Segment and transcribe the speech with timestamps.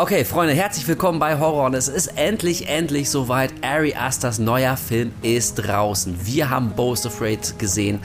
[0.00, 3.52] Okay, Freunde, herzlich willkommen bei Horror und es ist endlich, endlich soweit.
[3.62, 6.24] Ari Asters neuer Film ist draußen.
[6.24, 7.98] Wir haben Boast Afraid gesehen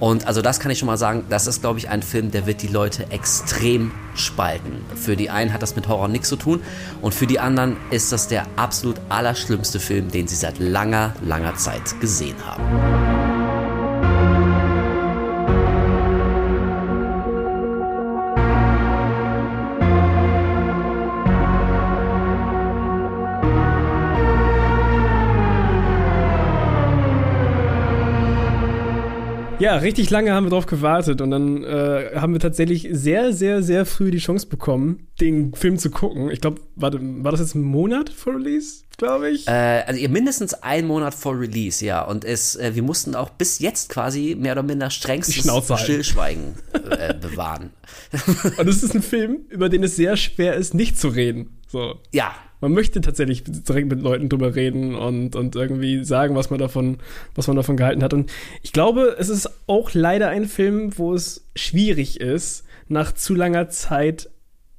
[0.00, 2.46] und also das kann ich schon mal sagen, das ist, glaube ich, ein Film, der
[2.46, 4.82] wird die Leute extrem spalten.
[4.96, 6.62] Für die einen hat das mit Horror nichts zu tun
[7.02, 11.56] und für die anderen ist das der absolut allerschlimmste Film, den sie seit langer, langer
[11.56, 13.23] Zeit gesehen haben.
[29.64, 33.62] Ja, richtig lange haben wir darauf gewartet und dann äh, haben wir tatsächlich sehr, sehr,
[33.62, 36.30] sehr früh die Chance bekommen, den Film zu gucken.
[36.30, 39.48] Ich glaube, war, war das jetzt ein Monat vor Release, glaube ich?
[39.48, 42.02] Äh, also mindestens ein Monat vor Release, ja.
[42.02, 45.50] Und es, äh, wir mussten auch bis jetzt quasi mehr oder minder strengstes
[45.80, 46.56] Stillschweigen
[46.90, 47.70] äh, bewahren.
[48.58, 51.58] und es ist ein Film, über den es sehr schwer ist, nicht zu reden.
[51.68, 52.00] So.
[52.12, 56.58] Ja, man möchte tatsächlich direkt mit Leuten drüber reden und, und irgendwie sagen, was man
[56.58, 56.98] davon,
[57.34, 58.14] was man davon gehalten hat.
[58.14, 63.34] Und ich glaube, es ist auch leider ein Film, wo es schwierig ist, nach zu
[63.34, 64.30] langer Zeit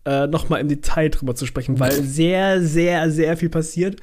[0.06, 4.00] äh, nochmal im Detail drüber zu sprechen, weil sehr, sehr, sehr viel passiert.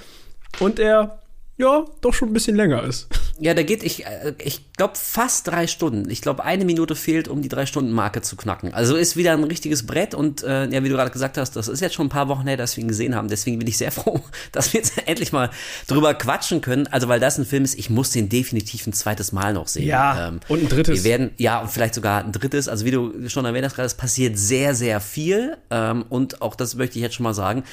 [0.61, 1.22] Und er
[1.59, 3.09] ja, doch schon ein bisschen länger ist.
[3.39, 6.09] Ja, der geht, ich, äh, ich glaube, fast drei Stunden.
[6.11, 8.73] Ich glaube, eine Minute fehlt, um die Drei-Stunden-Marke zu knacken.
[8.73, 11.69] Also ist wieder ein richtiges Brett und äh, ja, wie du gerade gesagt hast, das
[11.69, 13.29] ist jetzt schon ein paar Wochen her, dass wir ihn gesehen haben.
[13.29, 15.51] Deswegen bin ich sehr froh, dass wir jetzt endlich mal
[15.89, 16.87] drüber quatschen können.
[16.87, 19.87] Also, weil das ein Film ist, ich muss den definitiv ein zweites Mal noch sehen.
[19.87, 20.95] Ja, ähm, und ein drittes.
[20.95, 22.69] Wir werden, ja, und vielleicht sogar ein drittes.
[22.69, 25.59] Also, wie du schon erwähnt hast, gerade, es passiert sehr, sehr viel.
[25.71, 27.65] Ähm, und auch das möchte ich jetzt schon mal sagen.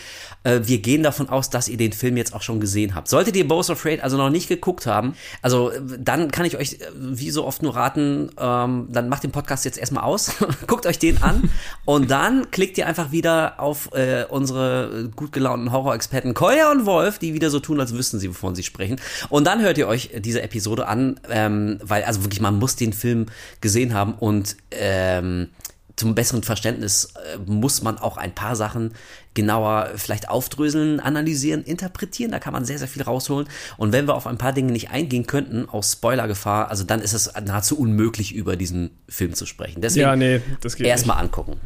[0.44, 3.08] Äh, wir gehen davon aus, dass ihr den Film jetzt auch schon gesehen habt.
[3.08, 6.78] Solltet ihr Bows Afraid also noch nicht geguckt haben, also dann kann ich euch äh,
[6.96, 10.34] wie so oft nur raten, ähm, dann macht den Podcast jetzt erstmal aus,
[10.68, 11.50] guckt euch den an
[11.86, 17.20] und dann klickt ihr einfach wieder auf äh, unsere gut gelaunten Horror-Experten Koya und Wolf,
[17.20, 19.00] die wieder so tun, als wüssten sie, wovon sie sprechen.
[19.30, 22.94] Und dann hört ihr euch diese Episode an, ähm, weil also wirklich, man muss den
[22.94, 23.28] Film
[23.62, 25.50] gesehen haben und ähm,
[26.00, 28.94] zum besseren Verständnis äh, muss man auch ein paar Sachen
[29.34, 32.32] genauer vielleicht aufdröseln, analysieren, interpretieren.
[32.32, 33.48] Da kann man sehr, sehr viel rausholen.
[33.78, 37.14] Und wenn wir auf ein paar Dinge nicht eingehen könnten, aus Spoilergefahr, also dann ist
[37.14, 39.82] es nahezu unmöglich, über diesen Film zu sprechen.
[39.82, 40.42] Deswegen ja, nee,
[40.80, 41.60] erstmal angucken.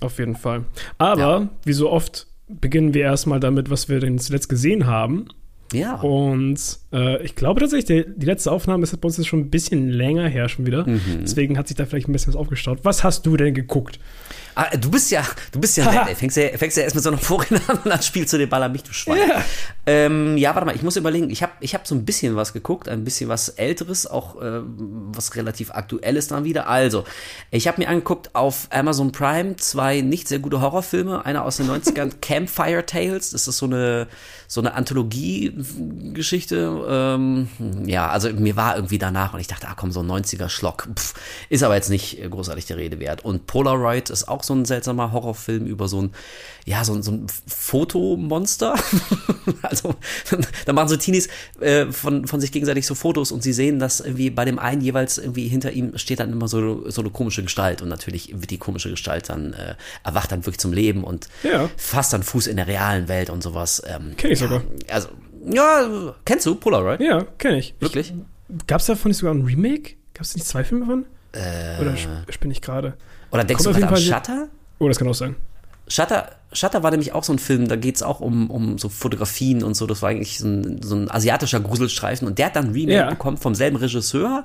[0.00, 0.64] Auf jeden Fall.
[0.98, 1.48] Aber ja.
[1.64, 5.28] wie so oft beginnen wir erstmal damit, was wir denn zuletzt gesehen haben.
[5.74, 5.96] Ja.
[5.96, 6.60] Und
[6.92, 10.28] äh, ich glaube tatsächlich, die, die, letzte Aufnahme ist bei uns schon ein bisschen länger
[10.28, 10.86] her schon wieder.
[10.86, 11.20] Mhm.
[11.22, 12.80] Deswegen hat sich da vielleicht ein bisschen was aufgestaut.
[12.82, 13.98] Was hast du denn geguckt?
[14.56, 16.14] Ah, du bist ja, du bist ja nett, ey.
[16.14, 18.48] Fängst ja, fängst ja erst mit so einer Vorrede an und dann spielst du den
[18.48, 19.28] Ball an mich, du Schwein.
[19.28, 19.44] Ja,
[19.86, 21.28] ähm, ja warte mal, ich muss überlegen.
[21.30, 24.60] Ich habe ich hab so ein bisschen was geguckt, ein bisschen was Älteres, auch äh,
[24.68, 26.68] was relativ Aktuelles dann wieder.
[26.68, 27.04] Also,
[27.50, 31.24] ich habe mir angeguckt auf Amazon Prime zwei nicht sehr gute Horrorfilme.
[31.24, 33.30] Einer aus den 90ern, Campfire Tales.
[33.30, 34.06] Das ist so eine,
[34.54, 36.86] so eine Anthologie-Geschichte.
[36.88, 37.48] Ähm,
[37.86, 40.86] ja, also mir war irgendwie danach und ich dachte, ah komm, so ein 90er-Schlock.
[41.48, 43.24] Ist aber jetzt nicht großartig der Rede wert.
[43.24, 46.14] Und Polaroid ist auch so ein seltsamer Horrorfilm über so ein,
[46.64, 48.74] ja, so, so ein Fotomonster.
[49.62, 49.94] also,
[50.64, 51.28] da machen so Teenies
[51.60, 54.80] äh, von, von sich gegenseitig so Fotos und sie sehen, dass irgendwie bei dem einen
[54.80, 58.50] jeweils irgendwie hinter ihm steht dann immer so, so eine komische Gestalt und natürlich wird
[58.50, 61.68] die komische Gestalt dann, äh, erwacht dann wirklich zum Leben und ja.
[61.76, 63.82] fasst dann Fuß in der realen Welt und sowas.
[63.86, 64.62] Ähm, kenn ich ja, sogar.
[64.88, 65.08] Also,
[65.46, 67.00] ja, kennst du Polaroid?
[67.00, 67.74] Ja, kenn ich.
[67.80, 68.14] Wirklich?
[68.66, 69.96] Gab es davon nicht sogar ein Remake?
[70.14, 71.04] Gab es nicht zwei Filme von?
[71.32, 71.96] Äh, Oder
[72.30, 72.94] spinne ich gerade?
[73.30, 74.48] Oder denkst Kommt du gerade an Shutter?
[74.78, 75.36] Oh, das kann auch sein.
[75.88, 78.88] Shutter, Shutter war nämlich auch so ein Film, da geht es auch um, um so
[78.88, 79.86] Fotografien und so.
[79.86, 83.10] Das war eigentlich so ein, so ein asiatischer Gruselstreifen und der hat dann Remake ja.
[83.10, 84.44] bekommen vom selben Regisseur.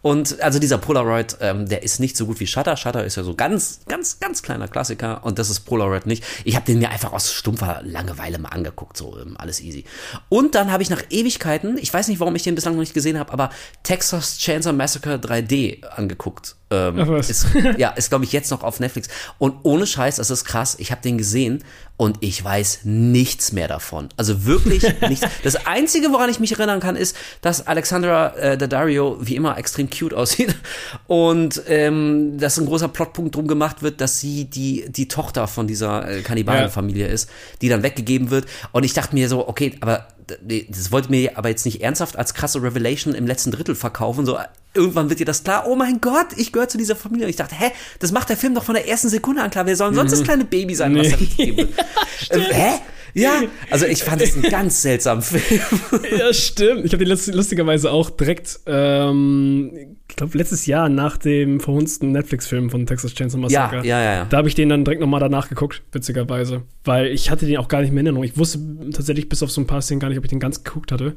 [0.00, 2.76] Und also dieser Polaroid, ähm, der ist nicht so gut wie Shutter.
[2.76, 6.22] Shutter ist ja so ganz, ganz, ganz kleiner Klassiker und das ist Polaroid nicht.
[6.44, 9.84] Ich habe den mir einfach aus stumpfer Langeweile mal angeguckt, so ähm, alles easy.
[10.28, 12.94] Und dann habe ich nach Ewigkeiten, ich weiß nicht, warum ich den bislang noch nicht
[12.94, 13.50] gesehen habe, aber
[13.82, 16.54] Texas Chainsaw Massacre 3D angeguckt.
[16.70, 17.16] Ähm.
[17.16, 17.46] Ist,
[17.78, 19.08] ja, ist glaube ich jetzt noch auf Netflix.
[19.38, 20.76] Und ohne Scheiß, das ist krass.
[20.78, 21.64] Ich habe den gesehen
[21.96, 24.08] und ich weiß nichts mehr davon.
[24.16, 25.26] Also wirklich nichts.
[25.42, 29.90] Das Einzige, woran ich mich erinnern kann, ist, dass Alexandra äh, Daddario wie immer extrem
[29.90, 30.54] cute aussieht
[31.06, 35.66] und ähm, dass ein großer Plotpunkt drum gemacht wird, dass sie die die Tochter von
[35.66, 37.12] dieser äh, Kannibalenfamilie ja.
[37.12, 37.30] ist,
[37.62, 38.46] die dann weggegeben wird.
[38.72, 40.06] Und ich dachte mir so, okay, aber
[40.68, 44.26] das wollte mir aber jetzt nicht ernsthaft als krasse Revelation im letzten Drittel verkaufen.
[44.26, 44.38] So,
[44.74, 47.26] irgendwann wird dir das klar, oh mein Gott, ich gehöre zu dieser Familie.
[47.26, 49.66] Und ich dachte, hä, das macht der Film doch von der ersten Sekunde an klar.
[49.66, 50.24] Wer soll sonst das mhm.
[50.24, 51.00] kleine Baby sein, nee.
[51.00, 51.70] was da gegeben wird?
[52.30, 52.80] äh, hä?
[53.14, 55.60] Ja, also ich fand es einen ganz seltsamen Film.
[56.18, 56.84] ja, stimmt.
[56.84, 62.86] Ich habe den lustigerweise auch direkt ähm, glaube, letztes Jahr nach dem verhunzten Netflix-Film von
[62.86, 63.78] Texas Chainsaw Massacre.
[63.78, 64.24] Ja, ja, ja.
[64.26, 66.62] Da habe ich den dann direkt nochmal danach geguckt, witzigerweise.
[66.84, 68.24] Weil ich hatte den auch gar nicht mehr in Erinnerung.
[68.24, 68.60] Ich wusste
[68.92, 71.14] tatsächlich bis auf so ein paar Szenen gar nicht, ob ich den ganz geguckt hatte.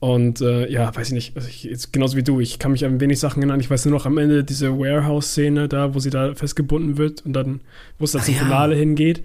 [0.00, 1.36] Und äh, ja, weiß ich nicht.
[1.36, 2.40] Also ich, jetzt, genauso wie du.
[2.40, 3.60] Ich kann mich an wenig Sachen erinnern.
[3.60, 7.34] Ich weiß nur noch am Ende diese Warehouse-Szene da, wo sie da festgebunden wird und
[7.34, 7.60] dann,
[8.00, 8.40] wo es da zum ja.
[8.40, 9.22] Finale hingeht.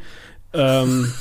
[0.54, 1.12] Ähm,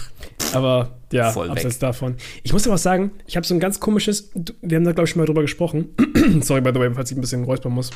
[0.52, 1.80] aber ja, Voll abseits weg.
[1.80, 2.16] davon.
[2.42, 5.04] Ich muss aber auch sagen, ich habe so ein ganz komisches, wir haben da, glaube
[5.04, 5.94] ich, schon mal drüber gesprochen.
[6.40, 7.90] Sorry, by the way, falls ich ein bisschen räuspern muss.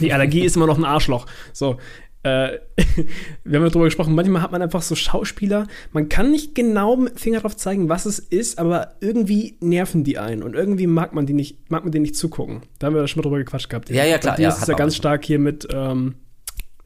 [0.00, 1.26] Die Allergie ist immer noch ein Arschloch.
[1.52, 1.78] So,
[2.22, 2.58] äh,
[3.44, 6.96] wir haben ja drüber gesprochen, manchmal hat man einfach so Schauspieler, man kann nicht genau
[6.96, 11.14] mit Finger drauf zeigen, was es ist, aber irgendwie nerven die einen und irgendwie mag
[11.14, 12.62] man die nicht, mag man denen nicht zugucken.
[12.78, 13.90] Da haben wir schon mal drüber gequatscht gehabt.
[13.90, 14.36] Ja, ja, klar.
[14.36, 16.14] Die ja, ist ja ganz stark hier mit, ähm,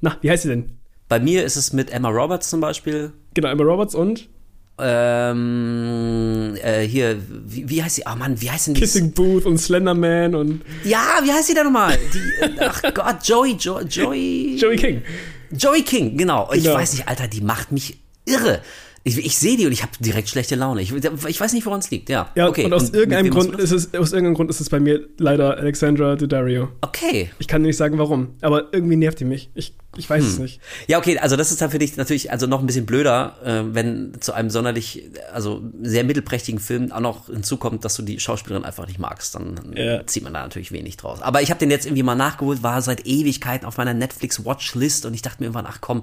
[0.00, 0.78] na, wie heißt sie denn?
[1.08, 3.12] Bei mir ist es mit Emma Roberts zum Beispiel.
[3.36, 4.30] Genau, Emma Roberts und
[4.78, 8.02] ähm, äh, hier, wie, wie, heißt sie?
[8.10, 8.80] Oh Mann, wie heißt denn die?
[8.80, 10.62] Kissing Booth und Slenderman und.
[10.84, 11.98] Ja, wie heißt sie da nochmal?
[12.14, 14.56] Die, ach Gott, Joey, jo, Joey.
[14.56, 15.02] Joey King.
[15.50, 16.50] Joey King, genau.
[16.54, 16.76] Ich genau.
[16.76, 18.62] weiß nicht, Alter, die macht mich irre.
[19.04, 20.80] Ich, ich sehe die und ich habe direkt schlechte Laune.
[20.80, 22.08] Ich, ich weiß nicht, woran es liegt.
[22.08, 22.64] Ja, ja okay.
[22.64, 25.58] Und aus und irgendeinem Grund ist es aus irgendeinem Grund ist es bei mir leider
[25.58, 26.70] Alexandra Daddario.
[26.80, 27.30] Okay.
[27.38, 29.50] Ich kann nicht sagen, warum, aber irgendwie nervt die mich.
[29.54, 30.30] Ich ich weiß hm.
[30.30, 30.60] es nicht.
[30.86, 33.74] Ja, okay, also das ist dann für dich natürlich also noch ein bisschen blöder, äh,
[33.74, 38.64] wenn zu einem sonderlich, also sehr mittelprächtigen Film auch noch hinzukommt, dass du die Schauspielerin
[38.64, 39.34] einfach nicht magst.
[39.34, 40.06] Dann ja.
[40.06, 41.22] zieht man da natürlich wenig draus.
[41.22, 45.14] Aber ich habe den jetzt irgendwie mal nachgeholt, war seit Ewigkeiten auf meiner Netflix-Watchlist und
[45.14, 46.02] ich dachte mir irgendwann, ach komm,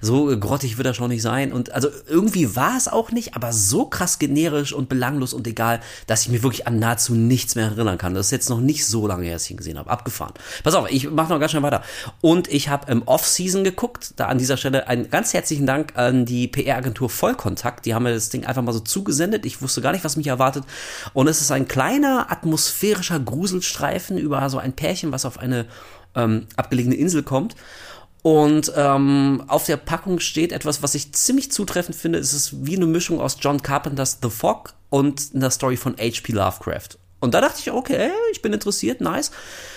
[0.00, 1.52] so grottig wird er schon nicht sein.
[1.52, 5.80] Und also irgendwie war es auch nicht, aber so krass generisch und belanglos und egal,
[6.06, 8.14] dass ich mir wirklich an nahezu nichts mehr erinnern kann.
[8.14, 9.90] Das ist jetzt noch nicht so lange her, dass ich ihn gesehen habe.
[9.90, 10.32] Abgefahren.
[10.62, 11.82] Pass auf, ich mache noch ganz schnell weiter.
[12.20, 14.14] Und ich habe im Off Season geguckt.
[14.16, 17.86] Da an dieser Stelle einen ganz herzlichen Dank an die PR-Agentur Vollkontakt.
[17.86, 19.46] Die haben mir das Ding einfach mal so zugesendet.
[19.46, 20.64] Ich wusste gar nicht, was mich erwartet.
[21.12, 25.66] Und es ist ein kleiner atmosphärischer Gruselstreifen über so ein Pärchen, was auf eine
[26.14, 27.56] ähm, abgelegene Insel kommt.
[28.22, 32.20] Und ähm, auf der Packung steht etwas, was ich ziemlich zutreffend finde.
[32.20, 36.32] Es ist wie eine Mischung aus John Carpenters The Fog und einer Story von H.P.
[36.32, 36.98] Lovecraft.
[37.18, 39.30] Und da dachte ich, okay, ich bin interessiert, nice.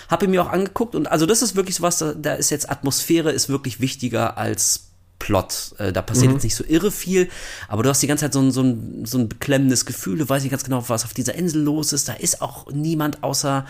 [0.08, 3.32] Habe mir auch angeguckt und also das ist wirklich sowas, da, da ist jetzt Atmosphäre
[3.32, 4.86] ist wirklich wichtiger als
[5.18, 5.74] Plot.
[5.78, 6.34] Äh, da passiert mhm.
[6.34, 7.28] jetzt nicht so irre viel,
[7.68, 10.28] aber du hast die ganze Zeit so ein, so ein, so ein beklemmendes Gefühl, du
[10.28, 12.08] weißt nicht ganz genau, was auf dieser Insel los ist.
[12.08, 13.66] Da ist auch niemand außer,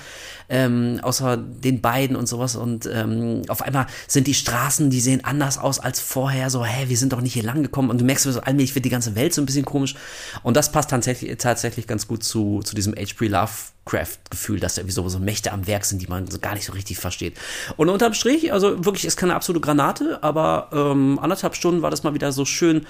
[0.48, 2.56] ähm, außer den beiden und sowas.
[2.56, 6.50] Und ähm, auf einmal sind die Straßen, die sehen anders aus als vorher.
[6.50, 7.90] So, hä, wir sind doch nicht hier lang gekommen.
[7.90, 9.94] Und du merkst so allmählich wird die ganze Welt so ein bisschen komisch.
[10.42, 13.28] Und das passt tatsächlich, tatsächlich ganz gut zu, zu diesem H.P.
[13.28, 13.50] Love
[13.86, 16.66] Lovecraft-Gefühl, dass da irgendwie so, so Mächte am Werk sind, die man so gar nicht
[16.66, 17.38] so richtig versteht.
[17.76, 22.02] Und unterm Strich, also wirklich, ist keine absolute Granate, aber ähm, anderthalb Stunden war das
[22.02, 22.86] mal wieder so schön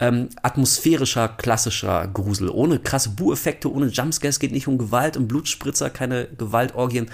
[0.00, 2.48] ähm, atmosphärischer, klassischer Grusel.
[2.50, 7.10] Ohne krasse Bu-Effekte, ohne Jumpscares, geht nicht um Gewalt und Blutspritzer, keine Gewaltorgien,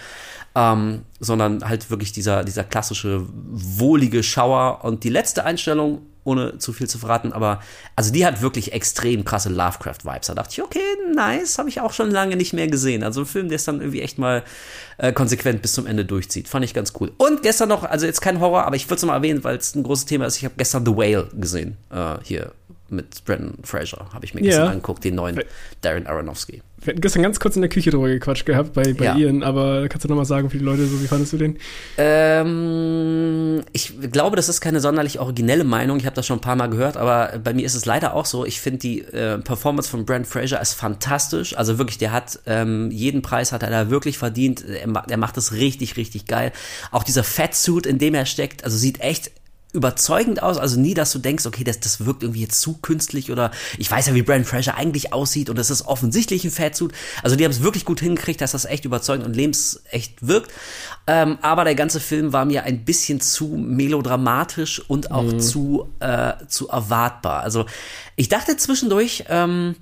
[0.54, 4.84] ähm, sondern halt wirklich dieser, dieser klassische, wohlige Schauer.
[4.84, 7.60] Und die letzte Einstellung ohne zu viel zu verraten, aber
[7.96, 10.26] also die hat wirklich extrem krasse Lovecraft-Vibes.
[10.26, 10.80] Da dachte ich, okay,
[11.14, 13.02] nice, habe ich auch schon lange nicht mehr gesehen.
[13.02, 14.42] Also ein Film, der es dann irgendwie echt mal
[14.96, 16.48] äh, konsequent bis zum Ende durchzieht.
[16.48, 17.12] Fand ich ganz cool.
[17.18, 19.74] Und gestern noch, also jetzt kein Horror, aber ich würde es mal erwähnen, weil es
[19.74, 20.38] ein großes Thema ist.
[20.38, 22.52] Ich habe gestern The Whale gesehen, äh, hier
[22.94, 24.72] mit Brandon Fraser, habe ich mir gestern yeah.
[24.72, 25.40] angeguckt, den neuen
[25.80, 26.62] Darren Aronofsky.
[26.84, 29.16] Wir hatten gestern ganz kurz in der Küche drüber gequatscht gehabt bei, bei ja.
[29.16, 31.56] Ian, aber kannst du nochmal sagen für die Leute, so wie fandest du den?
[31.96, 35.98] Ähm, ich glaube, das ist keine sonderlich originelle Meinung.
[35.98, 38.26] Ich habe das schon ein paar Mal gehört, aber bei mir ist es leider auch
[38.26, 38.44] so.
[38.44, 41.56] Ich finde die äh, Performance von Brent Fraser ist fantastisch.
[41.56, 44.62] Also wirklich, der hat ähm, jeden Preis hat er da wirklich verdient.
[44.68, 46.52] Er, er macht das richtig, richtig geil.
[46.90, 49.30] Auch dieser Fatsuit, in dem er steckt, also sieht echt
[49.74, 53.30] überzeugend aus, also nie, dass du denkst, okay, das, das wirkt irgendwie jetzt zu künstlich
[53.30, 56.92] oder ich weiß ja, wie Brandon Fraser eigentlich aussieht und das ist offensichtlich ein Fatsuit.
[57.22, 60.52] Also die haben es wirklich gut hingekriegt, dass das echt überzeugend und lebensecht wirkt.
[61.06, 65.40] Ähm, aber der ganze Film war mir ein bisschen zu melodramatisch und auch mhm.
[65.40, 67.42] zu, äh, zu erwartbar.
[67.42, 67.66] Also
[68.14, 69.74] ich dachte zwischendurch, ähm,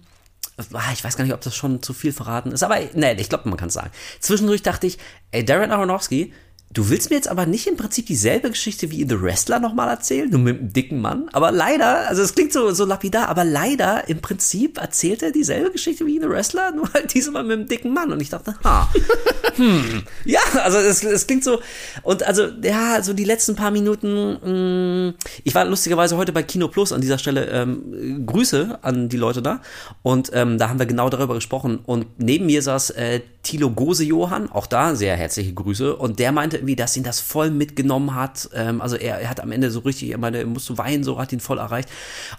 [0.72, 3.28] ah, ich weiß gar nicht, ob das schon zu viel verraten ist, aber nee, ich
[3.28, 3.90] glaube, man kann es sagen.
[4.20, 4.96] Zwischendurch dachte ich,
[5.32, 6.32] ey, Darren Aronofsky,
[6.74, 9.88] Du willst mir jetzt aber nicht im Prinzip dieselbe Geschichte wie in The Wrestler nochmal
[9.90, 11.28] erzählen, nur mit einem dicken Mann.
[11.32, 15.70] Aber leider, also es klingt so, so lapidar, aber leider im Prinzip erzählt er dieselbe
[15.70, 18.10] Geschichte wie in The Wrestler, nur halt diesmal mit einem dicken Mann.
[18.10, 18.90] Und ich dachte, ha,
[19.56, 21.60] hm, ja, also es, es klingt so.
[22.02, 25.14] Und also, ja, so die letzten paar Minuten, mh, mm,
[25.44, 29.42] ich war lustigerweise heute bei Kino Plus an dieser Stelle, ähm, Grüße an die Leute
[29.42, 29.60] da.
[30.02, 31.80] Und ähm, da haben wir genau darüber gesprochen.
[31.84, 35.96] Und neben mir saß äh, Thilo Gose Johann, auch da sehr herzliche Grüße.
[35.96, 38.48] Und der meinte irgendwie, dass ihn das voll mitgenommen hat.
[38.54, 41.18] Ähm, also er, er hat am Ende so richtig, er meinte, er musste weinen, so
[41.18, 41.88] hat ihn voll erreicht.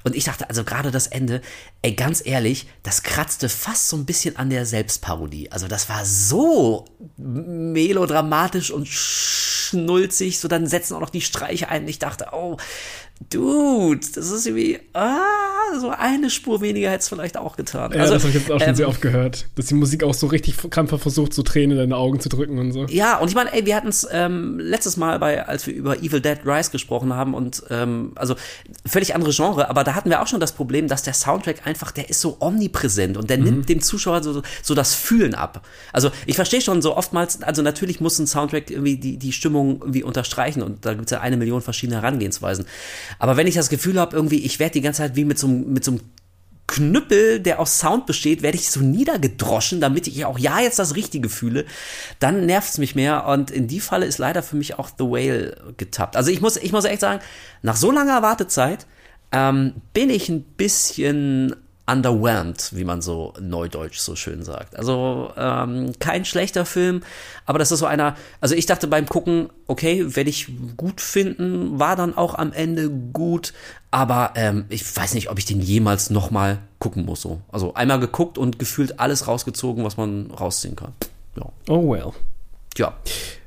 [0.03, 1.41] Und ich dachte, also gerade das Ende,
[1.81, 5.51] ey, ganz ehrlich, das kratzte fast so ein bisschen an der Selbstparodie.
[5.51, 6.86] Also das war so
[7.17, 11.88] melodramatisch und schnulzig, so dann setzen auch noch die Streiche ein.
[11.88, 12.57] Ich dachte, oh,
[13.29, 15.19] Dude, das ist irgendwie, ah,
[15.79, 17.91] so eine Spur weniger hätte es vielleicht auch getan.
[17.93, 20.03] Ja, also, das habe ich jetzt auch schon ähm, sehr oft gehört, dass die Musik
[20.03, 22.85] auch so richtig krampfhaft versucht, so Tränen in deine Augen zu drücken und so.
[22.85, 25.97] Ja, und ich meine, ey, wir hatten es ähm, letztes Mal bei, als wir über
[25.99, 28.35] Evil Dead Rise gesprochen haben und ähm, also
[28.85, 31.91] völlig andere Genre, aber da hatten wir auch schon das Problem, dass der Soundtrack einfach,
[31.91, 33.43] der ist so omnipräsent und der mhm.
[33.43, 35.65] nimmt dem Zuschauer so, so das Fühlen ab.
[35.91, 39.79] Also ich verstehe schon so oftmals, also natürlich muss ein Soundtrack irgendwie die, die Stimmung
[39.81, 42.65] irgendwie unterstreichen und da gibt es ja eine Million verschiedene Herangehensweisen.
[43.20, 45.48] Aber wenn ich das Gefühl habe, irgendwie, ich werde die ganze Zeit wie mit so,
[45.48, 46.01] mit so einem
[46.67, 50.96] Knüppel, der aus Sound besteht, werde ich so niedergedroschen, damit ich auch ja jetzt das
[50.96, 51.65] Richtige fühle,
[52.20, 53.27] dann nervt es mich mehr.
[53.27, 56.15] Und in die Falle ist leider für mich auch The Whale getappt.
[56.15, 57.22] Also ich muss, ich muss echt sagen,
[57.62, 58.88] nach so langer Wartezeit
[59.32, 64.77] ähm, bin ich ein bisschen underwhelmed, wie man so neudeutsch so schön sagt.
[64.77, 67.01] Also ähm, kein schlechter Film,
[67.45, 70.47] aber das ist so einer, also ich dachte beim Gucken, okay, werde ich
[70.77, 73.53] gut finden, war dann auch am Ende gut,
[73.91, 77.21] aber ähm, ich weiß nicht, ob ich den jemals nochmal gucken muss.
[77.21, 77.41] So.
[77.51, 80.93] Also einmal geguckt und gefühlt alles rausgezogen, was man rausziehen kann.
[81.35, 81.49] Ja.
[81.67, 82.11] Oh well.
[82.77, 82.93] Ja.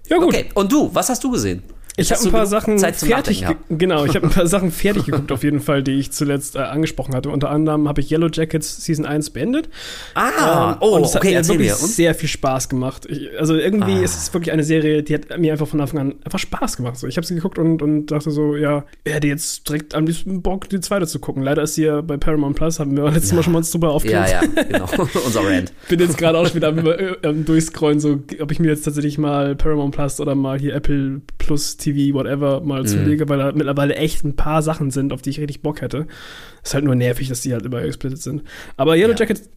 [0.08, 0.28] Ja gut.
[0.28, 1.62] Okay, und du, was hast du gesehen?
[1.98, 5.42] Ich habe ein paar Sachen fertig, genau, ich habe ein paar Sachen fertig geguckt auf
[5.42, 7.30] jeden Fall, die ich zuletzt äh, angesprochen hatte.
[7.30, 9.70] Unter anderem habe ich Yellow Jackets Season 1 beendet.
[10.14, 13.06] Ah, ähm, oh, und es okay, hat mir wirklich sehr viel Spaß gemacht.
[13.06, 14.02] Ich, also irgendwie ah.
[14.02, 16.98] ist es wirklich eine Serie, die hat mir einfach von Anfang an einfach Spaß gemacht.
[16.98, 20.06] So, ich habe sie geguckt und, und dachte so, ja, ich hätte jetzt direkt am
[20.06, 21.42] liebsten Bock, die zweite zu gucken.
[21.42, 23.36] Leider ist sie ja bei Paramount Plus, haben wir letztes ja.
[23.36, 24.30] Mal schon mal drüber aufgehört.
[24.30, 24.86] Ja, ja, genau,
[25.24, 25.72] unser Rand.
[25.88, 26.86] Bin jetzt gerade auch schon wieder am,
[27.22, 31.22] am durchscrollen, so, ob ich mir jetzt tatsächlich mal Paramount Plus oder mal hier Apple
[31.38, 32.86] Plus TV, whatever, mal mhm.
[32.86, 36.06] zulege, weil da mittlerweile echt ein paar Sachen sind, auf die ich richtig Bock hätte.
[36.62, 38.42] Ist halt nur nervig, dass die halt immer gesplittet sind.
[38.76, 39.18] Aber Yellow ja.
[39.18, 39.50] Jackets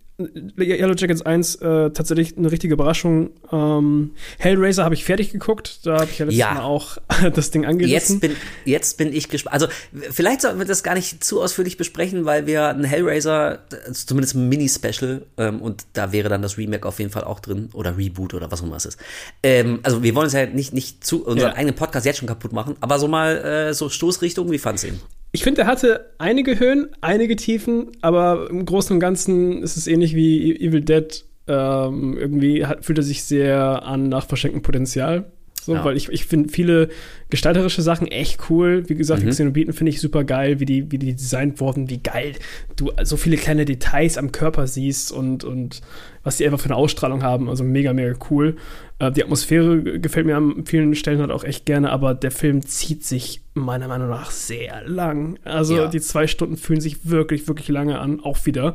[0.58, 3.32] Yellow Jackets 1 äh, tatsächlich eine richtige Überraschung.
[3.52, 5.86] Ähm, Hellraiser habe ich fertig geguckt.
[5.86, 6.54] Da habe ich ja letztes ja.
[6.54, 6.98] Mal auch
[7.34, 8.16] das Ding angerissen.
[8.16, 8.36] Jetzt bin,
[8.66, 9.54] jetzt bin ich gespannt.
[9.54, 9.68] Also
[10.12, 13.60] vielleicht sollten wir das gar nicht zu ausführlich besprechen, weil wir ein Hellraiser,
[13.94, 17.70] zumindest ein Mini-Special, ähm, und da wäre dann das Remake auf jeden Fall auch drin
[17.74, 19.00] oder Reboot oder was auch immer es ist.
[19.44, 21.56] Ähm, also wir wollen es ja nicht, nicht zu unseren ja.
[21.56, 25.00] eigenen Podcast jetzt schon kaputt machen, aber so mal äh, so Stoßrichtung, wie fand's ihn?
[25.32, 29.88] Ich finde, er hatte einige Höhen, einige Tiefen, aber im Großen und Ganzen ist es
[29.88, 31.26] ähnlich wie Evil Dead.
[31.48, 35.32] Ähm, irgendwie hat, fühlt er sich sehr an nach verschenktem Potenzial.
[35.70, 35.86] So, ja.
[35.86, 36.90] Weil ich, ich finde viele
[37.30, 38.90] gestalterische Sachen echt cool.
[38.90, 39.28] Wie gesagt, mhm.
[39.28, 42.34] die Xenobiten finde ich super geil, wie die, wie die designt wurden, wie geil
[42.76, 45.82] du so viele kleine Details am Körper siehst und, und
[46.24, 47.50] was die einfach für eine Ausstrahlung haben.
[47.50, 48.58] Also mega, mega cool.
[48.98, 52.66] Äh, die Atmosphäre gefällt mir an vielen Stellen halt auch echt gerne, aber der Film
[52.66, 55.38] zieht sich meiner Meinung nach sehr lang.
[55.44, 55.88] Also ja.
[55.88, 58.22] die zwei Stunden fühlen sich wirklich, wirklich lange an.
[58.22, 58.74] Auch wieder.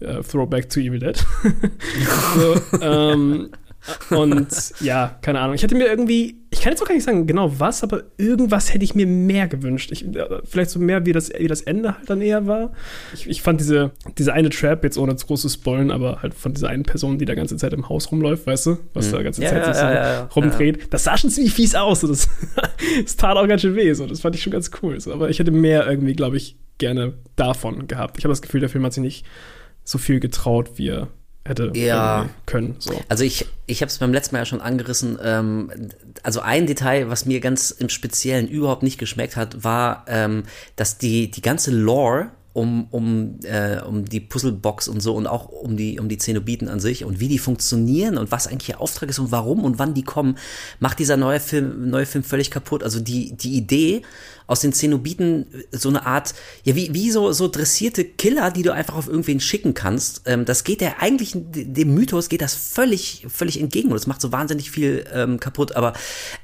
[0.00, 1.16] Uh, Throwback to Evil Dead.
[2.36, 3.50] so, ähm,
[4.10, 4.48] und
[4.80, 5.54] ja, keine Ahnung.
[5.54, 8.72] Ich hätte mir irgendwie, ich kann jetzt auch gar nicht sagen genau was, aber irgendwas
[8.74, 9.90] hätte ich mir mehr gewünscht.
[9.92, 12.72] Ich, äh, vielleicht so mehr, wie das, wie das Ende halt dann eher war.
[13.14, 16.68] Ich, ich fand diese, diese eine Trap, jetzt ohne großes Spoilen, aber halt von dieser
[16.68, 19.12] einen Person, die da ganze Zeit im Haus rumläuft, weißt du, was mhm.
[19.12, 20.92] da ganze ja, Zeit ja, sich so ja, rumdreht.
[20.92, 22.00] Das sah schon ziemlich fies aus.
[22.00, 22.28] Das,
[23.02, 23.92] das tat auch ganz schön weh.
[23.92, 24.06] So.
[24.06, 25.00] Das fand ich schon ganz cool.
[25.00, 25.12] So.
[25.12, 28.18] Aber ich hätte mehr irgendwie, glaube ich, gerne davon gehabt.
[28.18, 29.26] Ich habe das Gefühl, der Film hat sich nicht
[29.84, 31.08] so viel getraut, wie er
[31.48, 32.28] hätte ja.
[32.46, 32.76] können.
[32.78, 32.92] So.
[33.08, 35.18] Also ich, ich habe es beim letzten Mal ja schon angerissen.
[35.22, 35.70] Ähm,
[36.22, 40.44] also ein Detail, was mir ganz im Speziellen überhaupt nicht geschmeckt hat, war, ähm,
[40.76, 45.48] dass die, die ganze Lore um, um, äh, um die Puzzlebox und so und auch
[45.48, 48.80] um die, um die Zenobiten an sich und wie die funktionieren und was eigentlich ihr
[48.80, 50.38] Auftrag ist und warum und wann die kommen,
[50.80, 52.82] macht dieser neue Film, neue Film völlig kaputt.
[52.82, 54.02] Also die, die Idee,
[54.48, 58.72] aus den Zenobiten so eine Art, ja, wie, wie so, so dressierte Killer, die du
[58.72, 60.22] einfach auf irgendwen schicken kannst.
[60.24, 64.22] Ähm, das geht der eigentlich, dem Mythos geht das völlig, völlig entgegen und es macht
[64.22, 65.76] so wahnsinnig viel ähm, kaputt.
[65.76, 65.92] Aber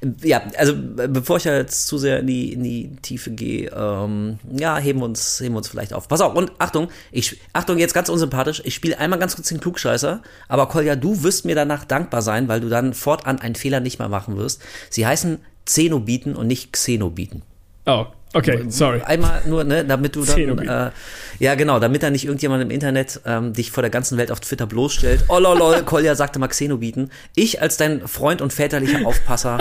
[0.02, 4.38] äh, ja, also bevor ich jetzt zu sehr in die, in die Tiefe gehe, ähm,
[4.54, 6.06] ja, heben wir uns, heben wir uns vielleicht auf.
[6.06, 9.60] Pass auf, und Achtung, ich, Achtung, jetzt ganz unsympathisch, ich spiele einmal ganz kurz den
[9.60, 13.80] Klugscheißer, aber Kolja, du wirst mir danach dankbar sein, weil du dann fortan einen Fehler
[13.80, 14.60] nicht mehr machen wirst.
[14.90, 17.42] Sie heißen Zenobiten und nicht Xenobiten.
[17.86, 19.00] Oh, okay, sorry.
[19.02, 20.90] Einmal nur, ne, damit du dann, äh,
[21.38, 24.40] ja genau, damit da nicht irgendjemand im Internet ähm, dich vor der ganzen Welt auf
[24.40, 25.24] Twitter bloßstellt.
[25.28, 27.10] Oh lol, lol, Kolja sagte mal Xenobiten.
[27.34, 29.58] Ich als dein Freund und väterlicher Aufpasser.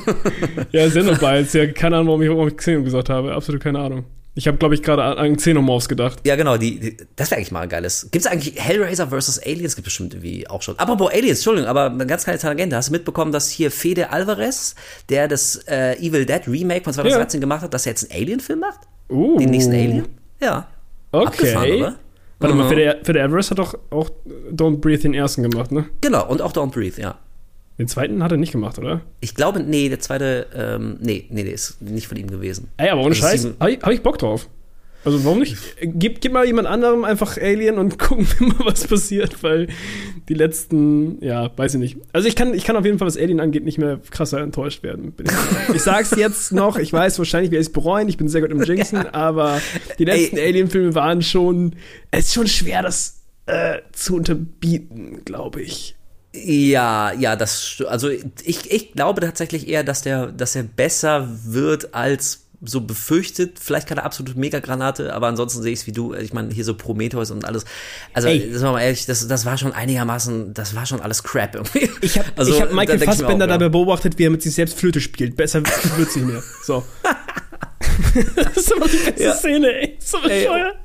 [0.72, 4.04] ja, Xenobites, ja, keine Ahnung, warum ich, warum ich Xeno gesagt habe, absolut keine Ahnung.
[4.38, 6.18] Ich habe, glaube ich, gerade an Xenomorphs gedacht.
[6.26, 8.08] Ja, genau, die, die das wäre eigentlich mal ein geiles.
[8.12, 9.38] Gibt es eigentlich Hellraiser vs.
[9.38, 9.76] Aliens?
[9.76, 10.78] Gibt bestimmt irgendwie auch schon.
[10.78, 12.76] Apropos Aliens, Entschuldigung, aber eine ganz kleine Tangente.
[12.76, 14.74] Hast du mitbekommen, dass hier Fede Alvarez,
[15.08, 17.40] der das äh, Evil Dead Remake von 2013 ja.
[17.40, 18.80] gemacht hat, dass er jetzt einen Alien-Film macht?
[19.08, 19.38] Uh.
[19.38, 20.06] Den nächsten Alien?
[20.38, 20.68] Ja.
[21.12, 21.94] Okay.
[22.38, 22.60] Warte mhm.
[22.60, 24.10] mal, Fede, Fede Alvarez hat doch auch
[24.52, 25.86] Don't Breathe den ersten gemacht, ne?
[26.02, 27.18] Genau, und auch Don't Breathe, ja.
[27.78, 29.02] Den zweiten hat er nicht gemacht, oder?
[29.20, 32.68] Ich glaube, nee, der zweite, ähm, nee, nee, der ist nicht von ihm gewesen.
[32.78, 34.48] Ey, aber ohne also Scheiß, habe ich, hab ich Bock drauf.
[35.06, 35.56] Also warum nicht?
[35.80, 39.68] Gib, gib mal jemand anderem einfach Alien und gucken wir mal, was passiert, weil
[40.28, 41.96] die letzten, ja, weiß ich nicht.
[42.12, 44.82] Also ich kann, ich kann auf jeden Fall, was Alien angeht, nicht mehr krasser enttäuscht
[44.82, 45.14] werden.
[45.22, 48.40] Ich, ich sag's jetzt noch, ich weiß wahrscheinlich, werde ich es bereuen, ich bin sehr
[48.40, 49.14] gut im Jinxen, ja.
[49.14, 49.60] aber
[50.00, 51.76] die letzten Alien-Filme waren schon,
[52.10, 55.95] es ist schon schwer, das äh, zu unterbieten, glaube ich.
[56.44, 61.94] Ja, ja, das also ich, ich glaube tatsächlich eher, dass der, dass er besser wird
[61.94, 63.58] als so befürchtet.
[63.60, 66.14] Vielleicht keine absolute Megagranate, aber ansonsten sehe ich es wie du.
[66.14, 67.64] Ich meine, hier so Prometheus und alles.
[68.12, 68.52] Also, Ey.
[68.52, 71.90] sagen wir mal ehrlich, das, das war schon einigermaßen, das war schon alles Crap irgendwie.
[72.00, 75.36] Ich habe also, hab Michael Fassbender dabei beobachtet, wie er mit sich selbst Flöte spielt.
[75.36, 76.42] Besser wird nicht mehr.
[76.62, 76.84] So.
[78.36, 79.34] das ist immer die beste ja.
[79.34, 79.96] Szene, ey.
[80.00, 80.76] So bescheuert.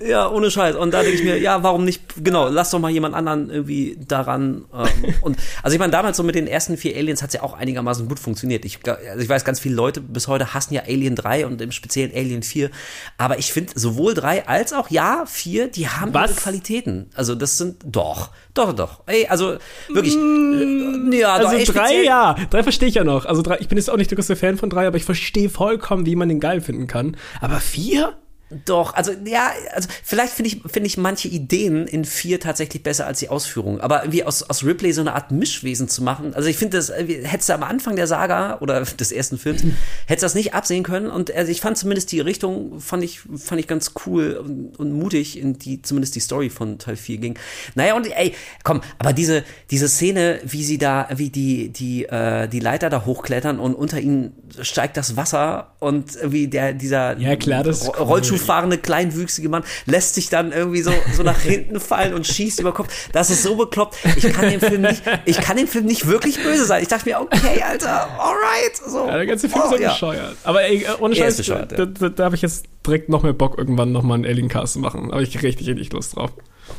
[0.00, 0.76] Ja, ohne Scheiß.
[0.76, 3.98] Und da denke ich mir, ja, warum nicht, genau, lass doch mal jemand anderen irgendwie
[4.06, 4.64] daran.
[4.72, 7.42] Ähm, und also ich meine, damals so mit den ersten vier Aliens hat es ja
[7.42, 8.64] auch einigermaßen gut funktioniert.
[8.64, 11.72] Ich, also ich weiß, ganz viele Leute bis heute hassen ja Alien 3 und im
[11.72, 12.70] speziellen Alien 4.
[13.16, 16.30] Aber ich finde, sowohl 3 als auch ja, 4, die haben Was?
[16.30, 17.10] ihre Qualitäten.
[17.16, 19.02] Also das sind doch, doch, doch.
[19.06, 19.56] Ey, also
[19.88, 20.14] wirklich.
[20.14, 22.36] Mm, äh, ja, also doch, 3 ja.
[22.50, 23.24] 3 verstehe ich ja noch.
[23.24, 25.50] Also drei, ich bin jetzt auch nicht der größte Fan von 3, aber ich verstehe
[25.50, 27.16] vollkommen, wie man den geil finden kann.
[27.40, 28.16] Aber 4?
[28.64, 33.06] Doch, also ja, also vielleicht finde ich, finde ich manche Ideen in vier tatsächlich besser
[33.06, 33.80] als die Ausführung.
[33.80, 36.90] Aber irgendwie aus, aus Ripley so eine Art Mischwesen zu machen, also ich finde das,
[36.90, 39.62] hättest du am Anfang der Saga oder des ersten Films,
[40.06, 41.10] hättest du das nicht absehen können.
[41.10, 44.92] Und also ich fand zumindest die Richtung, fand ich, fand ich ganz cool und, und
[44.92, 47.38] mutig, in die zumindest die Story von Teil 4 ging.
[47.74, 52.48] Naja, und ey, komm, aber diese, diese Szene, wie sie da, wie die, die, äh,
[52.48, 57.36] die Leiter da hochklettern und unter ihnen steigt das Wasser und wie der, dieser ja,
[57.36, 62.14] klar, das Rollschuh fahrende, kleinwüchsige Mann lässt sich dann irgendwie so, so nach hinten fallen
[62.14, 62.88] und schießt über Kopf.
[63.12, 63.96] Das ist so bekloppt.
[64.16, 66.82] Ich kann dem Film nicht, ich kann dem Film nicht wirklich böse sein.
[66.82, 68.76] Ich dachte mir, okay, Alter, alright.
[68.86, 69.06] So.
[69.06, 70.36] Ja, der ganze Film oh, ist ja bescheuert.
[70.44, 73.92] Aber ey, ohne Scheiß, da, da, da habe ich jetzt direkt noch mehr Bock, irgendwann
[73.92, 75.10] nochmal einen Alien-Cast zu machen.
[75.12, 76.30] Habe ich richtig, richtig Lust drauf.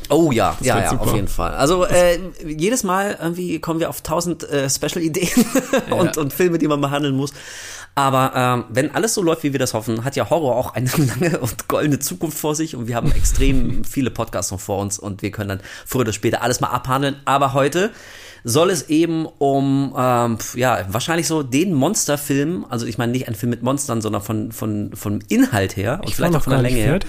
[0.08, 1.52] Oh ja, das ja, ja, auf jeden Fall.
[1.54, 5.44] Also äh, jedes Mal irgendwie kommen wir auf tausend äh, Special-Ideen
[5.90, 6.22] und, ja.
[6.22, 7.32] und Filme, die man behandeln muss.
[7.94, 10.90] Aber ähm, wenn alles so läuft, wie wir das hoffen, hat ja Horror auch eine
[10.96, 14.98] lange und goldene Zukunft vor sich und wir haben extrem viele Podcasts noch vor uns
[14.98, 17.16] und wir können dann früher oder später alles mal abhandeln.
[17.24, 17.90] Aber heute
[18.42, 23.34] soll es eben um, ähm, ja, wahrscheinlich so den Monsterfilm, also ich meine nicht ein
[23.34, 26.76] Film mit Monstern, sondern von, von, vom Inhalt her und vielleicht auch von der Länge
[26.76, 27.00] her.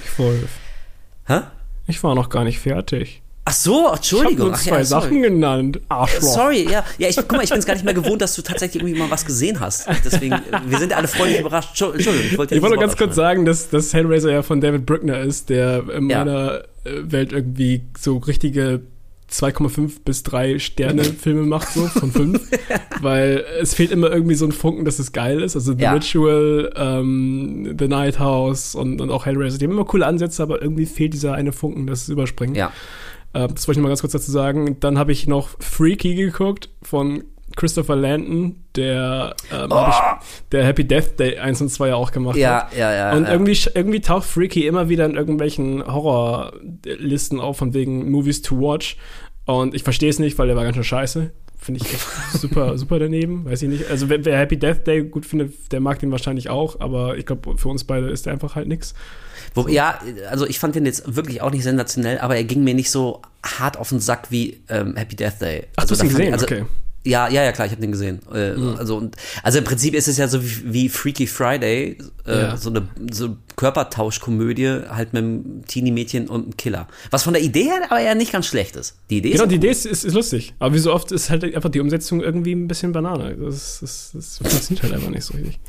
[1.26, 1.42] Hä?
[1.88, 3.22] Ich war noch gar nicht fertig.
[3.44, 4.50] Ach so, Entschuldigung.
[4.50, 5.80] Ich habe zwei ja, Sachen genannt.
[5.90, 6.22] Arschloch.
[6.22, 6.84] Sorry, ja.
[7.00, 9.00] Ja, ich, guck mal, ich bin es gar nicht mehr gewohnt, dass du tatsächlich irgendwie
[9.00, 9.88] mal was gesehen hast.
[10.06, 11.70] Deswegen, wir sind alle freundlich überrascht.
[11.70, 14.86] Entschuldigung, ich wollte Ich wollte nur ganz kurz sagen, dass, dass Hellraiser ja von David
[14.86, 16.20] Bruckner ist, der in ja.
[16.20, 18.82] meiner äh, Welt irgendwie so richtige
[19.32, 22.42] 2,5 bis 3 Sterne Filme macht, so von 5.
[23.02, 25.56] weil es fehlt immer irgendwie so ein Funken, dass es geil ist.
[25.56, 25.94] Also The ja.
[25.94, 30.62] Ritual, ähm, The Night House und, und auch Hellraiser, die haben immer coole Ansätze, aber
[30.62, 32.56] irgendwie fehlt dieser eine Funken, das es überspringt.
[32.56, 32.72] Ja.
[33.34, 34.78] Äh, das wollte ich noch mal ganz kurz dazu sagen.
[34.80, 37.24] Dann habe ich noch Freaky geguckt von
[37.56, 39.86] Christopher Landon, der, ähm, oh.
[39.90, 42.78] ich, der Happy Death Day 1 und 2 ja auch gemacht ja, hat.
[42.78, 43.32] Ja, ja, Und ja.
[43.32, 48.98] irgendwie, irgendwie taucht Freaky immer wieder in irgendwelchen Horrorlisten auf, von wegen Movies to Watch.
[49.46, 51.32] Und ich verstehe es nicht, weil der war ganz schön scheiße.
[51.58, 53.46] Finde ich echt super, super daneben.
[53.46, 53.90] Weiß ich nicht.
[53.90, 56.80] Also, wer, wer Happy Death Day gut findet, der mag den wahrscheinlich auch.
[56.80, 58.94] Aber ich glaube, für uns beide ist der einfach halt nix.
[59.54, 62.74] Wo, ja, also ich fand den jetzt wirklich auch nicht sensationell, aber er ging mir
[62.74, 65.68] nicht so hart auf den Sack wie ähm, Happy Death Day.
[65.76, 66.34] Ach, also, du hast ihn gesehen?
[66.34, 66.66] also, okay.
[67.04, 68.20] Ja, ja, ja, klar, ich habe den gesehen.
[68.32, 68.76] Äh, mhm.
[68.78, 72.58] Also und also im Prinzip ist es ja so wie, wie Freaky Friday, äh, ja.
[72.58, 76.88] so eine so Körpertauschkomödie halt mit einem Teenie-Mädchen und einem Killer.
[77.12, 78.96] Was von der Idee her aber ja nicht ganz schlecht ist.
[79.12, 79.56] Die Idee genau, ist die.
[79.58, 80.56] Idee ist, ist, ist, lustig.
[80.58, 83.36] Aber wie so oft ist halt einfach die Umsetzung irgendwie ein bisschen Banane.
[83.36, 85.60] Das, das, das funktioniert halt einfach nicht so richtig.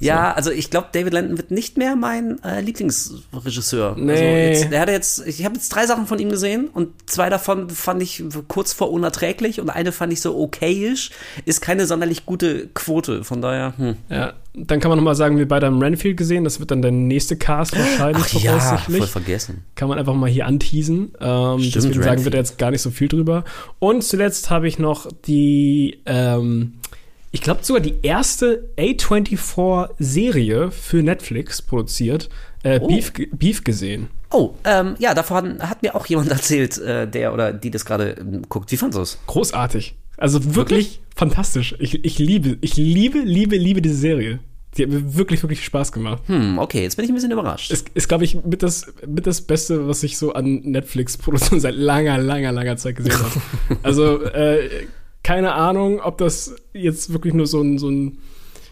[0.00, 0.36] Ja, so.
[0.36, 3.96] also ich glaube, David Landon wird nicht mehr mein äh, Lieblingsregisseur.
[3.96, 4.10] Nee.
[4.12, 7.30] Also jetzt, der hat jetzt, ich habe jetzt drei Sachen von ihm gesehen und zwei
[7.30, 11.08] davon fand ich kurz vor unerträglich und eine fand ich so okayisch.
[11.46, 13.72] Ist keine sonderlich gute Quote, von daher.
[13.78, 13.96] Hm.
[14.10, 16.42] Ja, dann kann man nochmal sagen, wir beide haben Renfield gesehen.
[16.44, 19.64] Das wird dann der nächste Cast wahrscheinlich Ach ja, voll vergessen.
[19.76, 21.12] Kann man einfach mal hier anteasen.
[21.20, 23.44] Ähm, Stimmt, deswegen sagen wir da jetzt gar nicht so viel drüber.
[23.78, 26.74] Und zuletzt habe ich noch die, ähm,
[27.30, 32.28] ich glaube sogar die erste A24-Serie für Netflix produziert,
[32.64, 32.88] äh, oh.
[32.88, 34.08] Beef, Beef gesehen.
[34.32, 38.16] Oh, ähm, ja, davon hat mir auch jemand erzählt, äh, der oder die das gerade
[38.16, 38.72] äh, guckt.
[38.72, 39.18] Wie fandest du es?
[39.26, 39.94] Großartig.
[40.20, 41.00] Also wirklich, wirklich?
[41.16, 41.74] fantastisch.
[41.78, 44.38] Ich, ich liebe, ich liebe, liebe, liebe diese Serie.
[44.76, 46.22] Die hat mir wirklich, wirklich Spaß gemacht.
[46.26, 47.72] Hm, okay, jetzt bin ich ein bisschen überrascht.
[47.72, 51.74] Ist, ist glaube ich, mit das, mit das Beste, was ich so an Netflix-Produktionen seit
[51.74, 53.40] langer, langer, langer Zeit gesehen habe.
[53.82, 54.68] also, äh,
[55.24, 58.18] keine Ahnung, ob das jetzt wirklich nur so ein, so ein,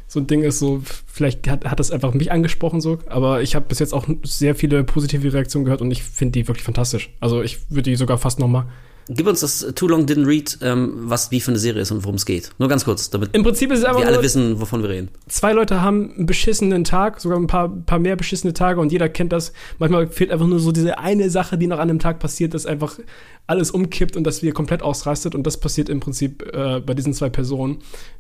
[0.07, 3.55] so ein Ding ist, so, vielleicht hat, hat das einfach mich angesprochen, so, aber ich
[3.55, 7.11] habe bis jetzt auch sehr viele positive Reaktionen gehört und ich finde die wirklich fantastisch.
[7.21, 8.67] Also, ich würde die sogar fast noch mal
[9.11, 12.05] Gib uns das Too Long Didn't Read, ähm, was wie für eine Serie ist und
[12.05, 12.51] worum es geht.
[12.59, 15.09] Nur ganz kurz, damit Im Prinzip ist es einfach wir alle wissen, wovon wir reden.
[15.29, 19.09] Zwei Leute haben einen beschissenen Tag, sogar ein paar, paar mehr beschissene Tage und jeder
[19.09, 19.53] kennt das.
[19.79, 22.67] Manchmal fehlt einfach nur so diese eine Sache, die noch an einem Tag passiert, dass
[22.67, 22.99] einfach
[23.47, 25.35] alles umkippt und dass wir komplett ausrastet.
[25.35, 27.79] Und das passiert im Prinzip äh, bei diesen zwei Personen,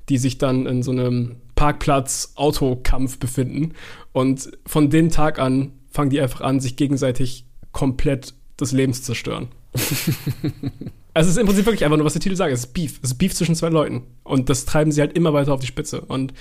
[0.09, 3.74] die sich dann in so einem Parkplatz-Autokampf befinden.
[4.12, 9.03] Und von dem Tag an fangen die einfach an, sich gegenseitig komplett das Leben zu
[9.03, 9.48] zerstören.
[11.14, 12.52] also es ist im Prinzip wirklich einfach nur, was der Titel sagt.
[12.52, 13.00] Es ist Beef.
[13.02, 14.02] Es ist Beef zwischen zwei Leuten.
[14.24, 16.00] Und das treiben sie halt immer weiter auf die Spitze.
[16.00, 16.33] Und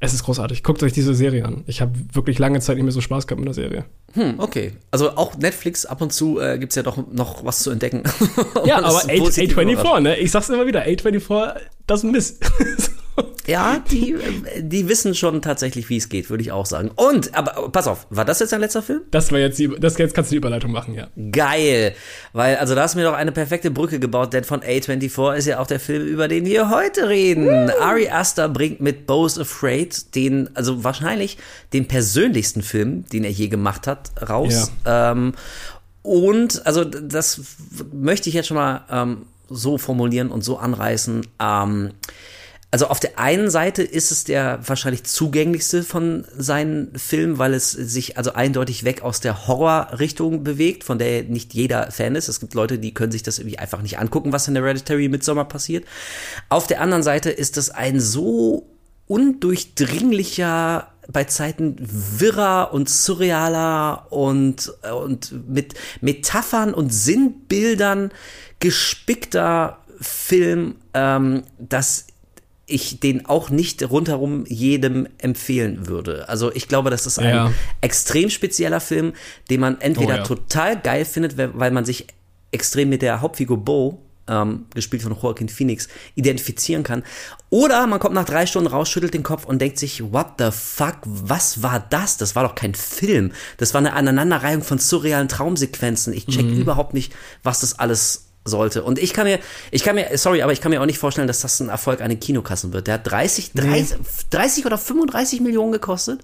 [0.00, 0.62] es ist großartig.
[0.62, 1.64] Guckt euch diese Serie an.
[1.66, 3.84] Ich habe wirklich lange Zeit nicht mehr so Spaß gehabt mit der Serie.
[4.14, 4.72] Hm, okay.
[4.90, 8.02] Also auch Netflix, ab und zu äh, gibt es ja doch noch was zu entdecken.
[8.64, 10.16] ja, aber A24, ne?
[10.18, 11.56] Ich sag's immer wieder, A24
[11.88, 12.38] doesn't miss.
[13.46, 14.16] Ja, die,
[14.60, 16.90] die wissen schon tatsächlich, wie es geht, würde ich auch sagen.
[16.94, 19.02] Und, aber pass auf, war das jetzt dein letzter Film?
[19.10, 21.08] Das war jetzt, die, das jetzt kannst du die Überleitung machen, ja.
[21.32, 21.94] Geil,
[22.32, 25.46] weil, also da hast du mir doch eine perfekte Brücke gebaut, denn von A24 ist
[25.46, 27.48] ja auch der Film, über den wir heute reden.
[27.48, 27.72] Uh.
[27.80, 31.36] Ari Aster bringt mit Bo's Afraid den, also wahrscheinlich
[31.72, 34.70] den persönlichsten Film, den er je gemacht hat, raus.
[34.84, 35.12] Ja.
[35.12, 35.34] Ähm,
[36.02, 37.40] und, also das
[37.92, 41.26] möchte ich jetzt schon mal ähm, so formulieren und so anreißen.
[41.40, 41.92] Ähm,
[42.72, 47.70] also auf der einen Seite ist es der wahrscheinlich zugänglichste von seinen Filmen, weil es
[47.70, 52.28] sich also eindeutig weg aus der Horrorrichtung bewegt, von der nicht jeder Fan ist.
[52.28, 55.10] Es gibt Leute, die können sich das irgendwie einfach nicht angucken, was in der Hereditary
[55.10, 55.84] Midsommar passiert.
[56.48, 58.71] Auf der anderen Seite ist es ein so
[59.06, 68.12] undurchdringlicher bei Zeiten wirrer und surrealer und, und mit Metaphern und Sinnbildern
[68.60, 72.06] gespickter Film, ähm, dass
[72.66, 76.28] ich den auch nicht rundherum jedem empfehlen würde.
[76.28, 77.52] Also ich glaube, das ist ein ja.
[77.80, 79.12] extrem spezieller Film,
[79.50, 80.22] den man entweder oh, ja.
[80.22, 82.06] total geil findet, weil man sich
[82.52, 87.02] extrem mit der Hauptfigur Bo, ähm, gespielt von Joaquin Phoenix, identifizieren kann.
[87.50, 90.50] Oder man kommt nach drei Stunden raus, schüttelt den Kopf und denkt sich, what the
[90.50, 92.16] fuck, was war das?
[92.16, 93.32] Das war doch kein Film.
[93.58, 96.12] Das war eine Aneinanderreihung von surrealen Traumsequenzen.
[96.12, 96.60] Ich check mhm.
[96.60, 98.82] überhaupt nicht, was das alles sollte.
[98.82, 99.38] Und ich kann mir,
[99.70, 102.00] ich kann mir, sorry, aber ich kann mir auch nicht vorstellen, dass das ein Erfolg
[102.00, 102.86] an den Kinokassen wird.
[102.86, 103.98] Der hat 30, 30,
[104.30, 106.20] 30 oder 35 Millionen gekostet.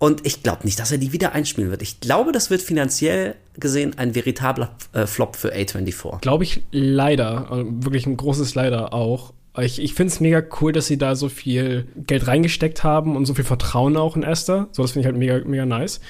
[0.00, 1.82] Und ich glaube nicht, dass er die wieder einspielen wird.
[1.82, 6.20] Ich glaube, das wird finanziell gesehen ein veritabler äh, Flop für A24.
[6.20, 7.48] Glaube ich leider.
[7.52, 9.34] Äh, wirklich ein großes Leider auch.
[9.58, 13.26] Ich, ich finde es mega cool, dass sie da so viel Geld reingesteckt haben und
[13.26, 14.68] so viel Vertrauen auch in Esther.
[14.72, 16.00] So, das finde ich halt mega, mega nice.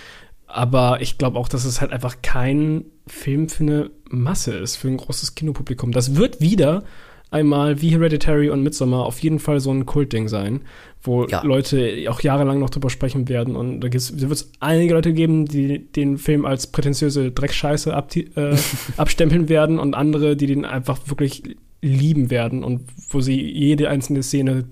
[0.46, 4.86] Aber ich glaube auch, dass es halt einfach kein Film für eine Masse ist, für
[4.86, 5.90] ein großes Kinopublikum.
[5.90, 6.84] Das wird wieder
[7.30, 10.62] einmal wie Hereditary und Midsommar auf jeden Fall so ein Kultding sein,
[11.02, 11.42] wo ja.
[11.42, 13.56] Leute auch jahrelang noch drüber sprechen werden.
[13.56, 18.56] Und da, wird es einige Leute geben, die den Film als prätentiöse Dreckscheiße ab, äh,
[18.96, 21.42] abstempeln werden und andere, die den einfach wirklich
[21.82, 24.64] lieben werden und wo sie jede einzelne Szene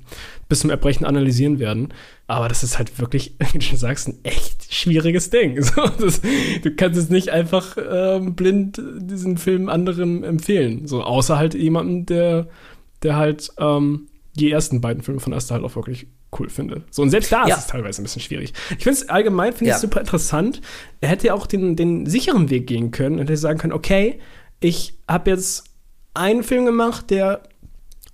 [0.48, 1.94] bis zum Erbrechen analysieren werden.
[2.26, 5.62] Aber das ist halt wirklich, wie du schon sagst, ein echt schwieriges Ding.
[5.62, 6.20] So, das,
[6.62, 10.86] du kannst es nicht einfach ähm, blind diesen Film anderen empfehlen.
[10.86, 12.48] So, außer halt jemanden, der,
[13.02, 16.06] der halt ähm, die ersten beiden Filme von Asta halt auch wirklich
[16.38, 16.82] cool finde.
[16.90, 17.54] So, und selbst da ja.
[17.54, 18.52] ist es teilweise ein bisschen schwierig.
[18.76, 19.78] Ich finde es allgemein, finde ich ja.
[19.78, 20.60] super interessant.
[21.00, 23.18] Er hätte ja auch den, den sicheren Weg gehen können.
[23.18, 24.18] Er hätte sagen können, okay,
[24.60, 25.67] ich habe jetzt
[26.18, 27.42] einen Film gemacht, der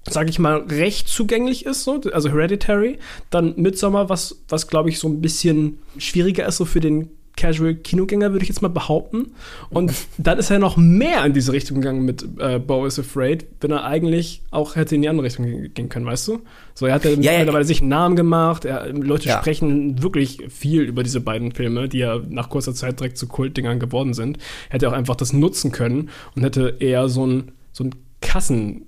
[0.08, 2.98] sage ich mal, recht zugänglich ist, so, also Hereditary.
[3.30, 8.30] Dann Midsommar, was, was glaube ich, so ein bisschen schwieriger ist, so für den Casual-Kinogänger,
[8.30, 9.32] würde ich jetzt mal behaupten.
[9.70, 13.46] Und dann ist er noch mehr in diese Richtung gegangen mit äh, Bo is Afraid,
[13.60, 16.42] wenn er eigentlich auch hätte in die andere Richtung gehen können, weißt du?
[16.74, 17.68] So, er hat ja, ja mittlerweile ja.
[17.68, 19.38] sich einen Namen gemacht, er, Leute ja.
[19.38, 23.80] sprechen wirklich viel über diese beiden Filme, die ja nach kurzer Zeit direkt zu Kultdingern
[23.80, 24.38] geworden sind.
[24.68, 28.86] Er hätte auch einfach das nutzen können und hätte eher so ein, so ein Kassen-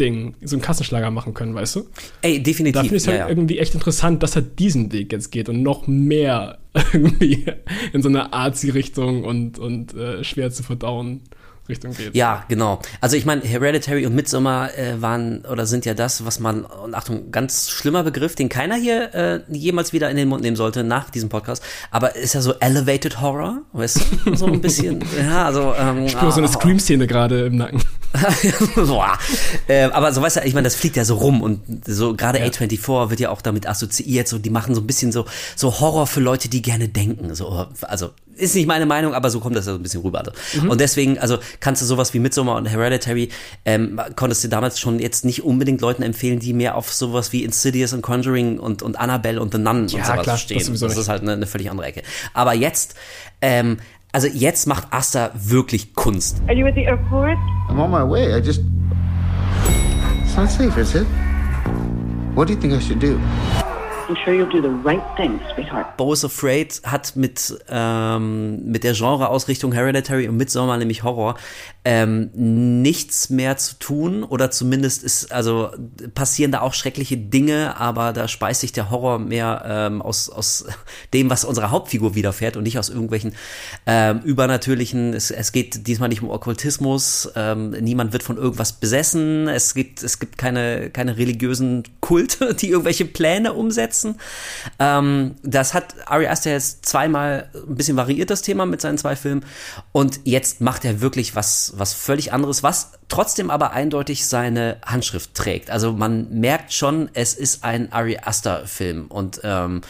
[0.00, 1.88] Ding, so einen Kassenschlager machen können, weißt du?
[2.22, 2.74] Ey, definitiv.
[2.74, 3.28] Da finde ich es halt ja, ja.
[3.28, 6.58] irgendwie echt interessant, dass er diesen Weg jetzt geht und noch mehr
[6.92, 7.44] irgendwie
[7.92, 11.20] in so eine Arzi-Richtung und, und äh, schwer zu verdauen
[11.68, 12.14] Richtung geht.
[12.14, 12.80] Ja, genau.
[13.00, 16.94] Also ich meine, Hereditary und Midsommar äh, waren oder sind ja das, was man, und
[16.94, 20.82] Achtung, ganz schlimmer Begriff, den keiner hier äh, jemals wieder in den Mund nehmen sollte
[20.82, 24.36] nach diesem Podcast, aber ist ja so Elevated Horror, weißt du?
[24.36, 25.74] So ein bisschen, ja, also.
[25.78, 26.52] Ähm, ich spüre so eine ah.
[26.52, 27.80] Scream-Szene gerade im Nacken.
[28.74, 29.18] Boah.
[29.68, 32.38] äh, aber so weißt du, ich meine, das fliegt ja so rum und so gerade
[32.38, 32.46] ja.
[32.46, 36.06] A24 wird ja auch damit assoziiert, so die machen so ein bisschen so, so Horror
[36.06, 37.34] für Leute, die gerne denken.
[37.34, 40.20] So, also ist nicht meine Meinung, aber so kommt das ja so ein bisschen rüber.
[40.20, 40.32] Also.
[40.60, 40.70] Mhm.
[40.70, 43.28] Und deswegen, also kannst du sowas wie Midsommar und Hereditary,
[43.64, 47.44] ähm, konntest du damals schon jetzt nicht unbedingt Leuten empfehlen, die mehr auf sowas wie
[47.44, 50.58] Insidious und Conjuring und, und Annabelle und The Nun ja, und sowas klar, stehen.
[50.58, 52.02] Das, das ist halt eine, eine, völlig andere Ecke.
[52.32, 52.94] Aber jetzt,
[53.42, 53.78] ähm,
[54.12, 56.42] also jetzt macht Asta wirklich Kunst.
[56.48, 57.38] Are you at the airport?
[57.68, 58.34] I'm on my way.
[58.34, 58.62] I just...
[60.24, 61.06] It's not safe, is it?
[62.34, 63.18] What do you think I should do?
[64.10, 65.96] I'm sure you'll do the right thing, sweetheart.
[65.96, 71.36] Bo's Afraid hat mit, ähm, mit der Genreausrichtung Hereditary und Midsommar, nämlich Horror,
[71.84, 75.70] ähm, nichts mehr zu tun oder zumindest ist, also
[76.16, 80.66] passieren da auch schreckliche Dinge, aber da speist sich der Horror mehr ähm, aus, aus
[81.14, 83.34] dem, was unserer Hauptfigur widerfährt und nicht aus irgendwelchen
[83.86, 89.46] ähm, übernatürlichen, es, es geht diesmal nicht um Okkultismus, ähm, niemand wird von irgendwas besessen,
[89.46, 93.99] es gibt, es gibt keine, keine religiösen Kulte, die irgendwelche Pläne umsetzen.
[94.78, 99.16] Ähm, das hat Ari Aster jetzt zweimal ein bisschen variiert, das Thema mit seinen zwei
[99.16, 99.44] Filmen
[99.92, 105.34] und jetzt macht er wirklich was was, völlig anderes, was trotzdem aber eindeutig seine Handschrift
[105.34, 105.70] trägt.
[105.70, 109.82] Also man merkt schon, es ist ein Ari Aster Film und ähm,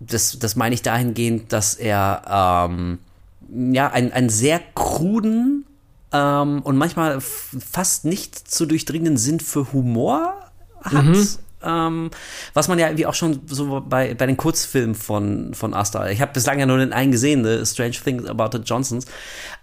[0.00, 2.98] das, das meine ich dahingehend, dass er ähm,
[3.72, 5.64] ja einen, einen sehr kruden
[6.12, 10.34] ähm, und manchmal fast nicht zu durchdringenden Sinn für Humor
[10.82, 11.04] hat.
[11.04, 11.26] Mhm.
[11.62, 12.10] Ähm,
[12.54, 16.20] was man ja irgendwie auch schon so bei, bei den Kurzfilmen von, von Asta, ich
[16.20, 19.06] habe bislang ja nur den einen gesehen, The Strange Things About the Johnsons,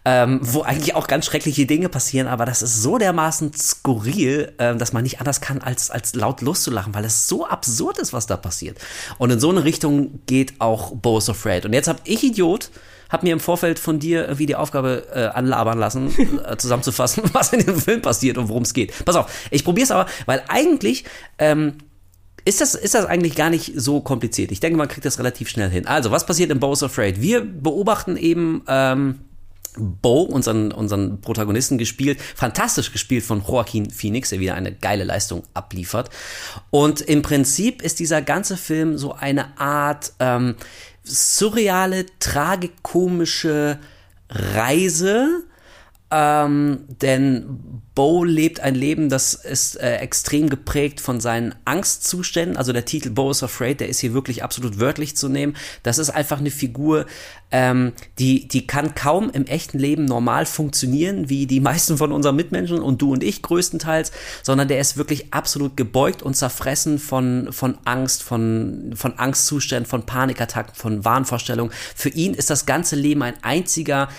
[0.04, 4.76] ähm, wo eigentlich auch ganz schreckliche Dinge passieren, aber das ist so dermaßen skurril, äh,
[4.76, 8.28] dass man nicht anders kann, als, als laut loszulachen, weil es so absurd ist, was
[8.28, 8.78] da passiert.
[9.18, 11.66] Und in so eine Richtung geht auch Bo's Afraid.
[11.66, 12.70] Und jetzt habe ich Idiot
[13.10, 16.14] habe mir im Vorfeld von dir irgendwie die Aufgabe äh, anlabern lassen,
[16.46, 18.94] äh, zusammenzufassen, was in dem Film passiert und worum es geht.
[19.06, 21.06] Pass auf, ich probiere es aber, weil eigentlich
[21.38, 21.78] ähm,
[22.46, 24.52] ist das, ist das eigentlich gar nicht so kompliziert.
[24.52, 25.88] Ich denke, man kriegt das relativ schnell hin.
[25.88, 27.20] Also, was passiert in Bo's Afraid?
[27.20, 29.20] Wir beobachten eben ähm,
[29.78, 35.44] Bo, unseren, unseren Protagonisten gespielt, fantastisch gespielt von Joaquin Phoenix, der wieder eine geile Leistung
[35.54, 36.10] abliefert.
[36.70, 40.56] Und im Prinzip ist dieser ganze Film so eine Art ähm,
[41.06, 43.80] surreale, tragikomische
[44.30, 45.44] Reise,
[46.12, 52.58] ähm, denn Bo lebt ein Leben, das ist äh, extrem geprägt von seinen Angstzuständen.
[52.58, 55.56] Also der Titel Bo is Afraid, der ist hier wirklich absolut wörtlich zu nehmen.
[55.82, 57.06] Das ist einfach eine Figur,
[57.52, 62.36] ähm, die, die kann kaum im echten Leben normal funktionieren, wie die meisten von unseren
[62.36, 64.12] Mitmenschen und du und ich größtenteils,
[64.44, 70.06] sondern der ist wirklich absolut gebeugt und zerfressen von, von Angst, von, von Angstzuständen, von
[70.06, 71.74] Panikattacken, von Wahnvorstellungen.
[71.96, 74.10] Für ihn ist das ganze Leben ein einziger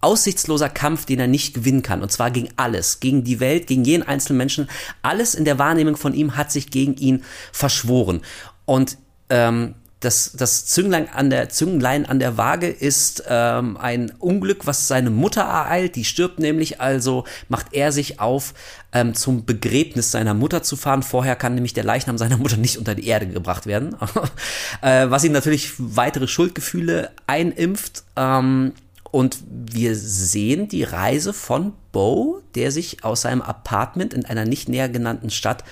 [0.00, 2.02] aussichtsloser Kampf, den er nicht gewinnen kann.
[2.02, 4.68] Und zwar gegen alles, gegen die Welt, gegen jeden einzelnen Menschen.
[5.02, 8.22] Alles in der Wahrnehmung von ihm hat sich gegen ihn verschworen.
[8.64, 8.98] Und
[9.30, 14.86] ähm, das, das Zünglein an der Zünglein an der Waage ist ähm, ein Unglück, was
[14.86, 15.96] seine Mutter ereilt.
[15.96, 18.54] Die stirbt nämlich, also macht er sich auf,
[18.92, 21.02] ähm, zum Begräbnis seiner Mutter zu fahren.
[21.02, 23.96] Vorher kann nämlich der Leichnam seiner Mutter nicht unter die Erde gebracht werden,
[24.82, 28.04] äh, was ihm natürlich weitere Schuldgefühle einimpft.
[28.14, 28.74] Ähm,
[29.10, 34.68] und wir sehen die Reise von Bo, der sich aus seinem Apartment in einer nicht
[34.68, 35.64] näher genannten Stadt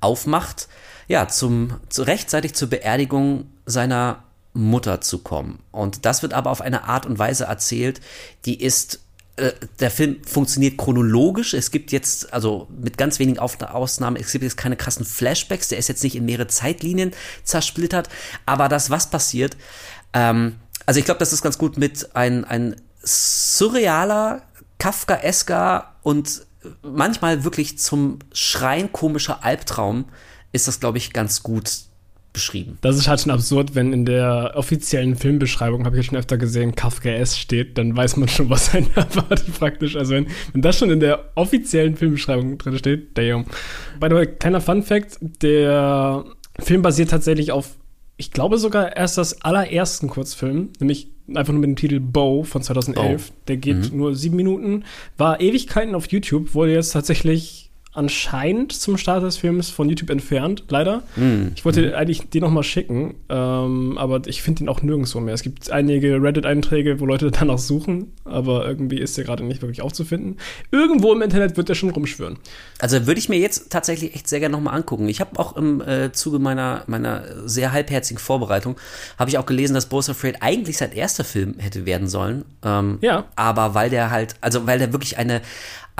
[0.00, 0.68] aufmacht,
[1.08, 4.22] ja, zum, zu, rechtzeitig zur Beerdigung seiner
[4.52, 5.60] Mutter zu kommen.
[5.70, 8.00] Und das wird aber auf eine Art und Weise erzählt,
[8.44, 9.00] die ist
[9.36, 11.54] äh, der Film funktioniert chronologisch.
[11.54, 15.68] Es gibt jetzt, also mit ganz wenigen Ausnahmen, es gibt jetzt keine krassen Flashbacks.
[15.68, 17.12] Der ist jetzt nicht in mehrere Zeitlinien
[17.44, 18.08] zersplittert.
[18.44, 19.56] Aber das, was passiert,
[20.12, 20.56] ähm,
[20.90, 24.42] also ich glaube, das ist ganz gut mit ein, ein surrealer,
[24.80, 26.42] Kafkaesker und
[26.82, 30.06] manchmal wirklich zum Schreien komischer Albtraum
[30.50, 31.70] ist das, glaube ich, ganz gut
[32.32, 32.76] beschrieben.
[32.80, 36.38] Das ist halt schon absurd, wenn in der offiziellen Filmbeschreibung, habe ich ja schon öfter
[36.38, 39.94] gesehen, Kafka S steht, dann weiß man schon, was einen erwartet praktisch.
[39.94, 43.44] Also wenn, wenn das schon in der offiziellen Filmbeschreibung drin steht, damn.
[44.00, 46.24] By the way, kleiner Fun Fact, der
[46.58, 47.76] Film basiert tatsächlich auf
[48.20, 52.62] ich glaube sogar erst das allerersten Kurzfilm, nämlich einfach nur mit dem Titel Bow von
[52.62, 53.30] 2011.
[53.30, 53.36] Bow.
[53.48, 53.98] Der geht mhm.
[53.98, 54.84] nur sieben Minuten,
[55.16, 60.64] war Ewigkeiten auf YouTube, wurde jetzt tatsächlich anscheinend zum Start des Films von YouTube entfernt,
[60.68, 61.02] leider.
[61.16, 61.48] Mm.
[61.56, 61.94] Ich wollte mm.
[61.94, 65.34] eigentlich den noch mal schicken, ähm, aber ich finde ihn auch nirgendwo mehr.
[65.34, 69.82] Es gibt einige Reddit-Einträge, wo Leute danach suchen, aber irgendwie ist der gerade nicht wirklich
[69.82, 70.36] aufzufinden.
[70.70, 72.38] Irgendwo im Internet wird der schon rumschwören.
[72.78, 75.08] Also würde ich mir jetzt tatsächlich echt sehr gerne noch mal angucken.
[75.08, 78.76] Ich habe auch im äh, Zuge meiner, meiner sehr halbherzigen Vorbereitung,
[79.18, 82.44] habe ich auch gelesen, dass Bo's Afraid eigentlich sein erster Film hätte werden sollen.
[82.64, 83.24] Ähm, ja.
[83.34, 85.40] Aber weil der halt, also weil der wirklich eine,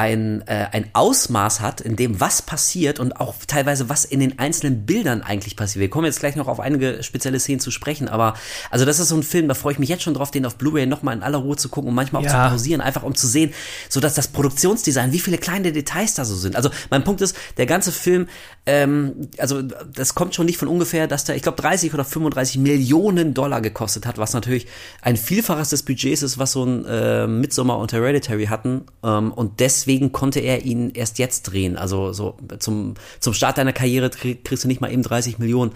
[0.01, 4.39] ein, äh, ein Ausmaß hat, in dem was passiert und auch teilweise was in den
[4.39, 5.81] einzelnen Bildern eigentlich passiert.
[5.81, 8.33] Wir kommen jetzt gleich noch auf einige spezielle Szenen zu sprechen, aber
[8.71, 10.57] also das ist so ein Film, da freue ich mich jetzt schon drauf, den auf
[10.57, 12.31] Blu-ray nochmal in aller Ruhe zu gucken und manchmal auch ja.
[12.31, 13.53] zu pausieren, einfach um zu sehen,
[13.91, 16.57] so dass das Produktionsdesign, wie viele kleine Details da so sind.
[16.57, 18.27] Also mein Punkt ist, der ganze Film,
[18.65, 22.57] ähm, also das kommt schon nicht von ungefähr, dass der, ich glaube, 30 oder 35
[22.57, 24.67] Millionen Dollar gekostet hat, was natürlich
[25.03, 29.61] ein Vielfaches des Budgets ist, was so ein äh, Midsommar und Hereditary hatten ähm, und
[29.61, 31.77] deswegen deswegen konnte er ihn erst jetzt drehen.
[31.77, 35.73] Also so zum, zum Start deiner Karriere kriegst du nicht mal eben 30 Millionen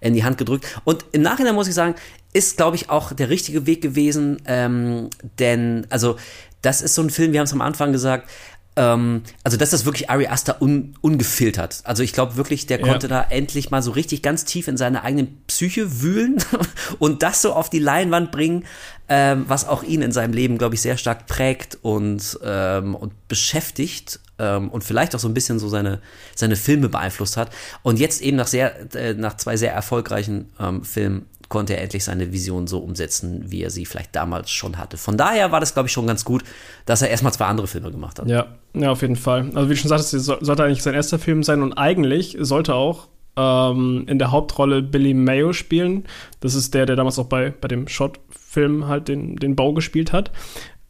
[0.00, 0.66] in die Hand gedrückt.
[0.84, 1.94] Und im Nachhinein muss ich sagen,
[2.34, 6.16] ist, glaube ich, auch der richtige Weg gewesen, ähm, denn, also,
[6.60, 8.28] das ist so ein Film, wir haben es am Anfang gesagt,
[8.76, 11.82] ähm, also das ist wirklich Ari Aster un, ungefiltert.
[11.84, 12.86] Also ich glaube wirklich, der ja.
[12.86, 16.42] konnte da endlich mal so richtig ganz tief in seine eigenen Psyche wühlen
[16.98, 18.64] und das so auf die Leinwand bringen,
[19.08, 23.28] ähm, was auch ihn in seinem Leben, glaube ich, sehr stark prägt und, ähm, und
[23.28, 26.00] beschäftigt ähm, und vielleicht auch so ein bisschen so seine,
[26.34, 27.50] seine Filme beeinflusst hat.
[27.82, 32.02] Und jetzt eben nach sehr, äh, nach zwei sehr erfolgreichen ähm, Filmen konnte er endlich
[32.02, 34.96] seine Vision so umsetzen, wie er sie vielleicht damals schon hatte.
[34.96, 36.42] Von daher war das, glaube ich, schon ganz gut,
[36.84, 38.26] dass er erstmal zwei andere Filme gemacht hat.
[38.26, 39.52] Ja, ja, auf jeden Fall.
[39.54, 43.06] Also wie du schon sagtest, sollte eigentlich sein erster Film sein und eigentlich sollte auch
[43.36, 46.06] ähm, in der Hauptrolle Billy Mayo spielen.
[46.40, 50.12] Das ist der, der damals auch bei, bei dem Shot-Film halt den, den Bau gespielt
[50.12, 50.32] hat.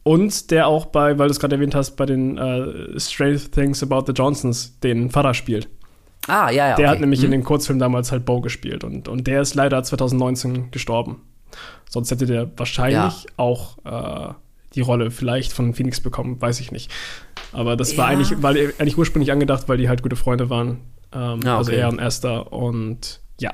[0.01, 3.83] Und der auch bei, weil du es gerade erwähnt hast, bei den uh, Strange Things
[3.83, 5.69] About the Johnsons den Vater spielt.
[6.27, 6.75] Ah, ja, ja.
[6.75, 6.87] Der okay.
[6.87, 7.25] hat nämlich hm.
[7.25, 11.21] in dem Kurzfilm damals halt Bo gespielt und, und der ist leider 2019 gestorben.
[11.89, 13.29] Sonst hätte der wahrscheinlich ja.
[13.37, 14.33] auch äh,
[14.73, 16.91] die Rolle vielleicht von Phoenix bekommen, weiß ich nicht.
[17.53, 17.99] Aber das ja.
[17.99, 20.79] war eigentlich, weil eigentlich ursprünglich angedacht, weil die halt gute Freunde waren.
[21.13, 21.57] Ähm, ah, also okay.
[21.57, 22.53] Also er und Esther.
[22.53, 23.53] Und ja,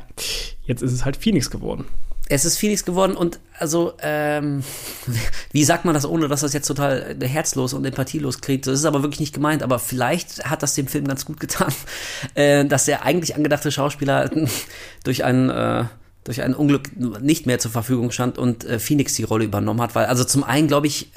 [0.64, 1.86] jetzt ist es halt Phoenix geworden
[2.32, 4.64] es ist Phoenix geworden und also, ähm,
[5.52, 8.66] wie sagt man das, ohne dass das jetzt total herzlos und empathielos klingt?
[8.68, 11.74] Das ist aber wirklich nicht gemeint, aber vielleicht hat das dem Film ganz gut getan,
[12.36, 14.30] äh, dass der eigentlich angedachte Schauspieler
[15.04, 15.86] durch einen äh,
[16.24, 19.96] durch ein Unglück nicht mehr zur Verfügung stand und äh, Phoenix die Rolle übernommen hat,
[19.96, 21.12] weil also zum einen glaube ich,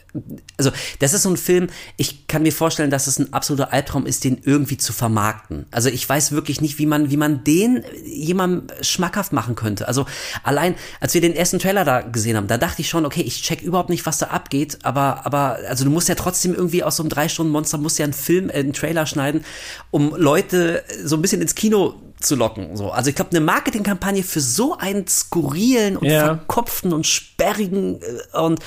[0.56, 4.06] also das ist so ein Film, ich kann mir vorstellen, dass es ein absoluter Albtraum
[4.06, 5.66] ist, den irgendwie zu vermarkten.
[5.70, 9.88] Also ich weiß wirklich nicht, wie man wie man den jemandem schmackhaft machen könnte.
[9.88, 10.06] Also
[10.42, 13.42] allein als wir den ersten Trailer da gesehen haben, da dachte ich schon, okay, ich
[13.42, 16.96] check überhaupt nicht, was da abgeht, aber aber also du musst ja trotzdem irgendwie aus
[16.96, 19.44] so einem drei Stunden Monster musst ja einen Film, äh, einen Trailer schneiden,
[19.90, 22.76] um Leute so ein bisschen ins Kino zu locken.
[22.76, 22.90] So.
[22.90, 26.24] Also ich glaube, eine Marketingkampagne für so einen skurrilen und ja.
[26.24, 28.60] verkopften und sperrigen äh, und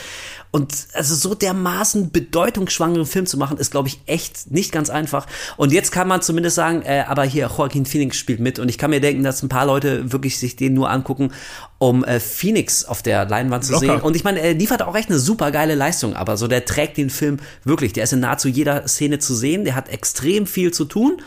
[0.51, 5.27] und also so dermaßen bedeutungsschwangeren Film zu machen, ist, glaube ich, echt nicht ganz einfach.
[5.57, 8.57] Und jetzt kann man zumindest sagen, äh, aber hier Joaquin Phoenix spielt mit.
[8.57, 11.31] Und ich kann mir denken, dass ein paar Leute wirklich sich den nur angucken,
[11.79, 13.85] um äh, Phoenix auf der Leinwand zu Locker.
[13.85, 14.01] sehen.
[14.01, 16.15] Und ich meine, er liefert auch echt eine super geile Leistung.
[16.15, 17.93] Aber so, der trägt den Film wirklich.
[17.93, 19.65] Der ist in nahezu jeder Szene zu sehen.
[19.65, 21.21] Der hat extrem viel zu tun.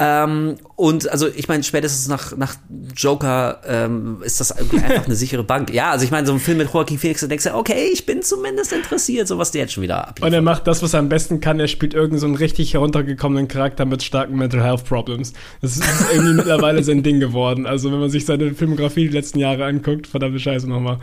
[0.00, 2.54] Ähm, und also ich meine, spätestens nach, nach
[2.96, 5.72] Joker ähm, ist das einfach eine sichere Bank.
[5.72, 8.06] Ja, also ich meine, so ein Film mit Joaquin Phoenix, da denkst du, okay, ich
[8.06, 10.28] bin zumindest interessiert, so was der jetzt schon wieder abliefert.
[10.28, 12.74] Und er macht das, was er am besten kann, er spielt irgendeinen so einen richtig
[12.74, 15.32] heruntergekommenen Charakter mit starken Mental Health Problems.
[15.62, 17.66] Das ist, das ist irgendwie mittlerweile sein Ding geworden.
[17.66, 21.00] Also wenn man sich seine Filmografie die letzten Jahre anguckt, verdammte Scheiße nochmal.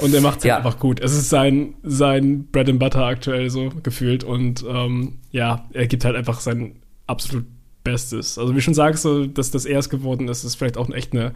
[0.00, 0.58] Und er macht es ja.
[0.58, 1.00] einfach gut.
[1.00, 4.22] Es ist sein, sein Bread and Butter aktuell so gefühlt.
[4.22, 7.46] Und ähm, ja, er gibt halt einfach sein absolut
[7.84, 8.38] Bestes.
[8.38, 11.34] Also wie schon sagst, so, dass das erst geworden ist, ist vielleicht auch echt eine,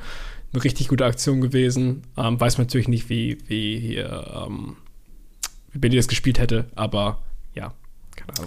[0.52, 2.02] eine richtig gute Aktion gewesen.
[2.16, 4.76] Ähm, weiß man natürlich nicht, wie, wie hier ähm,
[5.72, 7.18] wie Billy das gespielt hätte, aber
[7.55, 7.72] ja.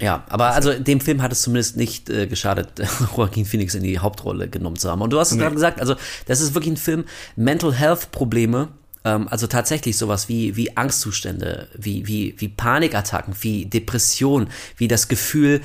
[0.00, 2.80] Ja, aber also dem Film hat es zumindest nicht äh, geschadet,
[3.16, 5.02] Joaquin Phoenix in die Hauptrolle genommen zu haben.
[5.02, 5.42] Und du hast es nee.
[5.42, 7.04] gerade gesagt, also das ist wirklich ein Film,
[7.34, 8.68] Mental Health Probleme,
[9.04, 15.08] ähm, also tatsächlich sowas wie, wie Angstzustände, wie, wie, wie Panikattacken, wie Depression, wie das
[15.08, 15.60] Gefühl,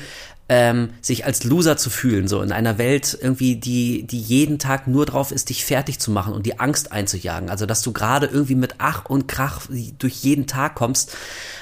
[0.52, 4.86] ähm, sich als Loser zu fühlen, so in einer Welt irgendwie, die, die jeden Tag
[4.86, 7.50] nur drauf ist, dich fertig zu machen und die Angst einzujagen.
[7.50, 9.62] Also, dass du gerade irgendwie mit Ach und Krach
[9.98, 11.16] durch jeden Tag kommst,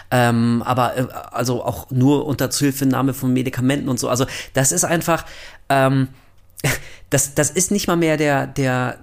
[0.10, 4.10] ähm, aber äh, also auch nur unter Zuhilfenahme von Medikamenten und so.
[4.10, 4.26] Also,
[4.56, 5.24] das ist einfach,
[5.70, 6.08] ähm,
[7.12, 8.98] das, das ist nicht mal mehr der, der,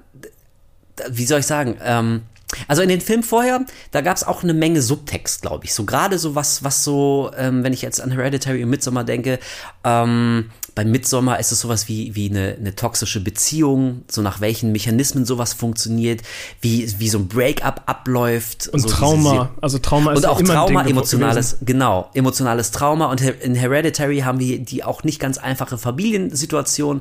[1.08, 2.22] wie soll ich sagen, ähm,
[2.68, 5.74] also in den Film vorher, da gab es auch eine Menge Subtext, glaube ich.
[5.74, 9.38] So gerade so was, was so, ähm, wenn ich jetzt an Hereditary und Midsommar denke,
[9.84, 14.72] ähm, bei Midsommar ist es sowas wie, wie eine, eine toxische Beziehung, so nach welchen
[14.72, 16.20] Mechanismen sowas funktioniert,
[16.60, 18.68] wie, wie so ein Breakup abläuft.
[18.68, 21.66] Und so Trauma, diese, also Trauma ist Und auch immer Trauma, emotionales, gewesen.
[21.66, 23.06] genau, emotionales Trauma.
[23.06, 27.00] Und in Hereditary haben wir die auch nicht ganz einfache Familiensituation.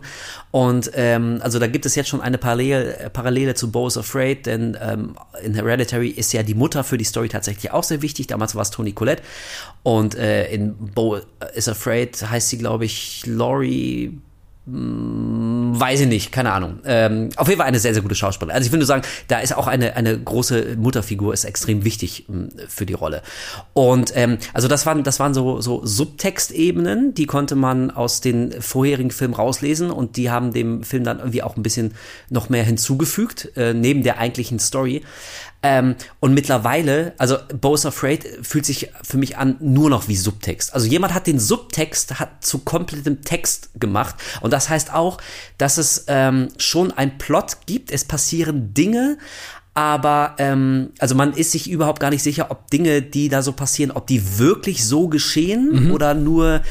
[0.51, 4.45] Und ähm, also da gibt es jetzt schon eine Parallele, Parallele zu Bo is Afraid,
[4.45, 8.27] denn ähm, in Hereditary ist ja die Mutter für die Story tatsächlich auch sehr wichtig.
[8.27, 9.21] Damals war es Toni Collette.
[9.85, 11.19] Und äh, in Bo
[11.53, 14.17] is Afraid heißt sie, glaube ich, Laurie
[14.65, 16.79] hm, weiß ich nicht, keine Ahnung.
[16.85, 18.55] Ähm, auf jeden Fall eine sehr, sehr gute Schauspielerin.
[18.55, 22.49] Also ich würde sagen, da ist auch eine, eine große Mutterfigur, ist extrem wichtig ähm,
[22.67, 23.21] für die Rolle.
[23.73, 28.59] Und ähm, also das waren, das waren so, so Subtextebenen, die konnte man aus den
[28.59, 31.93] vorherigen Filmen rauslesen und die haben dem Film dann irgendwie auch ein bisschen
[32.31, 35.03] noch mehr hinzugefügt, äh, neben der eigentlichen Story.
[35.67, 40.75] Ähm, und mittlerweile, also Bo's Afraid fühlt sich für mich an nur noch wie Subtext.
[40.75, 44.13] Also jemand hat den Subtext hat zu komplettem Text gemacht.
[44.41, 45.17] Und das heißt auch,
[45.57, 47.89] dass es ähm, schon ein Plot gibt.
[47.89, 49.17] Es passieren Dinge,
[49.77, 53.51] aber ähm, also man ist sich überhaupt gar nicht sicher, ob Dinge, die da so
[53.51, 55.91] passieren, ob die wirklich so geschehen mhm.
[55.91, 56.61] oder nur,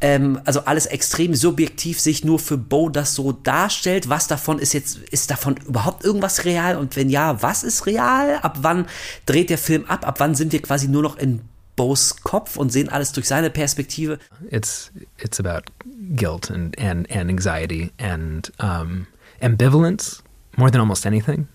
[0.00, 4.08] ähm, also alles extrem subjektiv sich nur für Bo das so darstellt.
[4.08, 6.78] Was davon ist jetzt, ist davon überhaupt irgendwas real?
[6.78, 8.38] Und wenn ja, was ist real?
[8.40, 8.86] Ab wann
[9.26, 10.08] dreht der Film ab?
[10.08, 11.42] Ab wann sind wir quasi nur noch in
[11.76, 14.18] Bo's Kopf und sehen alles durch seine Perspektive?
[14.50, 15.70] It's it's about
[16.16, 19.06] guilt and and and anxiety and um,
[19.42, 20.22] ambivalence
[20.56, 21.48] more than almost anything.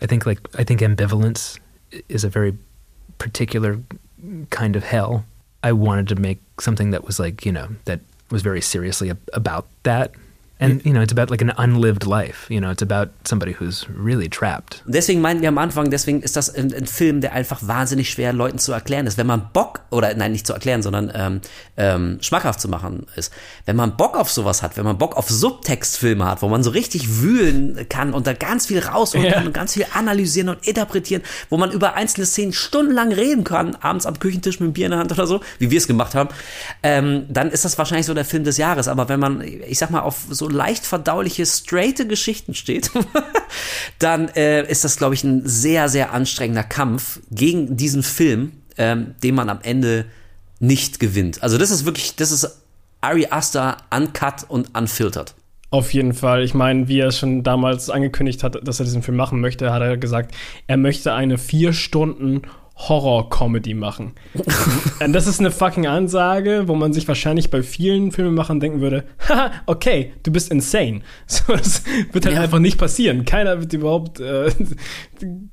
[0.00, 1.58] I think like I think ambivalence
[2.08, 2.56] is a very
[3.18, 3.78] particular
[4.50, 5.24] kind of hell.
[5.62, 9.68] I wanted to make something that was like you know that was very seriously about
[9.82, 10.12] that
[10.62, 12.48] And, you know, it's about like an unlived life.
[12.48, 14.82] You know, it's about somebody who's really trapped.
[14.86, 18.32] Deswegen meinten wir am Anfang, deswegen ist das ein, ein, Film, der einfach wahnsinnig schwer
[18.32, 19.18] Leuten zu erklären ist.
[19.18, 21.40] Wenn man Bock, oder nein, nicht zu erklären, sondern ähm,
[21.76, 23.32] ähm, schmackhaft zu machen ist.
[23.64, 26.70] Wenn man Bock auf sowas hat, wenn man Bock auf Subtextfilme hat, wo man so
[26.70, 29.32] richtig wühlen kann und da ganz viel rausholen ja.
[29.34, 33.74] kann und ganz viel analysieren und interpretieren, wo man über einzelne Szenen stundenlang reden kann,
[33.76, 36.14] abends am Küchentisch mit dem Bier in der Hand oder so, wie wir es gemacht
[36.14, 36.28] haben,
[36.82, 38.88] ähm, dann ist das wahrscheinlich so der Film des Jahres.
[38.88, 42.90] Aber wenn man, ich sag mal, auf so leicht verdauliche, straighte Geschichten steht,
[43.98, 49.14] dann äh, ist das, glaube ich, ein sehr, sehr anstrengender Kampf gegen diesen Film, ähm,
[49.22, 50.06] den man am Ende
[50.60, 51.42] nicht gewinnt.
[51.42, 52.62] Also das ist wirklich, das ist
[53.00, 55.34] Ari Aster uncut und unfiltered.
[55.70, 56.44] Auf jeden Fall.
[56.44, 59.72] Ich meine, wie er es schon damals angekündigt hat, dass er diesen Film machen möchte,
[59.72, 60.34] hat er gesagt,
[60.66, 62.42] er möchte eine vier Stunden
[62.76, 64.12] Horror-Comedy machen.
[65.04, 69.04] Und das ist eine fucking Ansage, wo man sich wahrscheinlich bei vielen Filmemachern denken würde,
[69.28, 71.02] haha, okay, du bist insane.
[71.26, 72.42] So, das wird halt ja.
[72.42, 73.24] einfach nicht passieren.
[73.24, 74.50] Keiner wird überhaupt äh,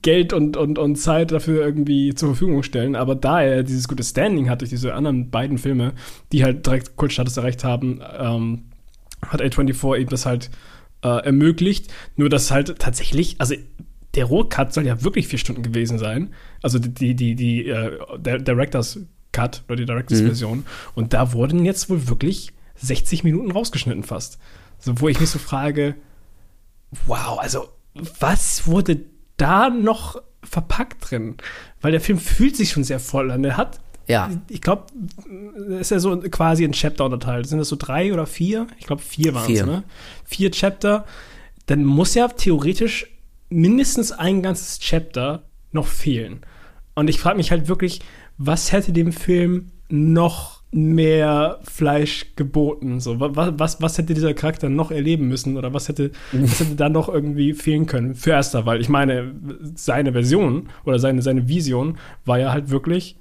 [0.01, 2.95] Geld und, und, und Zeit dafür irgendwie zur Verfügung stellen.
[2.95, 5.93] Aber da er dieses gute Standing hat durch diese anderen beiden Filme,
[6.31, 8.63] die halt direkt Kultstatus erreicht haben, ähm,
[9.25, 10.49] hat A24 eben das halt
[11.03, 11.87] äh, ermöglicht.
[12.15, 13.55] Nur dass halt tatsächlich, also
[14.15, 16.33] der Rohcut soll ja wirklich vier Stunden gewesen sein.
[16.61, 18.99] Also die, die, die, äh, der Directors
[19.31, 20.25] Cut oder die Directors mhm.
[20.25, 20.65] Version.
[20.95, 24.39] Und da wurden jetzt wohl wirklich 60 Minuten rausgeschnitten fast.
[24.79, 25.95] So, wo ich mich so frage,
[27.05, 27.69] wow, also
[28.19, 29.01] was wurde
[29.37, 31.35] da noch verpackt drin?
[31.81, 33.43] Weil der Film fühlt sich schon sehr voll an.
[33.43, 34.29] Der hat, ja.
[34.49, 34.85] ich glaube,
[35.79, 37.47] ist ja so quasi ein Chapter unterteilt.
[37.47, 38.67] Sind das so drei oder vier?
[38.79, 39.83] Ich glaube, vier waren es, ne?
[40.25, 41.05] Vier Chapter.
[41.67, 43.05] Dann muss ja theoretisch
[43.49, 46.41] mindestens ein ganzes Chapter noch fehlen.
[46.95, 48.01] Und ich frage mich halt wirklich,
[48.37, 52.99] was hätte dem Film noch mehr Fleisch geboten?
[52.99, 55.57] So, was, was, was hätte dieser Charakter noch erleben müssen?
[55.57, 58.15] Oder was hätte, was hätte da noch irgendwie fehlen können?
[58.15, 59.33] Für Erster, weil ich meine,
[59.75, 63.17] seine Version oder seine, seine Vision war ja halt wirklich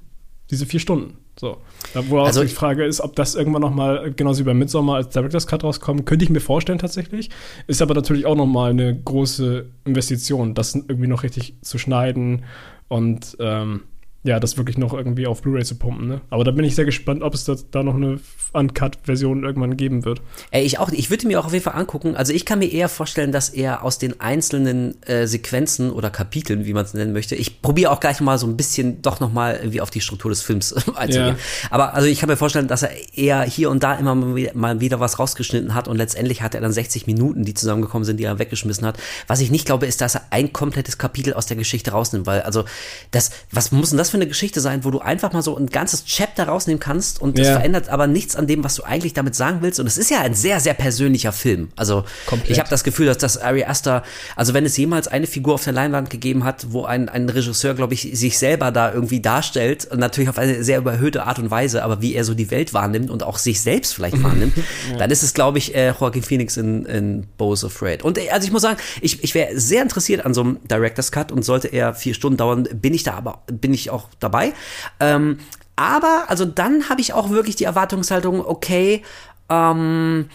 [0.51, 1.17] diese vier Stunden.
[1.39, 1.59] So.
[1.95, 5.47] Wo also, die Frage ist, ob das irgendwann nochmal, genauso wie bei Midsommar, als Director's
[5.47, 7.31] Cut rauskommt, könnte ich mir vorstellen tatsächlich.
[7.67, 12.45] Ist aber natürlich auch nochmal eine große Investition, das irgendwie noch richtig zu schneiden
[12.89, 13.83] und ähm,
[14.25, 16.09] ja, das wirklich noch irgendwie auf Blu-ray zu pumpen.
[16.09, 16.21] Ne?
[16.29, 18.19] Aber da bin ich sehr gespannt, ob es da, da noch eine
[18.53, 20.21] Uncut-Version irgendwann geben wird.
[20.51, 20.91] Ey, ich auch.
[20.91, 22.17] Ich würde mir auch auf jeden Fall angucken.
[22.17, 26.67] Also ich kann mir eher vorstellen, dass er aus den einzelnen äh, Sequenzen oder Kapiteln,
[26.67, 29.33] wie man es nennen möchte, ich probiere auch gleich mal so ein bisschen doch noch
[29.33, 31.37] mal irgendwie auf die Struktur des Films einzugehen.
[31.37, 31.69] Ja.
[31.71, 34.99] Aber also ich kann mir vorstellen, dass er eher hier und da immer mal wieder
[34.99, 38.41] was rausgeschnitten hat und letztendlich hat er dann 60 Minuten, die zusammengekommen sind, die er
[38.41, 38.99] weggeschmissen hat.
[39.29, 42.43] Was ich nicht glaube, ist, dass er ein komplettes Kapitel aus der Geschichte rausnimmt, weil
[42.43, 42.65] also
[43.13, 45.57] das, was muss denn das das für eine Geschichte sein, wo du einfach mal so
[45.57, 47.53] ein ganzes Chapter rausnehmen kannst und das Ja.
[47.55, 49.79] verändert aber nichts an dem, was du eigentlich damit sagen willst.
[49.81, 51.69] Und es ist ja ein sehr, sehr persönlicher Film.
[51.77, 52.51] Also Komplett.
[52.51, 54.03] ich habe das Gefühl, dass das Ari Aster,
[54.37, 57.75] also wenn es jemals eine Figur auf der Leinwand gegeben hat, wo ein, ein Regisseur,
[57.75, 61.51] glaube ich, sich selber da irgendwie darstellt, und natürlich auf eine sehr überhöhte Art und
[61.51, 64.55] Weise, aber wie er so die Welt wahrnimmt und auch sich selbst vielleicht wahrnimmt,
[64.99, 68.05] dann ist es, glaube ich, äh, Joaquin Phoenix in, in Bo's Afraid.
[68.05, 71.13] Und äh, also ich muss sagen, ich, ich wäre sehr interessiert an so einem Director's
[71.13, 74.53] Cut und sollte er vier Stunden dauern, bin ich da aber, bin ich auch dabei.
[75.01, 75.39] Ähm,
[75.77, 79.03] aber, also dann habe ich auch wirklich die Erwartungshaltung, okay,
[79.49, 80.29] ähm,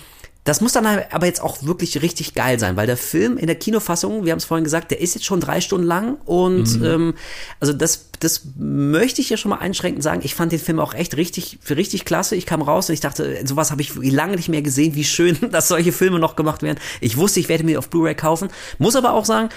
[0.44, 3.56] das muss dann aber jetzt auch wirklich richtig geil sein, weil der Film in der
[3.56, 7.14] Kinofassung, wir haben es vorhin gesagt, der ist jetzt schon drei Stunden lang und ähm,
[7.62, 10.22] also das, das möchte ich hier schon mal einschränkend sagen.
[10.24, 12.36] Ich fand den Film auch echt richtig, richtig klasse.
[12.36, 15.38] Ich kam raus und ich dachte, sowas habe ich lange nicht mehr gesehen, wie schön,
[15.52, 16.80] dass solche Filme noch gemacht werden.
[17.00, 18.50] Ich wusste, ich werde mir auf Blu-ray kaufen.
[18.80, 19.48] Muss aber auch sagen,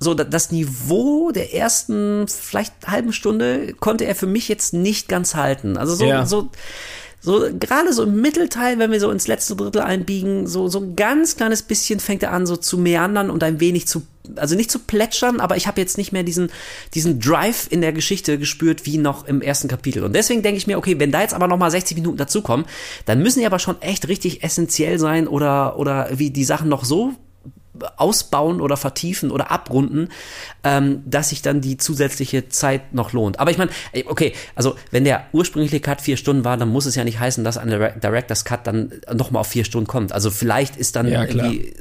[0.00, 5.08] so da- das Niveau der ersten vielleicht halben Stunde konnte er für mich jetzt nicht
[5.08, 5.76] ganz halten.
[5.76, 6.26] Also so, Ja.
[6.26, 6.48] so
[7.22, 10.96] so gerade so im Mittelteil, wenn wir so ins letzte Drittel einbiegen, so so ein
[10.96, 14.02] ganz kleines bisschen fängt er an so zu meandern und ein wenig zu
[14.36, 16.50] also nicht zu plätschern, aber ich habe jetzt nicht mehr diesen
[16.94, 20.66] diesen Drive in der Geschichte gespürt wie noch im ersten Kapitel und deswegen denke ich
[20.66, 22.64] mir, okay, wenn da jetzt aber noch mal 60 Minuten dazukommen,
[23.04, 26.86] dann müssen die aber schon echt richtig essentiell sein oder oder wie die Sachen noch
[26.86, 27.12] so
[27.96, 30.08] ausbauen oder vertiefen oder abrunden,
[30.64, 33.40] ähm, dass sich dann die zusätzliche Zeit noch lohnt.
[33.40, 33.70] Aber ich meine,
[34.06, 37.44] okay, also wenn der ursprüngliche Cut vier Stunden war, dann muss es ja nicht heißen,
[37.44, 40.12] dass ein Direct- Director's Cut dann nochmal auf vier Stunden kommt.
[40.12, 41.74] Also vielleicht ist dann Ja, irgendwie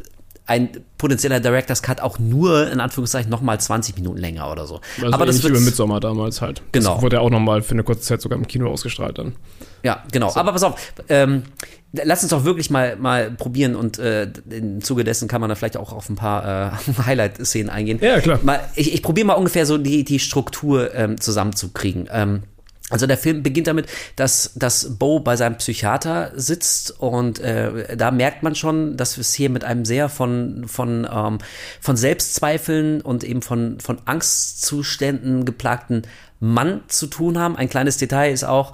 [0.49, 4.81] ein potenzieller Director's Cut auch nur in Anführungszeichen nochmal 20 Minuten länger oder so.
[4.99, 6.63] Also Aber das wird wie bei Midsommar damals halt.
[6.71, 6.95] Genau.
[6.95, 9.35] Das wurde ja auch nochmal für eine kurze Zeit sogar im Kino ausgestrahlt dann.
[9.83, 10.33] Ja, genau.
[10.35, 11.43] Aber pass auf, ähm,
[11.93, 15.55] lass uns doch wirklich mal, mal probieren und äh, im Zuge dessen kann man da
[15.55, 17.99] vielleicht auch auf ein paar äh, Highlight-Szenen eingehen.
[18.01, 18.39] Ja, klar.
[18.41, 22.09] Mal, ich ich probiere mal ungefähr so die, die Struktur ähm, zusammenzukriegen.
[22.11, 22.43] Ähm,
[22.89, 28.11] also der Film beginnt damit, dass, dass Bo bei seinem Psychiater sitzt und äh, da
[28.11, 31.37] merkt man schon, dass wir es hier mit einem sehr von, von, ähm,
[31.81, 36.03] von Selbstzweifeln und eben von, von Angstzuständen geplagten
[36.39, 37.55] Mann zu tun haben.
[37.55, 38.73] Ein kleines Detail ist auch,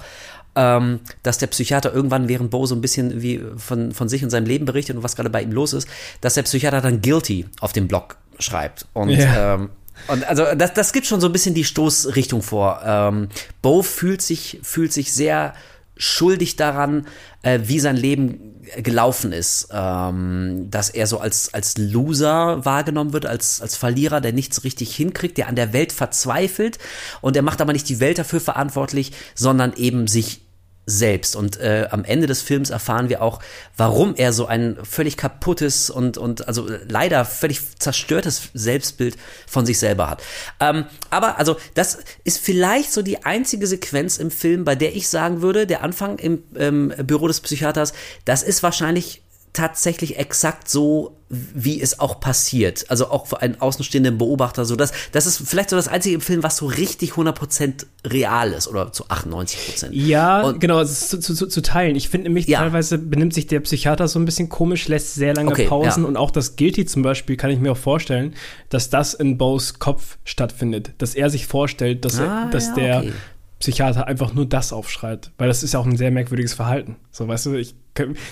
[0.56, 4.30] ähm, dass der Psychiater irgendwann, während Bo so ein bisschen wie von, von sich und
[4.30, 5.88] seinem Leben berichtet und was gerade bei ihm los ist,
[6.22, 8.86] dass der Psychiater dann guilty auf dem Blog schreibt.
[8.94, 9.56] Und Ja.
[9.56, 9.70] ähm,
[10.08, 12.82] und also das, das gibt schon so ein bisschen die Stoßrichtung vor.
[12.86, 13.30] Ähm,
[13.62, 15.54] Bo fühlt sich, fühlt sich sehr
[15.98, 17.08] schuldig daran,
[17.42, 19.70] äh, wie sein Leben gelaufen ist.
[19.72, 24.96] Ähm, dass er so als, als Loser wahrgenommen wird, als, als Verlierer, der nichts richtig
[24.96, 26.80] hinkriegt, der an der Welt verzweifelt.
[27.22, 30.45] Und er macht aber nicht die Welt dafür verantwortlich, sondern eben sich
[30.86, 31.36] selbst.
[31.36, 33.40] Und äh, am Ende des Films erfahren wir auch,
[33.76, 39.18] warum er so ein völlig kaputtes und, und also leider völlig zerstörtes Selbstbild
[39.48, 40.22] von sich selber hat.
[40.60, 45.10] Ähm, aber also das ist vielleicht so die einzige Sequenz im Film, bei der ich
[45.10, 47.94] sagen würde, der Anfang im ähm, Büro des Psychiaters,
[48.26, 49.25] das ist wahrscheinlich
[49.56, 52.86] tatsächlich exakt so, wie es auch passiert.
[52.90, 54.76] Also auch für einen außenstehenden Beobachter so.
[54.76, 58.68] Das, das ist vielleicht so das einzige im Film, was so richtig 100% real ist
[58.68, 59.90] oder zu 98%.
[59.92, 61.96] Ja, Und- genau, zu, zu, zu, teilen.
[61.96, 62.60] Ich finde nämlich, Ja.
[62.60, 66.08] teilweise benimmt sich der Psychiater so ein bisschen komisch, lässt sehr lange Okay, Pausen ja.
[66.08, 68.36] und auch das Guilty zum Beispiel kann ich mir auch vorstellen,
[68.70, 70.92] dass das in Bo's Kopf stattfindet.
[71.00, 73.14] Dass er sich vorstellt, dass, Ah, er, dass ja, der okay.
[73.60, 75.32] Psychiater einfach nur das aufschreit.
[75.38, 76.98] Weil das ist ja auch ein sehr merkwürdiges Verhalten.
[77.10, 77.74] So, weißt du, ich,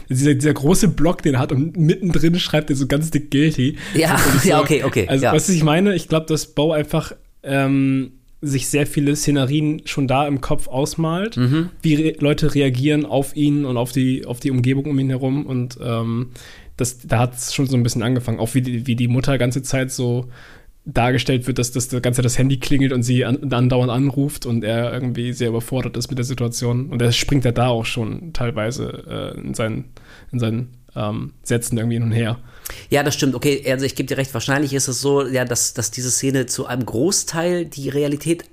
[0.10, 3.78] dieser, dieser große Block, den er hat und mittendrin schreibt er so ganz dick Guilty.
[3.96, 5.34] Ja, ich ja, okay, okay, Also, ja.
[5.34, 8.12] was ich meine, ich glaube, dass Bo einfach ähm,
[8.42, 11.70] sich sehr viele Szenarien schon da im Kopf ausmalt, Mhm.
[11.82, 15.46] wie re Leute reagieren auf ihn und auf die, auf die Umgebung um ihn herum.
[15.46, 16.32] Und ähm,
[16.76, 18.40] das, da hat es schon so ein bisschen angefangen.
[18.40, 20.26] Auch wie die, wie die Mutter ganze Zeit so
[20.86, 24.64] dargestellt wird, dass das, das ganze das Handy klingelt und sie an, andauernd anruft und
[24.64, 26.90] er irgendwie sehr überfordert ist mit der Situation.
[26.90, 29.86] Und er springt ja da auch schon teilweise äh, in seinen,
[30.32, 32.38] in seinen ähm, Sätzen irgendwie hin und her.
[32.90, 33.36] Ja, das stimmt.
[33.36, 34.34] Okay, also ich gebe dir recht.
[34.34, 38.46] Wahrscheinlich ist es so, ja, dass, dass diese Szene zu einem Großteil die Realität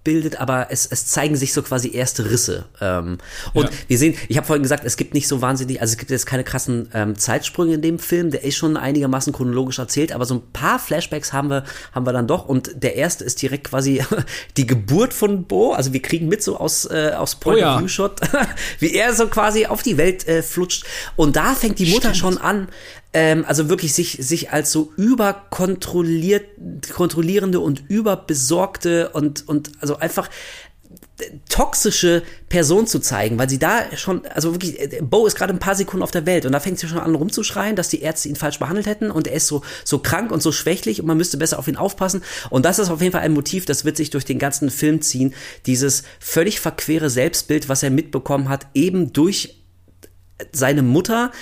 [0.00, 2.64] abbildet, aber es, es zeigen sich so quasi erste Risse.
[2.80, 3.18] Ähm,
[3.52, 3.70] und Ja.
[3.88, 6.24] wir sehen, ich habe vorhin gesagt, es gibt nicht so wahnsinnig, also es gibt jetzt
[6.26, 10.34] keine krassen ähm, Zeitsprünge in dem Film, der ist schon einigermaßen chronologisch erzählt, aber so
[10.36, 12.46] ein paar Flashbacks haben wir, haben wir dann doch.
[12.46, 14.02] Und der erste ist direkt quasi
[14.56, 15.72] die Geburt von Bo.
[15.72, 17.74] Also wir kriegen mit so aus, äh, aus Point Oh ja.
[17.74, 18.20] of View Shot,
[18.78, 20.84] wie er so quasi auf die Welt äh, flutscht.
[21.16, 22.68] Und da fängt die Mutter schon an,
[23.12, 26.44] ähm, also wirklich sich, sich als so überkontrolliert,
[26.92, 30.28] kontrollierende und überbesorgte und, und also einfach
[31.48, 35.58] toxische Person zu zeigen, weil sie da schon, also wirklich, äh, Bo ist gerade ein
[35.58, 38.28] paar Sekunden auf der Welt und da fängt sie schon an rumzuschreien, dass die Ärzte
[38.28, 41.16] ihn falsch behandelt hätten und er ist so, so krank und so schwächlich und man
[41.16, 42.22] müsste besser auf ihn aufpassen.
[42.50, 45.02] Und das ist auf jeden Fall ein Motiv, das wird sich durch den ganzen Film
[45.02, 45.34] ziehen.
[45.66, 49.62] Dieses völlig verquere Selbstbild, was er mitbekommen hat, eben durch
[50.52, 51.32] seine Mutter,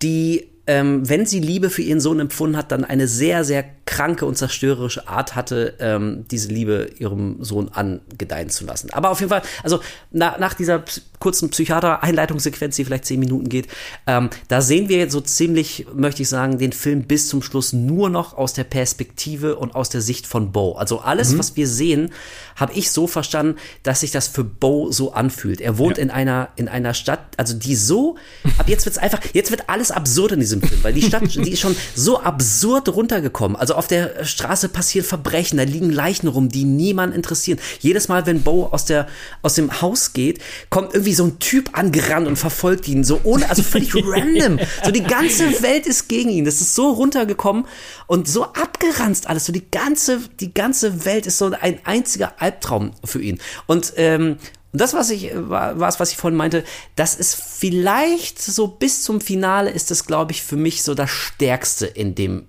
[0.00, 4.26] die ähm, wenn sie Liebe für ihren Sohn empfunden hat, dann eine sehr, sehr kranke
[4.26, 8.90] und zerstörerische Art hatte, ähm, diese Liebe ihrem Sohn angedeihen zu lassen.
[8.92, 10.84] Aber auf jeden Fall, also na, nach dieser
[11.18, 13.68] kurzen Psychiater-Einleitungssequenz, die vielleicht zehn Minuten geht,
[14.06, 18.10] ähm, da sehen wir so ziemlich, möchte ich sagen, den Film bis zum Schluss nur
[18.10, 20.72] noch aus der Perspektive und aus der Sicht von Bo.
[20.72, 21.38] Also alles, mhm.
[21.38, 22.10] was wir sehen,
[22.56, 25.60] habe ich so verstanden, dass sich das für Bo so anfühlt.
[25.60, 26.02] Er wohnt ja.
[26.02, 28.16] in einer in einer Stadt, also die so,
[28.58, 31.52] ab jetzt wird's einfach, jetzt wird alles absurd in diesem Film, weil die Stadt, die
[31.52, 33.56] ist schon so absurd runtergekommen.
[33.56, 37.58] Also auf der Straße passieren Verbrechen, da liegen Leichen rum, die niemand interessieren.
[37.80, 39.06] Jedes Mal, wenn Bo aus der
[39.42, 40.40] aus dem Haus geht,
[40.70, 44.58] kommt irgendwie so ein Typ angerannt und verfolgt ihn so ohne, also völlig random.
[44.84, 46.44] So die ganze Welt ist gegen ihn.
[46.44, 47.66] Das ist so runtergekommen
[48.06, 49.46] und so abgeranzt alles.
[49.46, 53.38] So die ganze die ganze Welt ist so ein einziger Albtraum für ihn.
[53.66, 54.38] Und ähm,
[54.70, 56.62] und das, was ich, war, was ich vorhin meinte,
[56.94, 61.08] das ist vielleicht so bis zum Finale ist das, glaube ich, für mich so das
[61.08, 62.46] Stärkste in dem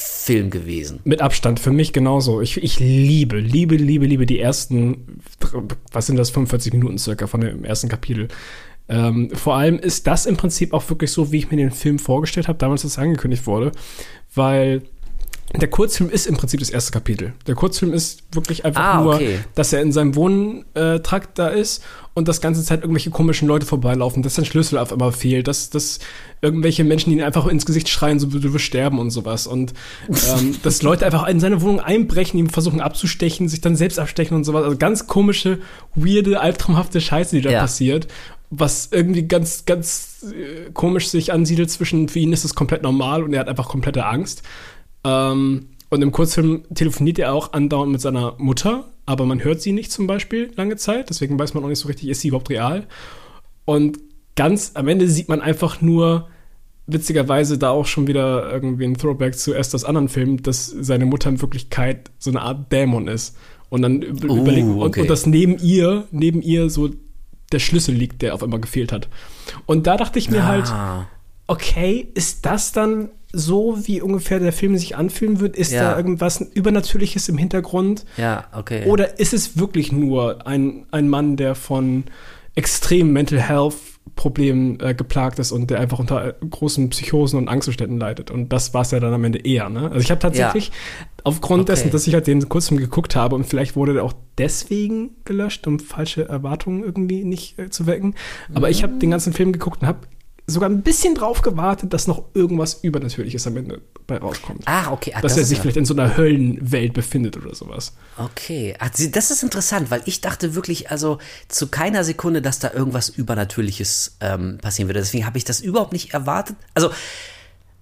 [0.00, 1.00] Film gewesen.
[1.04, 2.40] Mit Abstand, für mich genauso.
[2.40, 5.20] Ich, ich liebe, liebe, liebe, liebe die ersten,
[5.92, 8.28] was sind das, 45 Minuten circa von dem ersten Kapitel.
[8.88, 11.98] Ähm, vor allem ist das im Prinzip auch wirklich so, wie ich mir den Film
[11.98, 13.72] vorgestellt habe, damals, als es angekündigt wurde,
[14.34, 14.82] weil
[15.52, 17.32] der Kurzfilm ist im Prinzip das erste Kapitel.
[17.46, 19.40] Der Kurzfilm ist wirklich einfach ah, nur, okay.
[19.56, 21.82] dass er in seinem Wohntrakt da ist
[22.14, 25.68] und das ganze Zeit irgendwelche komischen Leute vorbeilaufen, dass sein Schlüssel auf einmal fehlt, dass,
[25.70, 25.98] dass
[26.40, 29.48] irgendwelche Menschen ihn einfach ins Gesicht schreien, so du wirst sterben und sowas.
[29.48, 29.74] Und
[30.08, 34.36] ähm, dass Leute einfach in seine Wohnung einbrechen, ihm versuchen abzustechen, sich dann selbst abstechen
[34.36, 34.62] und sowas.
[34.62, 35.58] Also ganz komische,
[35.96, 37.60] weirde, albtraumhafte Scheiße, die da ja.
[37.60, 38.06] passiert
[38.50, 43.22] was irgendwie ganz, ganz äh, komisch sich ansiedelt zwischen, für ihn ist es komplett normal
[43.22, 44.42] und er hat einfach komplette Angst.
[45.04, 49.72] Ähm, und im Kurzfilm telefoniert er auch andauernd mit seiner Mutter, aber man hört sie
[49.72, 51.10] nicht zum Beispiel lange Zeit.
[51.10, 52.86] Deswegen weiß man auch nicht so richtig, ist sie überhaupt real.
[53.64, 53.98] Und
[54.36, 56.28] ganz am Ende sieht man einfach nur,
[56.86, 61.28] witzigerweise da auch schon wieder irgendwie ein Throwback zu Esthers anderen Film, dass seine Mutter
[61.28, 63.36] in Wirklichkeit so eine Art Dämon ist.
[63.68, 64.80] Und dann uh, überlegt, okay.
[64.80, 66.90] und, und, dass neben ihr, neben ihr so
[67.52, 69.08] der Schlüssel liegt, der auf einmal gefehlt hat.
[69.66, 70.46] Und da dachte ich mir ah.
[70.46, 70.72] halt,
[71.46, 75.56] okay, ist das dann so, wie ungefähr der Film sich anfühlen wird?
[75.56, 75.92] Ist ja.
[75.92, 78.04] da irgendwas Übernatürliches im Hintergrund?
[78.16, 78.86] Ja, okay.
[78.86, 82.04] Oder ist es wirklich nur ein, ein Mann, der von
[82.54, 83.76] extremen Mental Health
[84.16, 88.30] Problemen äh, geplagt ist und der einfach unter großen Psychosen und Angstzuständen leidet.
[88.30, 89.68] Und das war es ja dann am Ende eher.
[89.68, 89.84] Ne?
[89.84, 90.74] Also ich habe tatsächlich ja.
[91.24, 91.72] aufgrund okay.
[91.72, 95.66] dessen, dass ich halt den Kurzfilm geguckt habe und vielleicht wurde der auch deswegen gelöscht,
[95.66, 98.14] um falsche Erwartungen irgendwie nicht äh, zu wecken.
[98.52, 98.72] Aber mhm.
[98.72, 100.00] ich habe den ganzen Film geguckt und habe
[100.50, 104.62] sogar ein bisschen drauf gewartet, dass noch irgendwas Übernatürliches am Ende bei rauskommt.
[104.66, 105.12] Ah, okay.
[105.14, 105.62] Ah, dass das er sich ja.
[105.62, 107.94] vielleicht in so einer Höllenwelt befindet oder sowas.
[108.16, 108.74] Okay.
[108.78, 113.08] Ach, das ist interessant, weil ich dachte wirklich, also zu keiner Sekunde, dass da irgendwas
[113.08, 115.00] Übernatürliches ähm, passieren würde.
[115.00, 116.56] Deswegen habe ich das überhaupt nicht erwartet.
[116.74, 116.90] Also,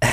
[0.01, 0.07] äh,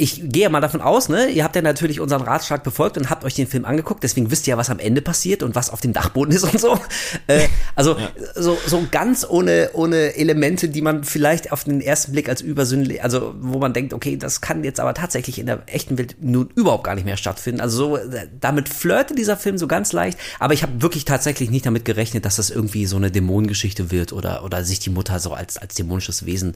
[0.00, 3.10] ich gehe ja mal davon aus, ne, ihr habt ja natürlich unseren Ratschlag befolgt und
[3.10, 5.70] habt euch den Film angeguckt, deswegen wisst ihr ja, was am Ende passiert und was
[5.70, 6.78] auf dem Dachboden ist und so.
[7.26, 8.10] Äh, also ja.
[8.34, 13.02] so, so ganz ohne, ohne Elemente, die man vielleicht auf den ersten Blick als übersündlich,
[13.02, 16.48] also wo man denkt, okay, das kann jetzt aber tatsächlich in der echten Welt nun
[16.54, 17.60] überhaupt gar nicht mehr stattfinden.
[17.60, 21.50] Also so, äh, damit flirtet dieser Film so ganz leicht, aber ich habe wirklich tatsächlich
[21.50, 25.18] nicht damit gerechnet, dass das irgendwie so eine Dämonengeschichte wird oder, oder sich die Mutter
[25.18, 26.54] so als, als dämonisches Wesen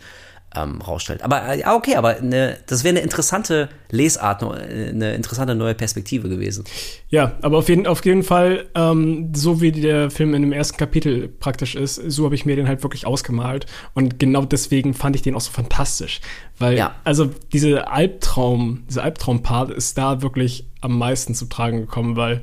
[0.55, 1.23] ähm, rausstellt.
[1.23, 6.29] Aber äh, ja, okay, aber eine, das wäre eine interessante Lesart, eine interessante neue Perspektive
[6.29, 6.65] gewesen.
[7.09, 10.77] Ja, aber auf jeden, auf jeden Fall, ähm, so wie der Film in dem ersten
[10.77, 13.67] Kapitel praktisch ist, so habe ich mir den halt wirklich ausgemalt.
[13.95, 16.21] Und genau deswegen fand ich den auch so fantastisch.
[16.59, 16.95] Weil, ja.
[17.05, 22.43] also diese Albtraum, dieser Albtraumpart ist da wirklich am meisten zu tragen gekommen, weil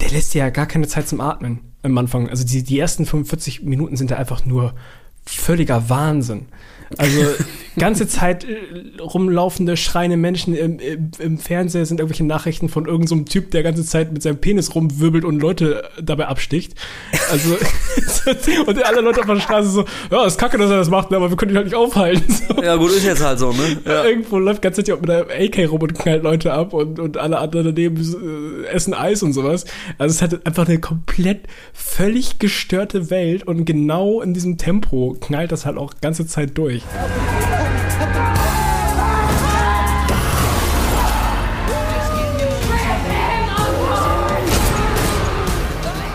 [0.00, 2.28] der lässt ja gar keine Zeit zum Atmen am Anfang.
[2.28, 4.74] Also die, die ersten 45 Minuten sind da einfach nur
[5.26, 6.46] völliger Wahnsinn.
[6.98, 7.20] Also
[7.78, 13.20] ganze Zeit äh, rumlaufende, schreiende Menschen im, im, im Fernseher sind irgendwelche Nachrichten von irgendeinem
[13.20, 16.74] so Typ, der ganze Zeit mit seinem Penis rumwirbelt und Leute dabei absticht.
[17.30, 17.50] Also
[18.66, 21.30] und alle Leute auf der Straße so, ja, ist kacke, dass er das macht, aber
[21.30, 22.24] wir können ihn halt nicht aufhalten.
[22.50, 22.62] So.
[22.62, 23.78] Ja, gut, ist jetzt halt so, ne?
[23.84, 24.04] Ja.
[24.04, 27.38] Irgendwo läuft ganze Zeit mit einem AK rum und knallt Leute ab und, und alle
[27.38, 27.96] anderen daneben
[28.64, 29.64] äh, essen Eis und sowas.
[29.98, 35.52] Also es hat einfach eine komplett völlig gestörte Welt und genau in diesem Tempo knallt
[35.52, 36.79] das halt auch ganze Zeit durch.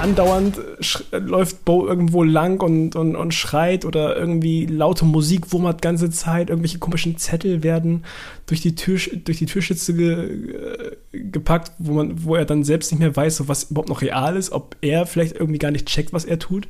[0.05, 0.61] Andauernd
[1.11, 6.49] läuft Bo irgendwo lang und, und, und schreit oder irgendwie laute Musik wummert ganze Zeit,
[6.49, 8.05] irgendwelche komischen Zettel werden
[8.45, 12.99] durch die, Tür, durch die Türschütze ge, gepackt, wo, man, wo er dann selbst nicht
[12.99, 16.23] mehr weiß, was überhaupt noch real ist, ob er vielleicht irgendwie gar nicht checkt, was
[16.23, 16.67] er tut.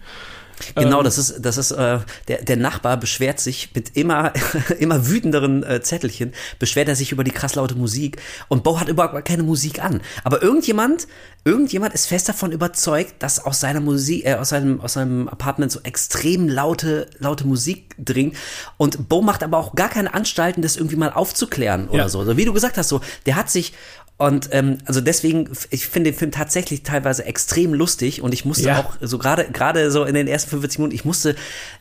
[0.76, 4.34] Genau, ähm, das ist, das ist, äh, der, der Nachbar beschwert sich mit immer,
[4.80, 8.88] immer wütenderen äh, Zettelchen, beschwert er sich über die krass laute Musik und Bo hat
[8.88, 10.02] überhaupt keine Musik an.
[10.24, 11.08] Aber irgendjemand,
[11.44, 15.72] irgendjemand ist fest davon überzeugt, dass aus seiner Musik, äh, aus seinem, aus seinem Apartment
[15.72, 18.36] so extrem laute, laute Musik dringt.
[18.78, 22.10] Und Bo macht aber auch gar keine Anstalten, das irgendwie mal aufzuklären oder ja.
[22.10, 22.20] so.
[22.20, 23.74] Also wie du gesagt hast, so, der hat sich
[24.18, 28.68] und ähm, also deswegen, ich finde den Film tatsächlich teilweise extrem lustig und ich musste
[28.68, 28.80] ja.
[28.80, 31.36] auch so gerade gerade so in den ersten 45 Minuten, ich musste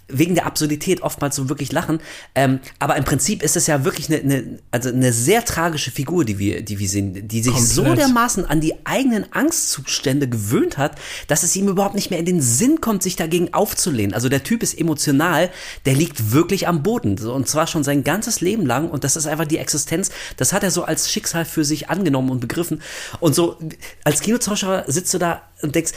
[0.09, 2.01] wegen der Absurdität oftmals so wirklich lachen.
[2.35, 6.25] Ähm, aber im Prinzip ist es ja wirklich eine, eine, also eine sehr tragische Figur,
[6.25, 7.75] die wir, die wir sehen, die sich Komplett.
[7.75, 12.27] so dermaßen an die eigenen Angstzustände gewöhnt hat, dass es ihm überhaupt nicht mehr in
[12.27, 14.15] den Sinn kommt, sich dagegen aufzulehnen.
[14.15, 15.51] Also der Typ ist emotional,
[15.87, 17.19] der liegt wirklich am Boden.
[17.19, 18.91] Und zwar schon sein ganzes Leben lang.
[18.91, 20.11] Und das ist einfach die Existenz.
[20.37, 22.83] Das hat er so als Schicksal für sich angenommen und begriffen.
[23.21, 23.59] Und so
[24.05, 25.93] als Kinozuschauer sitzt du da und denkst,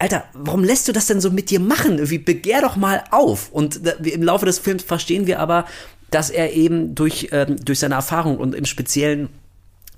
[0.00, 1.98] Alter, warum lässt du das denn so mit dir machen?
[1.98, 3.52] Irgendwie begehr doch mal auf.
[3.52, 5.66] Und im Laufe des Films verstehen wir aber,
[6.10, 9.28] dass er eben durch, ähm, durch seine Erfahrung und im Speziellen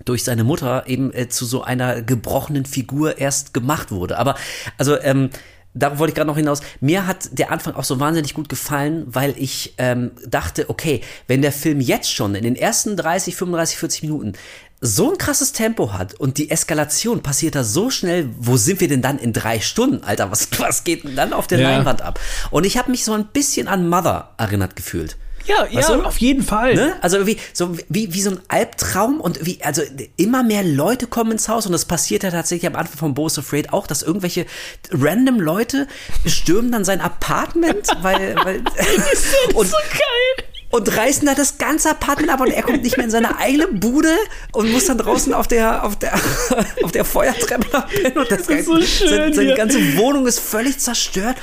[0.05, 4.18] durch seine Mutter eben äh, zu so einer gebrochenen Figur erst gemacht wurde.
[4.18, 4.34] Aber
[4.76, 5.30] also ähm,
[5.72, 6.62] darauf wollte ich gerade noch hinaus.
[6.80, 11.42] Mir hat der Anfang auch so wahnsinnig gut gefallen, weil ich ähm, dachte, okay, wenn
[11.42, 14.32] der Film jetzt schon in den ersten 30, 35, 40 Minuten
[14.85, 18.89] so ein krasses Tempo hat und die Eskalation passiert da so schnell, wo sind wir
[18.89, 20.30] denn dann in drei Stunden, Alter?
[20.33, 21.70] Was, was geht denn dann auf der ja.
[21.70, 22.18] Leinwand ab?
[22.51, 25.16] Und ich habe mich so ein bisschen an Mother erinnert gefühlt.
[25.45, 26.05] Ja, weißt ja, du?
[26.05, 26.74] auf jeden Fall.
[26.74, 26.95] Ne?
[27.01, 29.83] Also irgendwie so wie, wie so ein Albtraum und wie, also
[30.16, 33.39] immer mehr Leute kommen ins Haus und das passiert ja tatsächlich am Anfang von Bo's
[33.39, 34.47] Afraid auch, dass irgendwelche
[34.91, 35.87] random Leute
[36.26, 38.59] stürmen dann sein Apartment, weil, weil
[39.55, 43.04] und, so geil und reißen da das ganze Apartment ab und er kommt nicht mehr
[43.04, 44.16] in seine eigene Bude
[44.52, 46.14] und muss dann draußen auf der auf der
[46.82, 50.40] auf der Feuertreppe hin und das, das ist so schön, seine, seine ganze Wohnung ist
[50.40, 51.36] völlig zerstört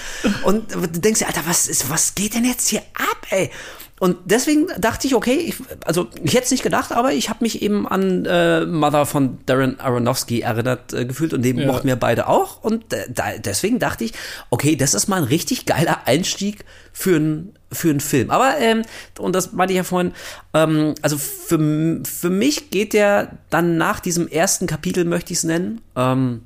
[0.43, 3.51] und du denkst dir, Alter, was ist was geht denn jetzt hier ab, ey?
[3.99, 7.43] Und deswegen dachte ich, okay, ich, also ich hätte es nicht gedacht, aber ich habe
[7.43, 11.67] mich eben an äh, Mother von Darren Aronofsky erinnert äh, gefühlt und den ja.
[11.67, 12.63] mochten wir beide auch.
[12.63, 14.13] Und äh, da, deswegen dachte ich,
[14.49, 18.31] okay, das ist mal ein richtig geiler Einstieg für einen für einen Film.
[18.31, 18.81] Aber, ähm,
[19.19, 20.13] und das meinte ich ja vorhin,
[20.55, 25.43] ähm, also für, für mich geht der dann nach diesem ersten Kapitel, möchte ich es
[25.43, 26.41] nennen, ähm,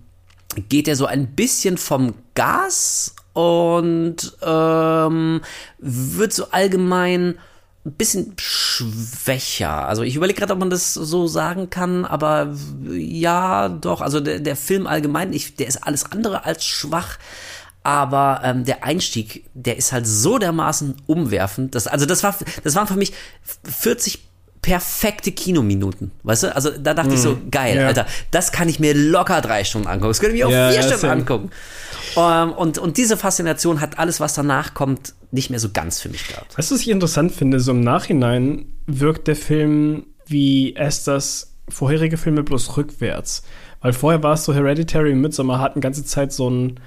[0.70, 5.42] geht er so ein bisschen vom Gas und ähm,
[5.80, 7.40] wird so allgemein
[7.86, 9.88] ein bisschen schwächer.
[9.88, 12.54] Also ich überlege gerade, ob man das so sagen kann, aber
[12.92, 14.00] ja, doch.
[14.00, 17.18] Also der, der Film allgemein, ich, der ist alles andere als schwach.
[17.86, 21.76] Aber ähm, der Einstieg, der ist halt so dermaßen umwerfend.
[21.76, 23.12] Dass, also das war, das waren für mich
[23.66, 24.20] 40
[24.62, 26.56] perfekte Kinominuten, weißt du?
[26.56, 27.52] Also da dachte mm, ich so, mhm.
[27.52, 27.88] geil, ja.
[27.88, 30.08] Alter, das kann ich mir locker drei Stunden angucken.
[30.08, 31.52] Das könnte ich mir auch ja, vier Stunden angucken.
[32.18, 36.10] Ähm, und, und diese Faszination hat alles, was danach kommt, nicht mehr so ganz für
[36.10, 36.58] mich gehabt.
[36.58, 37.60] Was ich interessant finde?
[37.60, 43.44] So im Nachhinein wirkt der Film wie Esthers vorherige Filme bloß rückwärts.
[43.82, 46.80] Weil vorher war es so Hereditary und Midsommar hatten ganze Zeit so ein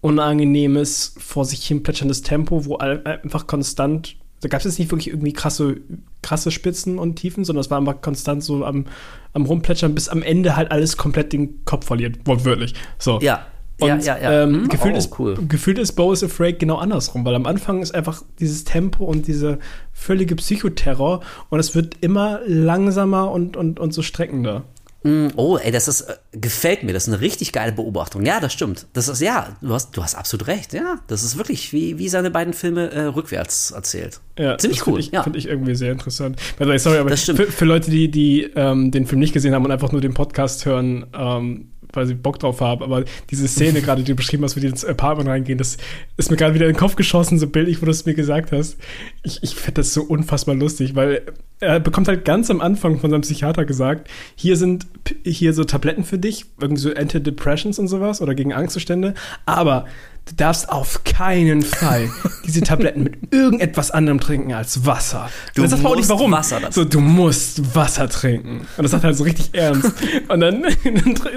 [0.00, 5.08] unangenehmes, vor sich hin plätscherndes Tempo, wo einfach konstant, da gab es jetzt nicht wirklich
[5.08, 5.76] irgendwie krasse,
[6.22, 8.86] krasse Spitzen und Tiefen, sondern es war einfach konstant so am,
[9.32, 12.74] am Rumplätschern, bis am Ende halt alles komplett den Kopf verliert, wortwörtlich.
[12.98, 13.20] So.
[13.20, 13.46] Ja.
[13.82, 14.42] Und ja, ja, ja.
[14.42, 14.68] Ähm, mhm.
[14.68, 15.38] gefühlt, oh, ist, cool.
[15.48, 19.26] gefühlt ist Bo is Afraid genau andersrum, weil am Anfang ist einfach dieses Tempo und
[19.26, 19.58] diese
[19.92, 21.20] völlige Psychoterror
[21.50, 24.64] und es wird immer langsamer und, und, und so streckender.
[25.04, 26.92] Mm, oh, ey, das ist, äh, gefällt mir.
[26.92, 28.24] Das ist eine richtig geile Beobachtung.
[28.24, 28.86] Ja, das stimmt.
[28.92, 30.72] Das ist, ja, du hast, du hast absolut recht.
[30.72, 34.20] Ja, das ist wirklich wie, wie seine beiden Filme äh, rückwärts erzählt.
[34.38, 34.94] Ja, ziemlich cool.
[34.94, 35.22] Finde ich, ja.
[35.24, 36.38] find ich irgendwie sehr interessant.
[36.76, 39.90] Sorry, aber für, für, Leute, die, die ähm, den Film nicht gesehen haben und einfach
[39.90, 42.82] nur den Podcast hören, ähm, weil sie Bock drauf haben.
[42.82, 45.76] Aber diese Szene gerade, die du beschrieben hast, wie die ins Apartment reingehen, das
[46.16, 48.52] ist mir gerade wieder in den Kopf geschossen, so bildlich, wo du es mir gesagt
[48.52, 48.78] hast.
[49.22, 51.22] Ich, ich finde das so unfassbar lustig, weil
[51.60, 54.86] er bekommt halt ganz am Anfang von seinem Psychiater gesagt, hier sind
[55.24, 59.14] hier so Tabletten für dich, irgendwie so Antidepressants und sowas oder gegen Angstzustände,
[59.46, 59.86] aber
[60.26, 62.10] du darfst auf keinen Fall
[62.46, 65.30] diese Tabletten mit irgendetwas anderem trinken als Wasser.
[65.54, 66.32] Du das musst auch nicht warum.
[66.32, 68.66] Wasser so, du musst Wasser trinken.
[68.76, 69.92] Und das sagt er halt so richtig ernst.
[70.28, 70.60] Und dann,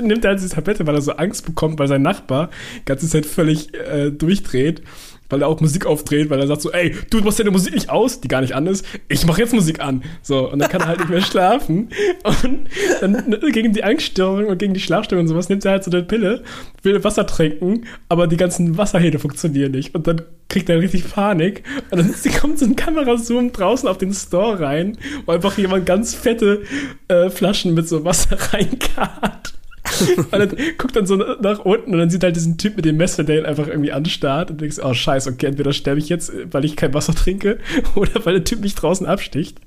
[0.02, 3.08] nimmt er halt diese Tablette, weil er so Angst bekommt, weil sein Nachbar die ganze
[3.08, 4.84] Zeit völlig äh, durchdreht.
[5.30, 7.90] Weil er auch Musik aufdreht, weil er sagt so, ey, du machst deine Musik nicht
[7.90, 10.04] aus, die gar nicht an ist, ich mach jetzt Musik an.
[10.22, 11.90] So, und dann kann er halt nicht mehr schlafen.
[12.24, 12.68] Und
[13.02, 16.04] dann gegen die Angststörung und gegen die Schlafstörung und sowas nimmt er halt so eine
[16.04, 16.44] Pille,
[16.84, 19.96] will Wasser trinken, aber die ganzen Wasserhähne funktionieren nicht.
[19.96, 21.64] Und dann kriegt er richtig Panik.
[21.92, 26.14] Und dann kommt so ein Kamerazoom draußen auf den Store rein, wo einfach jemand ganz
[26.14, 26.64] fette
[27.08, 29.55] äh, Flaschen mit so Wasser reinkarrt.
[30.18, 32.98] und dann guckt dann so nach unten und dann sieht halt diesen Typ mit dem
[32.98, 36.32] Messer, der ihn einfach irgendwie anstarrt und denkst, oh scheiße, okay, entweder sterbe ich jetzt,
[36.52, 37.60] weil ich kein Wasser trinke
[37.96, 39.60] oder weil der Typ mich draußen absticht.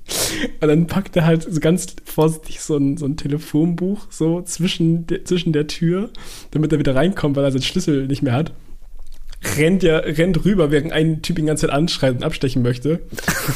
[0.61, 5.07] Und dann packt er halt so ganz vorsichtig so ein, so ein Telefonbuch so zwischen,
[5.07, 6.09] de, zwischen der Tür,
[6.51, 8.51] damit er wieder reinkommt, weil er seinen Schlüssel nicht mehr hat
[9.57, 12.99] rennt ja, rennt rüber, während ein Typ ihn die ganze Zeit anschreit und abstechen möchte.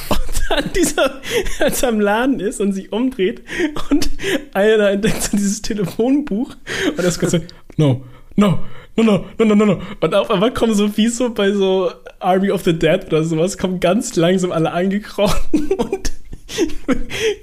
[0.09, 1.22] Und dann dieser,
[1.60, 3.41] als er im Laden ist und sich umdreht
[3.89, 4.10] und
[4.54, 6.56] einer entdeckt so dieses Telefonbuch
[6.89, 7.39] und er ist ganz so,
[7.78, 8.04] no,
[8.36, 8.60] no,
[8.95, 9.82] no, no, no, no, no, no.
[10.01, 13.58] Und auf einmal kommen so wie so bei so Army of the Dead oder sowas,
[13.58, 16.12] kommen ganz langsam alle angekrochen und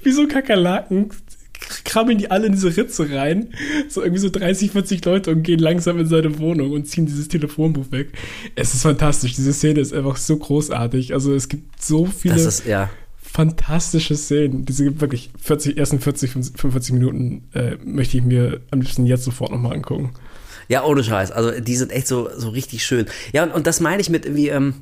[0.03, 1.11] wie so Kakerlaken
[1.83, 3.49] krabbeln die alle in diese Ritze rein,
[3.87, 7.27] so irgendwie so 30, 40 Leute und gehen langsam in seine Wohnung und ziehen dieses
[7.27, 8.11] Telefonbuch weg.
[8.55, 11.13] Es ist fantastisch, diese Szene ist einfach so großartig.
[11.13, 12.89] Also es gibt so viele ist, ja.
[13.31, 14.65] Fantastische Szenen.
[14.65, 19.51] Diese wirklich 40, ersten 40, 45 Minuten äh, möchte ich mir am liebsten jetzt sofort
[19.51, 20.11] nochmal angucken.
[20.67, 21.31] Ja, ohne Scheiß.
[21.31, 23.05] Also die sind echt so, so richtig schön.
[23.31, 24.73] Ja, und, und das meine ich mit irgendwie, ähm,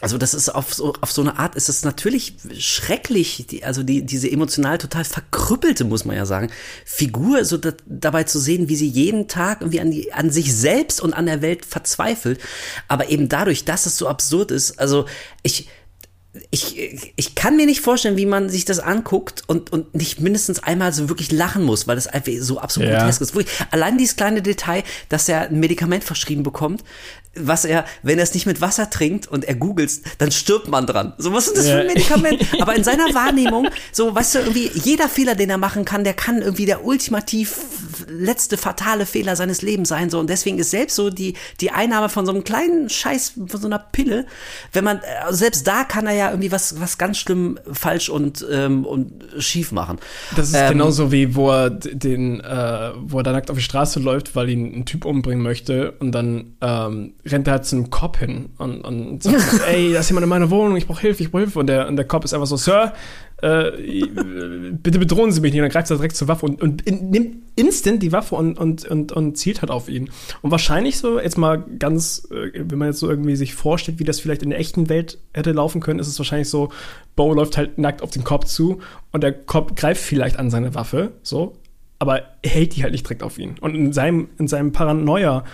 [0.00, 3.82] also das ist auf so, auf so eine Art ist es natürlich schrecklich, die, also
[3.82, 6.50] die, diese emotional total verkrüppelte, muss man ja sagen,
[6.84, 10.54] Figur so da, dabei zu sehen, wie sie jeden Tag irgendwie an, die, an sich
[10.54, 12.40] selbst und an der Welt verzweifelt.
[12.88, 15.06] Aber eben dadurch, dass es so absurd ist, also
[15.42, 15.68] ich,
[16.50, 20.62] ich, ich kann mir nicht vorstellen, wie man sich das anguckt und, und nicht mindestens
[20.62, 22.98] einmal so wirklich lachen muss, weil das einfach so absolut ja.
[22.98, 23.34] grotesk ist.
[23.34, 26.82] Wirklich, allein dieses kleine Detail, dass er ein Medikament verschrieben bekommt,
[27.38, 30.86] was er, wenn er es nicht mit Wasser trinkt und er googelt, dann stirbt man
[30.86, 31.14] dran.
[31.18, 32.44] So, was ist das für ein Medikament?
[32.60, 36.14] Aber in seiner Wahrnehmung, so, weißt du, irgendwie, jeder Fehler, den er machen kann, der
[36.14, 37.58] kann irgendwie der ultimativ
[38.08, 40.18] letzte fatale Fehler seines Lebens sein, so.
[40.18, 43.66] Und deswegen ist selbst so die, die Einnahme von so einem kleinen Scheiß, von so
[43.66, 44.26] einer Pille,
[44.72, 48.46] wenn man, äh, selbst da kann er ja irgendwie was, was ganz schlimm falsch und,
[48.50, 49.98] ähm, und schief machen.
[50.36, 53.62] Das ist ähm, genauso wie, wo er den, äh, wo er da nackt auf die
[53.62, 57.76] Straße läuft, weil ihn ein Typ umbringen möchte und dann, ähm, rennt er halt zu
[57.76, 61.00] einem Cop hin und, und sagt, ey, da ist jemand in meiner Wohnung, ich brauche
[61.00, 61.58] Hilfe, ich brauche Hilfe.
[61.58, 62.92] Und der, und der Cop ist einfach so, Sir,
[63.42, 63.70] äh,
[64.72, 65.60] bitte bedrohen Sie mich nicht.
[65.60, 68.58] Und dann greift er direkt zur Waffe und, und in, nimmt instant die Waffe und,
[68.58, 70.10] und, und, und zielt halt auf ihn.
[70.42, 74.04] Und wahrscheinlich so, jetzt mal ganz, äh, wenn man jetzt so irgendwie sich vorstellt, wie
[74.04, 76.70] das vielleicht in der echten Welt hätte laufen können, ist es wahrscheinlich so,
[77.14, 78.80] Bo läuft halt nackt auf den Cop zu
[79.12, 81.56] und der Cop greift vielleicht an seine Waffe, so,
[81.98, 83.56] aber hält die halt nicht direkt auf ihn.
[83.60, 85.44] Und in seinem, in seinem Paranoia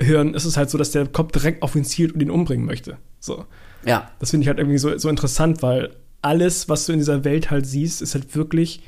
[0.00, 2.66] hören, ist es halt so, dass der Kopf direkt auf ihn zielt und ihn umbringen
[2.66, 2.98] möchte.
[3.20, 3.46] So.
[3.84, 4.10] Ja.
[4.18, 7.50] Das finde ich halt irgendwie so, so interessant, weil alles, was du in dieser Welt
[7.50, 8.82] halt siehst, ist halt wirklich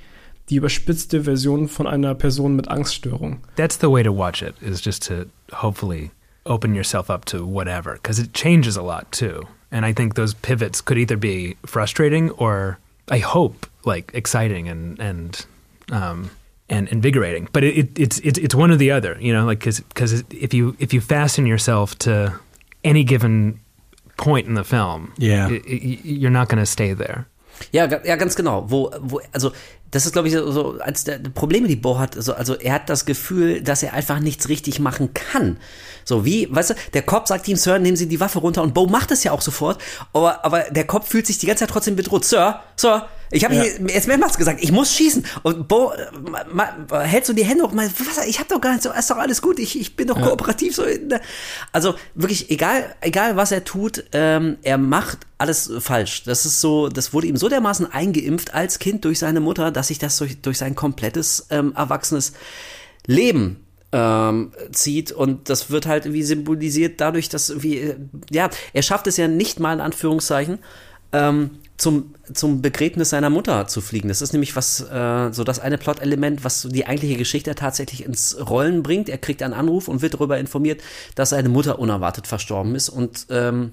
[0.50, 3.40] die überspitzte Version von einer Person mit Angststörung.
[3.57, 6.11] That's the way to watch it, is just to hopefully
[6.44, 9.46] open yourself up to whatever, because it changes a lot too.
[9.70, 12.78] And I think those pivots could either be frustrating or,
[13.11, 15.46] I hope, like exciting and and
[15.90, 16.30] um,
[16.69, 17.49] and invigorating.
[17.53, 20.25] But it, it, it's it's it's one or the other, you know, like because because
[20.31, 22.39] if you if you fasten yourself to
[22.83, 23.61] any given
[24.17, 27.27] point in the film, yeah, it, you're not going to stay there.
[27.73, 28.65] Ja, ja, ganz genau.
[28.69, 29.53] Wo, wo, also
[29.91, 32.17] das ist, glaube ich, so als der Probleme, die Bo hat.
[32.17, 35.59] Also, also er hat das Gefühl, dass er einfach nichts richtig machen kann.
[36.05, 38.75] So wie, weißt du, der Cop sagt ihm, Sir, nehmen Sie die Waffe runter und
[38.75, 39.81] Bo macht es ja auch sofort.
[40.12, 42.25] Aber, aber der Cop fühlt sich die ganze Zeit trotzdem bedroht.
[42.25, 43.64] Sir, Sir, ich habe ja.
[43.64, 45.26] jetzt mehrmals gesagt, ich muss schießen.
[45.43, 48.82] Und Bo äh, hält so die Hände hoch meint, was, ich habe doch gar nicht
[48.82, 50.26] so, ist doch alles gut, ich, ich bin doch ja.
[50.26, 50.76] kooperativ.
[50.76, 51.12] So in,
[51.72, 56.22] also wirklich, egal, egal was er tut, ähm, er macht alles falsch.
[56.22, 59.89] Das ist so, das wurde ihm so dermaßen eingeimpft als Kind durch seine Mutter, dass
[59.89, 62.35] sich das durch, durch sein komplettes ähm, erwachsenes
[63.07, 67.97] Leben ähm, zieht und das wird halt irgendwie symbolisiert dadurch, dass irgendwie, äh,
[68.30, 70.59] ja, er schafft es ja nicht mal in Anführungszeichen,
[71.12, 74.09] ähm, zum, zum Begräbnis seiner Mutter zu fliegen.
[74.09, 78.37] Das ist nämlich was, äh, so das eine Plot-Element, was die eigentliche Geschichte tatsächlich ins
[78.49, 79.09] Rollen bringt.
[79.09, 80.83] Er kriegt einen Anruf und wird darüber informiert,
[81.14, 83.72] dass seine Mutter unerwartet verstorben ist und ähm,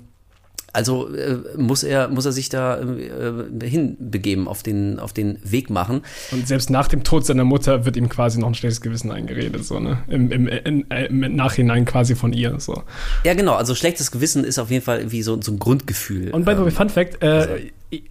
[0.73, 5.69] also äh, muss er muss er sich da äh, hinbegeben, auf den auf den Weg
[5.69, 6.01] machen.
[6.31, 9.65] Und selbst nach dem Tod seiner Mutter wird ihm quasi noch ein schlechtes Gewissen eingeredet,
[9.65, 12.83] so ne, im, im, in, im Nachhinein quasi von ihr, so.
[13.23, 16.31] Ja genau, also schlechtes Gewissen ist auf jeden Fall wie so, so ein Grundgefühl.
[16.31, 17.53] Und by the way, ähm, Fun Fact: äh, also.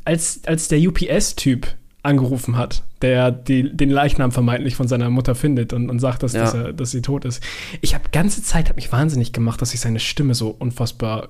[0.04, 1.66] als als der UPS-Typ
[2.02, 6.32] angerufen hat, der die, den Leichnam vermeintlich von seiner Mutter findet und, und sagt, dass,
[6.32, 6.42] ja.
[6.42, 7.42] dass, er, dass sie tot ist.
[7.80, 11.28] Ich habe ganze Zeit hat mich wahnsinnig gemacht, dass ich seine Stimme so unfassbar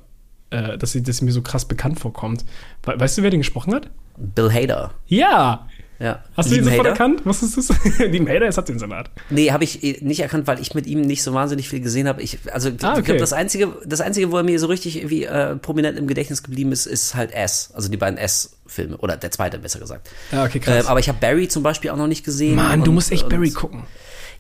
[0.51, 2.45] äh, dass, sie, sie mir so krass bekannt vorkommt.
[2.85, 3.91] We weißt du, wer den gesprochen hat?
[4.17, 4.93] Bill Hader.
[5.07, 5.67] Ja!
[6.01, 6.25] Ja.
[6.35, 7.27] Hast du ihn sofort erkannt?
[7.27, 7.99] Wusstest du es?
[8.11, 9.11] Liam Hader ist hat den Salat.
[9.29, 12.09] Nee, habe ich äh, nicht erkannt, weil ich mit ihm nicht so wahnsinnig viel gesehen
[12.09, 12.23] habe.
[12.23, 13.01] Ich, also ah, okay.
[13.01, 16.07] ich glaube, das einzige, das einzige, wo er mir so richtig irgendwie äh, prominent im
[16.07, 17.71] Gedächtnis geblieben ist, ist halt S.
[17.75, 20.09] Also die beiden S-Filme oder der zweite besser gesagt.
[20.33, 20.87] Ah, okay, krass.
[20.87, 22.57] Äh, aber ich habe Barry zum Beispiel auch noch nicht gesehen.
[22.57, 23.83] Mann, du musst echt Barry gucken.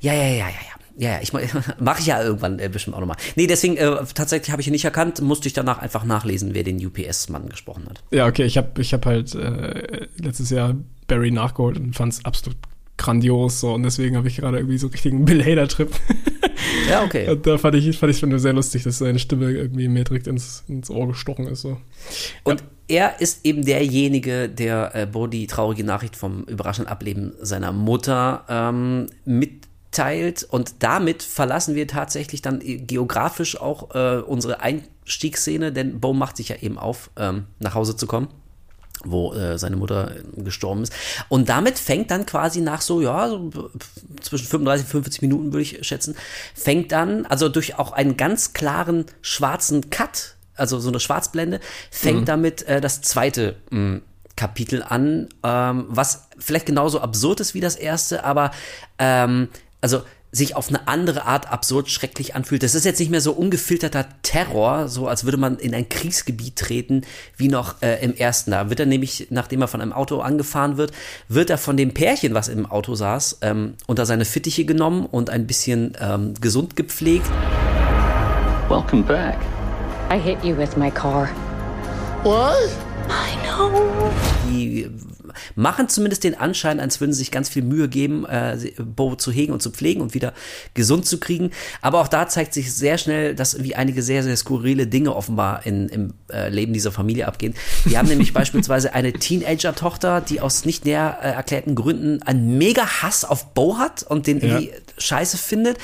[0.01, 0.80] Ja, ja, ja, ja, ja.
[1.01, 1.32] Ja, ich
[1.80, 3.16] mache ich ja irgendwann äh, bestimmt auch nochmal.
[3.34, 6.62] Nee, deswegen äh, tatsächlich habe ich ihn nicht erkannt, musste ich danach einfach nachlesen, wer
[6.62, 8.03] den UPS-Mann gesprochen hat.
[8.11, 10.76] Ja, okay, ich habe ich hab halt äh, letztes Jahr
[11.07, 12.59] Barry nachgeholt und fand es absolut
[12.98, 15.90] grandios so und deswegen habe ich gerade irgendwie so richtigen Bill Hader Trip.
[16.90, 17.30] Ja, okay.
[17.30, 20.26] und da fand ich fand ich schon sehr lustig, dass seine Stimme irgendwie mir direkt
[20.26, 21.78] ins, ins Ohr gestochen ist so.
[22.44, 22.96] Und ja.
[22.96, 28.44] er ist eben derjenige, der äh, Bo die traurige Nachricht vom überraschenden Ableben seiner Mutter
[28.51, 36.01] ähm, mit teilt und damit verlassen wir tatsächlich dann geografisch auch äh, unsere Einstiegsszene, denn
[36.01, 38.28] Bo macht sich ja eben auf, ähm, nach Hause zu kommen
[39.05, 40.93] wo äh, seine Mutter gestorben ist.
[41.28, 43.70] Und damit fängt dann quasi nach so, ja, so
[44.20, 46.16] zwischen 35 und 45 Minuten würde ich schätzen,
[46.55, 51.61] fängt dann, also durch auch einen ganz klaren schwarzen Cut, also so eine Schwarzblende,
[51.91, 52.24] fängt mhm.
[52.26, 54.01] damit äh, das zweite mh,
[54.36, 58.51] Kapitel an, ähm, was vielleicht genauso absurd ist wie das erste, aber
[58.99, 59.49] ähm,
[59.81, 60.03] also
[60.33, 62.62] sich auf eine andere Art absurd schrecklich anfühlt.
[62.62, 66.57] Das ist jetzt nicht mehr so ungefilterter Terror, so als würde man in ein Kriegsgebiet
[66.57, 67.03] treten,
[67.37, 68.53] wie noch äh, im ersten.
[68.53, 70.93] Da wird er nämlich, nachdem er von einem Auto angefahren wird,
[71.28, 75.31] wird er von dem Pärchen, was im Auto saß, ähm, unter seine Fittiche genommen und
[75.31, 77.26] ein bisschen ähm, gesund gepflegt.
[78.68, 79.39] Welcome back.
[80.12, 81.28] I hit you with my car.
[82.22, 82.55] What?
[83.09, 84.12] I know.
[84.49, 84.89] Die
[85.55, 89.32] machen zumindest den Anschein, als würden sie sich ganz viel Mühe geben, äh, Bo zu
[89.32, 90.32] hegen und zu pflegen und wieder
[90.74, 91.51] gesund zu kriegen.
[91.82, 95.66] Aber auch da zeigt sich sehr schnell, dass wie einige sehr, sehr skurrile Dinge offenbar
[95.66, 97.55] in, im äh, Leben dieser Familie abgehen.
[97.84, 103.03] Die haben nämlich beispielsweise eine Teenager-Tochter, die aus nicht näher äh, erklärten Gründen einen mega
[103.03, 104.47] Hass auf Bo hat und den ja.
[104.47, 105.78] irgendwie scheiße findet.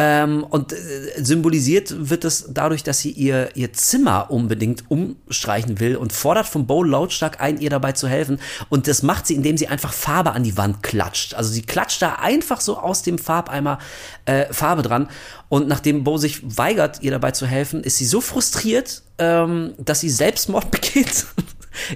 [0.00, 0.76] Ähm, und äh,
[1.16, 6.68] symbolisiert wird es dadurch, dass sie ihr, ihr Zimmer unbedingt umstreichen will und fordert von
[6.68, 8.38] Bo lautstark ein, ihr dabei zu helfen.
[8.68, 11.34] Und das macht sie, indem sie einfach Farbe an die Wand klatscht.
[11.34, 13.80] Also sie klatscht da einfach so aus dem Farbeimer
[14.24, 15.08] äh, Farbe dran.
[15.48, 19.98] Und nachdem Bo sich weigert, ihr dabei zu helfen, ist sie so frustriert, ähm, dass
[19.98, 21.26] sie Selbstmord begeht,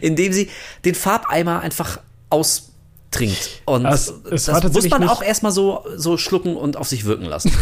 [0.00, 0.50] indem sie
[0.84, 2.00] den Farbeimer einfach
[2.30, 2.71] aus
[3.12, 3.62] trinkt.
[3.66, 7.52] Und es das muss man auch erstmal so, so schlucken und auf sich wirken lassen.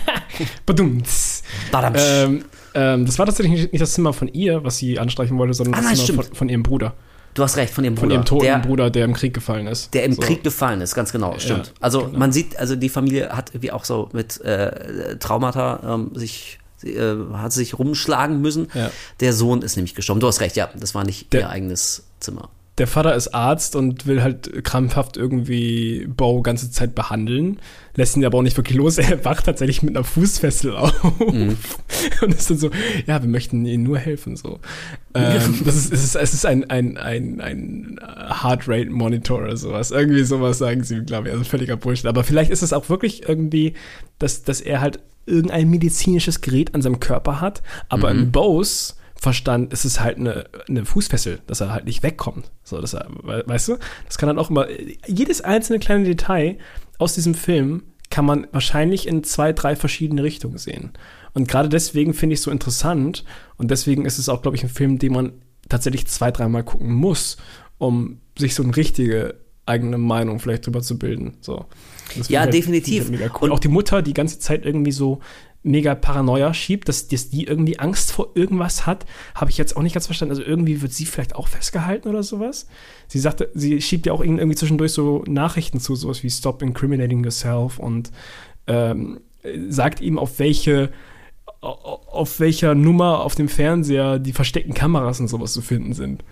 [0.66, 1.42] Badumts.
[1.72, 5.74] Ähm, ähm, das war tatsächlich nicht das Zimmer von ihr, was sie anstreichen wollte, sondern
[5.74, 6.94] ah, das Zimmer von, von, ihrem Bruder.
[7.34, 8.06] Du hast recht, von ihrem Bruder.
[8.06, 9.94] Von ihrem toten der, Bruder, der im Krieg gefallen ist.
[9.94, 10.22] Der im so.
[10.22, 11.68] Krieg gefallen ist, ganz genau, stimmt.
[11.68, 12.18] Ja, also genau.
[12.18, 17.14] man sieht, also die Familie hat irgendwie auch so mit äh, Traumata ähm, sich äh,
[17.34, 18.68] hat sich rumschlagen müssen.
[18.74, 18.90] Ja.
[19.20, 20.20] Der Sohn ist nämlich gestorben.
[20.20, 22.48] Du hast recht, ja, das war nicht der, ihr eigenes Zimmer
[22.80, 27.58] der Vater ist Arzt und will halt krampfhaft irgendwie Bo ganze Zeit behandeln,
[27.94, 28.96] lässt ihn aber auch nicht wirklich los.
[29.10, 31.58] Er wacht tatsächlich mit einer Fußfessel auf mhm.
[32.22, 32.70] und ist dann so,
[33.06, 34.60] ja, wir möchten ihnen nur helfen, so.
[35.12, 38.00] Ähm, das ist, es ist, es ist ein, ein, ein, ein
[38.42, 39.90] Heart Rate Monitor oder sowas.
[39.90, 42.06] Irgendwie sowas sagen sie, glaube ich, also völliger Bullshit.
[42.06, 43.74] Aber vielleicht ist es auch wirklich irgendwie,
[44.18, 48.20] dass, dass er halt irgendein medizinisches Gerät an seinem Körper hat, aber mhm.
[48.20, 52.50] in Bose Verstand ist es halt eine, eine Fußfessel, dass er halt nicht wegkommt.
[52.70, 54.66] So, dass er, weißt du, das kann dann auch immer,
[55.06, 56.58] jedes einzelne kleine Detail
[56.98, 60.92] aus diesem Film kann man wahrscheinlich in zwei, drei verschiedene Richtungen sehen.
[61.32, 63.24] Und gerade deswegen finde ich es so interessant
[63.56, 65.32] und deswegen ist es auch, glaube ich, ein Film, den man
[65.68, 67.36] tatsächlich zwei, dreimal gucken muss,
[67.78, 71.34] um sich so eine richtige eigene Meinung vielleicht drüber zu bilden.
[71.40, 71.66] So.
[72.28, 73.10] ja, halt, definitiv.
[73.10, 73.48] Halt cool.
[73.48, 75.20] Und auch die Mutter die ganze Zeit irgendwie so
[75.62, 79.04] mega Paranoia schiebt, dass, dass die irgendwie Angst vor irgendwas hat,
[79.34, 80.32] habe ich jetzt auch nicht ganz verstanden.
[80.32, 82.66] Also irgendwie wird sie vielleicht auch festgehalten oder sowas.
[83.08, 87.22] Sie sagte, sie schiebt ja auch irgendwie zwischendurch so Nachrichten zu, sowas wie Stop incriminating
[87.22, 88.10] yourself und
[88.66, 89.20] ähm,
[89.68, 90.90] sagt ihm, auf welche
[91.62, 96.24] auf welcher Nummer auf dem Fernseher die versteckten Kameras und sowas zu finden sind.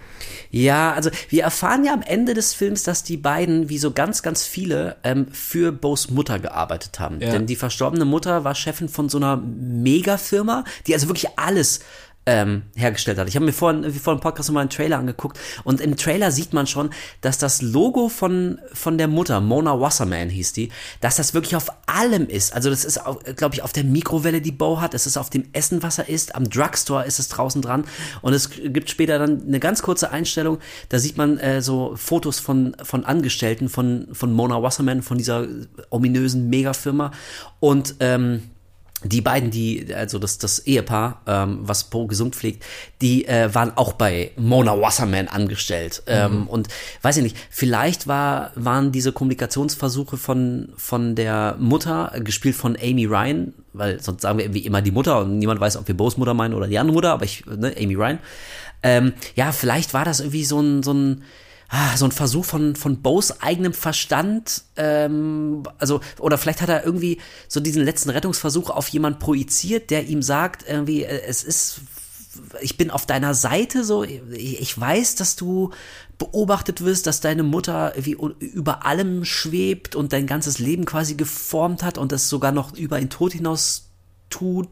[0.51, 4.23] Ja, also wir erfahren ja am Ende des Films, dass die beiden, wie so ganz,
[4.23, 7.21] ganz viele, ähm, für Bo's Mutter gearbeitet haben.
[7.21, 7.31] Ja.
[7.31, 11.81] Denn die verstorbene Mutter war Chefin von so einer Megafirma, die also wirklich alles
[12.29, 13.27] ähm, hergestellt hat.
[13.27, 16.31] Ich habe mir vorhin, wie vor dem Podcast nochmal einen Trailer angeguckt und im Trailer
[16.31, 16.91] sieht man schon,
[17.23, 20.69] dass das Logo von, von der Mutter, Mona Wasserman hieß die,
[21.01, 22.53] dass das wirklich auf allem ist.
[22.53, 23.01] Also das ist,
[23.37, 26.11] glaube ich, auf der Mikrowelle, die Bo hat, es ist auf dem Essen, was er
[26.11, 27.85] isst, am Drugstore ist es draußen dran
[28.21, 30.59] und es gibt später dann eine ganz kurze Einstellung,
[30.91, 35.47] da sieht man äh, so Fotos von, von Angestellten von, von Mona Wasserman, von dieser
[35.89, 37.11] ominösen Megafirma
[37.59, 38.43] und ähm,
[39.05, 42.65] die beiden, die, also das, das Ehepaar, ähm, was Bo gesund pflegt,
[43.01, 46.03] die äh, waren auch bei Mona Wasserman angestellt.
[46.07, 46.13] Mhm.
[46.13, 46.69] Ähm, und
[47.03, 53.07] weiß ich nicht, vielleicht war, waren diese Kommunikationsversuche von, von der Mutter, gespielt von Amy
[53.07, 56.17] Ryan, weil sonst sagen wir irgendwie immer die Mutter und niemand weiß, ob wir Bo's
[56.17, 58.19] Mutter meinen oder die andere Mutter, aber ich, ne, Amy Ryan.
[58.83, 61.23] Ähm, ja, vielleicht war das irgendwie so ein, so ein,
[61.69, 66.85] ah, so ein Versuch von, von Bo's eigenem Verstand, ähm, also, oder vielleicht hat er
[66.85, 71.81] irgendwie so diesen letzten Rettungsversuch auf jemand projiziert, der ihm sagt, irgendwie, äh, es ist,
[72.61, 75.71] ich bin auf deiner Seite, so, ich weiß, dass du
[76.19, 81.83] beobachtet wirst, dass deine Mutter wie über allem schwebt und dein ganzes Leben quasi geformt
[81.83, 83.89] hat und das sogar noch über den Tod hinaus
[84.31, 84.69] tut.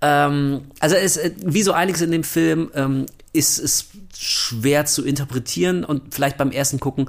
[0.00, 5.04] Ähm, also es, äh, wie so einiges in dem Film ähm, ist es schwer zu
[5.04, 7.06] interpretieren und vielleicht beim ersten Gucken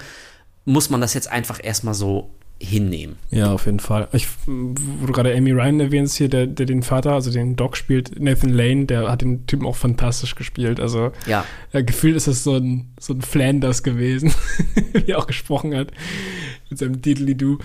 [0.65, 3.17] muss man das jetzt einfach erstmal so hinnehmen.
[3.29, 4.07] Ja, auf jeden Fall.
[4.13, 7.75] Ich, wo du gerade Amy Ryan erwähnst hier, der, der den Vater, also den Doc
[7.75, 10.79] spielt, Nathan Lane, der hat den Typen auch fantastisch gespielt.
[10.79, 11.43] Also ja.
[11.73, 14.33] Äh, gefühlt ist es so ein, so ein Flanders gewesen,
[14.93, 15.91] wie er auch gesprochen hat
[16.69, 17.57] mit seinem Diddly-Doo.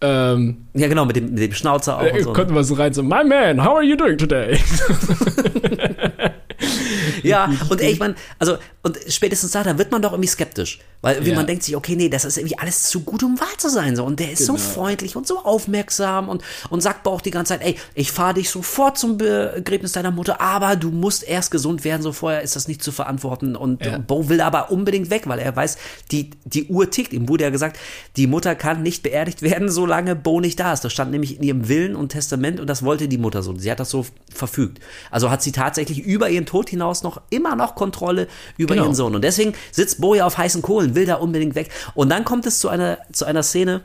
[0.00, 2.04] Ähm, ja, genau, mit dem, mit dem Schnauzer auch.
[2.04, 2.32] Äh, und so.
[2.32, 4.58] Konnten wir so rein, so, My man, how are you doing today?
[7.22, 10.78] ja, und ey, ich meine, also, und spätestens da, da wird man doch irgendwie skeptisch.
[11.00, 11.34] Weil ja.
[11.36, 13.94] man denkt sich, okay, nee, das ist irgendwie alles zu gut, um wahr zu sein.
[13.94, 14.04] So.
[14.04, 14.54] Und der ist genau.
[14.54, 18.34] so freundlich und so aufmerksam und, und sagt auch die ganze Zeit, ey, ich fahre
[18.34, 22.56] dich sofort zum Begräbnis deiner Mutter, aber du musst erst gesund werden, so vorher ist
[22.56, 23.54] das nicht zu verantworten.
[23.54, 23.98] Und ja.
[23.98, 25.78] Bo will aber unbedingt weg, weil er weiß,
[26.10, 27.12] die, die Uhr tickt.
[27.12, 27.78] Ihm wurde ja gesagt,
[28.16, 30.84] die Mutter kann nicht beerdigt werden, solange Bo nicht da ist.
[30.84, 33.56] Das stand nämlich in ihrem Willen und Testament und das wollte die Mutter so.
[33.56, 34.04] Sie hat das so
[34.34, 34.80] verfügt.
[35.12, 38.86] Also hat sie tatsächlich über ihren Tod hinaus noch immer noch Kontrolle über genau.
[38.86, 39.14] ihren Sohn.
[39.14, 41.70] Und deswegen sitzt Bo ja auf heißen Kohlen, will da unbedingt weg.
[41.94, 43.82] Und dann kommt es zu einer, zu einer Szene,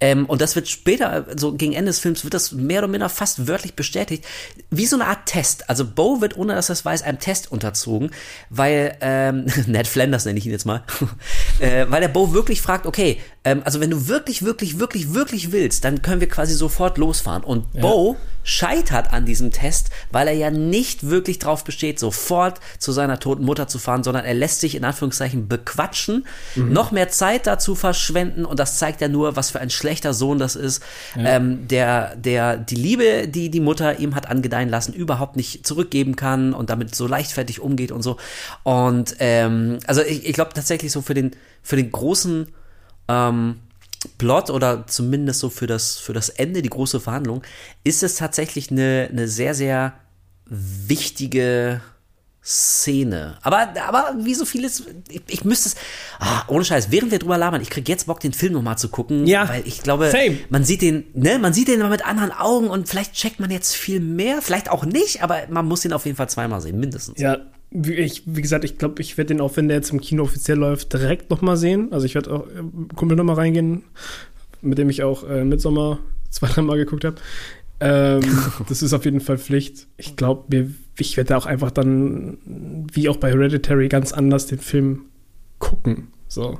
[0.00, 3.08] ähm, und das wird später, so gegen Ende des Films, wird das mehr oder minder
[3.08, 4.24] fast wörtlich bestätigt,
[4.70, 5.68] wie so eine Art Test.
[5.70, 8.10] Also Bo wird, ohne dass er es weiß, einem Test unterzogen,
[8.50, 10.82] weil, ähm, Ned Flanders nenne ich ihn jetzt mal,
[11.60, 15.52] äh, weil der Bo wirklich fragt, okay, ähm, also wenn du wirklich, wirklich, wirklich, wirklich
[15.52, 17.44] willst, dann können wir quasi sofort losfahren.
[17.44, 17.82] Und ja.
[17.82, 23.18] Bo scheitert an diesem Test, weil er ja nicht wirklich drauf besteht, sofort zu seiner
[23.18, 26.72] toten Mutter zu fahren, sondern er lässt sich in Anführungszeichen bequatschen, mhm.
[26.72, 30.38] noch mehr Zeit dazu verschwenden und das zeigt ja nur, was für ein schlechter Sohn
[30.38, 30.82] das ist,
[31.16, 31.36] ja.
[31.36, 36.14] ähm, der, der die Liebe, die die Mutter ihm hat angedeihen lassen, überhaupt nicht zurückgeben
[36.14, 38.18] kann und damit so leichtfertig umgeht und so.
[38.62, 41.30] Und ähm, also ich, ich glaube tatsächlich so für den,
[41.62, 42.48] für den großen
[43.08, 43.56] ähm,
[44.18, 47.42] Plot oder zumindest so für das, für das Ende, die große Verhandlung,
[47.84, 49.94] ist es tatsächlich eine, eine sehr, sehr
[50.46, 51.80] wichtige
[52.44, 53.38] Szene.
[53.40, 55.76] Aber, aber wie so vieles, ich, ich müsste es,
[56.18, 58.90] ah, ohne Scheiß, während wir drüber labern, ich krieg jetzt Bock, den Film nochmal zu
[58.90, 60.38] gucken, ja, weil ich glaube, same.
[60.50, 63.50] man sieht den, ne, man sieht den immer mit anderen Augen und vielleicht checkt man
[63.50, 66.78] jetzt viel mehr, vielleicht auch nicht, aber man muss ihn auf jeden Fall zweimal sehen,
[66.78, 67.18] mindestens.
[67.18, 67.38] Ja,
[67.82, 70.58] ich, wie gesagt, ich glaube, ich werde den auch, wenn der jetzt im Kino offiziell
[70.58, 71.92] läuft, direkt nochmal sehen.
[71.92, 73.82] Also ich werde auch äh, Kumpel nochmal reingehen,
[74.62, 75.98] mit dem ich auch äh, Midsommer
[76.30, 77.16] zwei, dreimal geguckt habe.
[77.80, 78.22] Ähm,
[78.68, 79.88] das ist auf jeden Fall Pflicht.
[79.96, 82.38] Ich glaube, ich werde auch einfach dann,
[82.92, 85.06] wie auch bei Hereditary, ganz anders den Film
[85.58, 86.08] gucken.
[86.28, 86.58] So.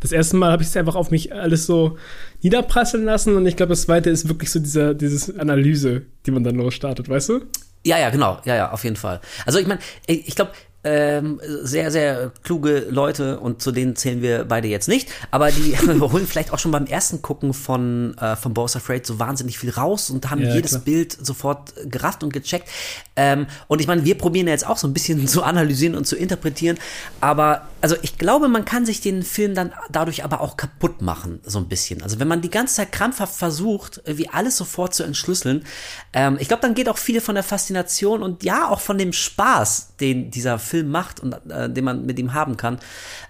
[0.00, 1.96] Das erste Mal habe ich es einfach auf mich alles so
[2.42, 6.42] niederprasseln lassen und ich glaube, das zweite ist wirklich so dieser, diese Analyse, die man
[6.42, 7.40] dann losstartet, weißt du?
[7.84, 8.38] Ja, ja, genau.
[8.44, 9.20] Ja, ja, auf jeden Fall.
[9.44, 10.52] Also ich meine, ich glaube,
[10.84, 15.76] ähm, sehr, sehr kluge Leute und zu denen zählen wir beide jetzt nicht, aber die
[16.00, 19.70] holen vielleicht auch schon beim ersten Gucken von, äh, von Boss Afraid so wahnsinnig viel
[19.70, 20.82] raus und haben ja, jedes klar.
[20.82, 22.68] Bild sofort gerafft und gecheckt.
[23.14, 26.16] Ähm, und ich meine, wir probieren jetzt auch so ein bisschen zu analysieren und zu
[26.16, 26.78] interpretieren,
[27.20, 31.40] aber also ich glaube, man kann sich den Film dann dadurch aber auch kaputt machen,
[31.42, 32.00] so ein bisschen.
[32.02, 35.64] Also wenn man die ganze Zeit krampfhaft versucht, wie alles sofort zu entschlüsseln,
[36.12, 39.12] ähm, ich glaube, dann geht auch viele von der Faszination und ja, auch von dem
[39.12, 42.78] Spaß, den dieser Film macht und äh, den man mit ihm haben kann,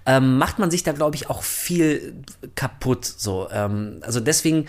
[0.04, 2.22] ähm, macht man sich da, glaube ich, auch viel
[2.54, 3.06] kaputt.
[3.06, 4.68] So, ähm, also deswegen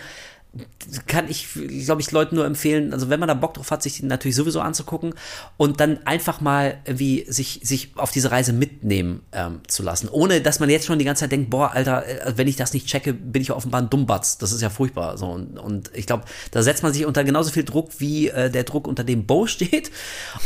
[1.06, 1.48] kann ich,
[1.84, 4.36] glaube ich, Leuten nur empfehlen, also wenn man da Bock drauf hat, sich den natürlich
[4.36, 5.14] sowieso anzugucken
[5.56, 10.08] und dann einfach mal irgendwie sich, sich auf diese Reise mitnehmen ähm, zu lassen.
[10.08, 12.72] Ohne, dass man jetzt schon die ganze Zeit denkt, boah, Alter, äh, wenn ich das
[12.72, 14.38] nicht checke, bin ich offenbar ein Dummbatz.
[14.38, 15.18] Das ist ja furchtbar.
[15.18, 18.50] So, und, und ich glaube, da setzt man sich unter genauso viel Druck, wie äh,
[18.50, 19.90] der Druck, unter dem Bo steht.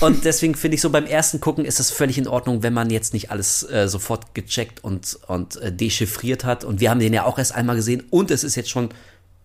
[0.01, 2.91] Und deswegen finde ich so beim ersten Gucken ist es völlig in Ordnung, wenn man
[2.91, 6.65] jetzt nicht alles äh, sofort gecheckt und, und äh, dechiffriert hat.
[6.65, 8.91] Und wir haben den ja auch erst einmal gesehen und es ist jetzt schon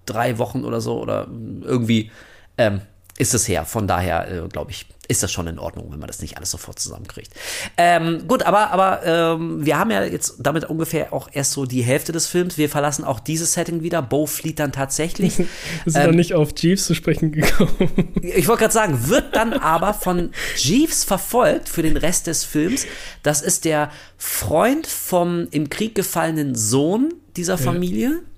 [0.05, 1.27] drei Wochen oder so oder
[1.61, 2.11] irgendwie
[2.57, 2.81] ähm,
[3.17, 3.65] ist es her.
[3.65, 6.49] Von daher, äh, glaube ich, ist das schon in Ordnung, wenn man das nicht alles
[6.49, 7.31] sofort zusammenkriegt.
[7.77, 11.83] Ähm, gut, aber, aber ähm, wir haben ja jetzt damit ungefähr auch erst so die
[11.83, 12.57] Hälfte des Films.
[12.57, 14.01] Wir verlassen auch dieses Setting wieder.
[14.01, 15.37] Bo flieht dann tatsächlich.
[15.37, 15.47] Wir
[15.85, 18.13] sind ähm, dann nicht auf Jeeves zu sprechen gekommen.
[18.21, 22.85] Ich wollte gerade sagen, wird dann aber von Jeeves verfolgt für den Rest des Films.
[23.21, 28.09] Das ist der Freund vom im Krieg gefallenen Sohn dieser Familie.
[28.09, 28.32] Ja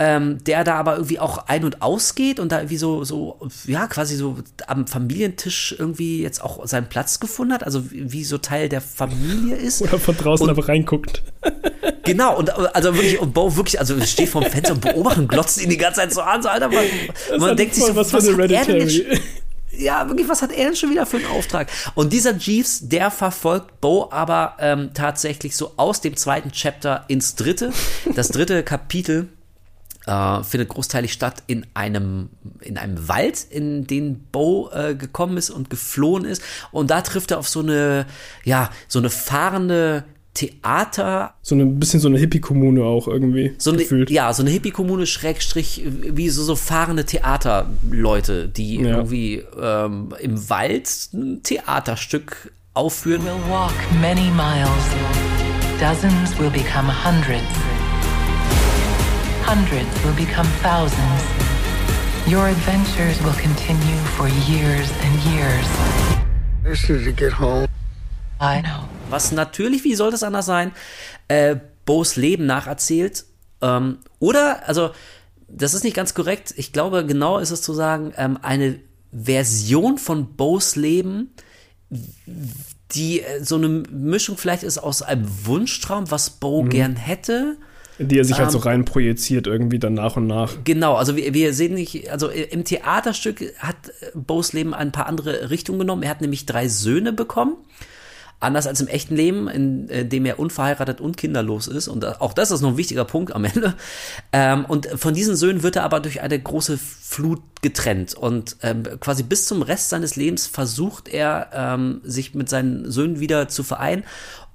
[0.00, 3.86] ähm, der da aber irgendwie auch ein- und ausgeht und da irgendwie so, so, ja,
[3.86, 8.38] quasi so am Familientisch irgendwie jetzt auch seinen Platz gefunden hat, also wie, wie so
[8.38, 9.82] Teil der Familie ist.
[9.82, 11.22] Oder von draußen und, aber reinguckt.
[12.02, 15.62] Genau, und also wirklich, und Bo wirklich, also steht vorm Fenster und beobachtet und glotzt
[15.62, 16.84] ihn die ganze Zeit so an, so, Alter, man,
[17.38, 19.02] man denkt sich so, was, was hat er denn jetzt,
[19.70, 21.68] ja, wirklich, was hat er denn schon wieder für einen Auftrag?
[21.94, 27.36] Und dieser Jeeves, der verfolgt Bo aber ähm, tatsächlich so aus dem zweiten Chapter ins
[27.36, 27.72] dritte.
[28.16, 29.28] Das dritte Kapitel
[30.06, 35.50] äh, findet großteilig statt in einem, in einem Wald, in den Bo äh, gekommen ist
[35.50, 36.42] und geflohen ist.
[36.72, 38.06] Und da trifft er auf so eine,
[38.44, 40.04] ja, so eine fahrende
[40.34, 41.34] Theater.
[41.42, 43.54] So ein bisschen so eine Hippie-Kommune auch irgendwie.
[43.58, 44.10] So eine, gefühlt.
[44.10, 48.98] Ja, so eine Hippie-Kommune, Schrägstrich, wie so, so fahrende Theaterleute, die ja.
[48.98, 53.22] irgendwie ähm, im Wald ein Theaterstück aufführen.
[53.22, 54.70] We'll walk many miles.
[55.80, 57.79] Dozens will become hundreds.
[59.52, 61.22] Hundreds will become thousands.
[62.24, 65.66] Your adventures will continue for years and years.
[66.64, 67.66] I need to get home.
[68.40, 68.84] I know.
[69.10, 70.70] Was natürlich, wie soll das anders sein,
[71.26, 73.24] äh, Bo's Leben nacherzählt.
[73.60, 74.90] Ähm, oder, also,
[75.48, 76.54] das ist nicht ganz korrekt.
[76.56, 78.78] Ich glaube, genau ist es zu sagen, ähm, eine
[79.10, 81.34] Version von Bo's Leben,
[81.88, 86.68] die äh, so eine Mischung vielleicht ist aus einem Wunschtraum, was Bo mhm.
[86.68, 87.56] gern hätte
[88.00, 90.54] die er sich halt so ähm, rein projiziert irgendwie dann nach und nach.
[90.64, 93.76] Genau, also wir, wir sehen nicht, also im Theaterstück hat
[94.14, 96.02] Bo's Leben ein paar andere Richtungen genommen.
[96.02, 97.56] Er hat nämlich drei Söhne bekommen.
[98.42, 101.88] Anders als im echten Leben, in, in dem er unverheiratet und kinderlos ist.
[101.88, 103.74] Und auch das ist noch ein wichtiger Punkt am Ende.
[104.32, 108.14] Ähm, und von diesen Söhnen wird er aber durch eine große Flut getrennt.
[108.14, 113.20] Und ähm, quasi bis zum Rest seines Lebens versucht er, ähm, sich mit seinen Söhnen
[113.20, 114.04] wieder zu vereinen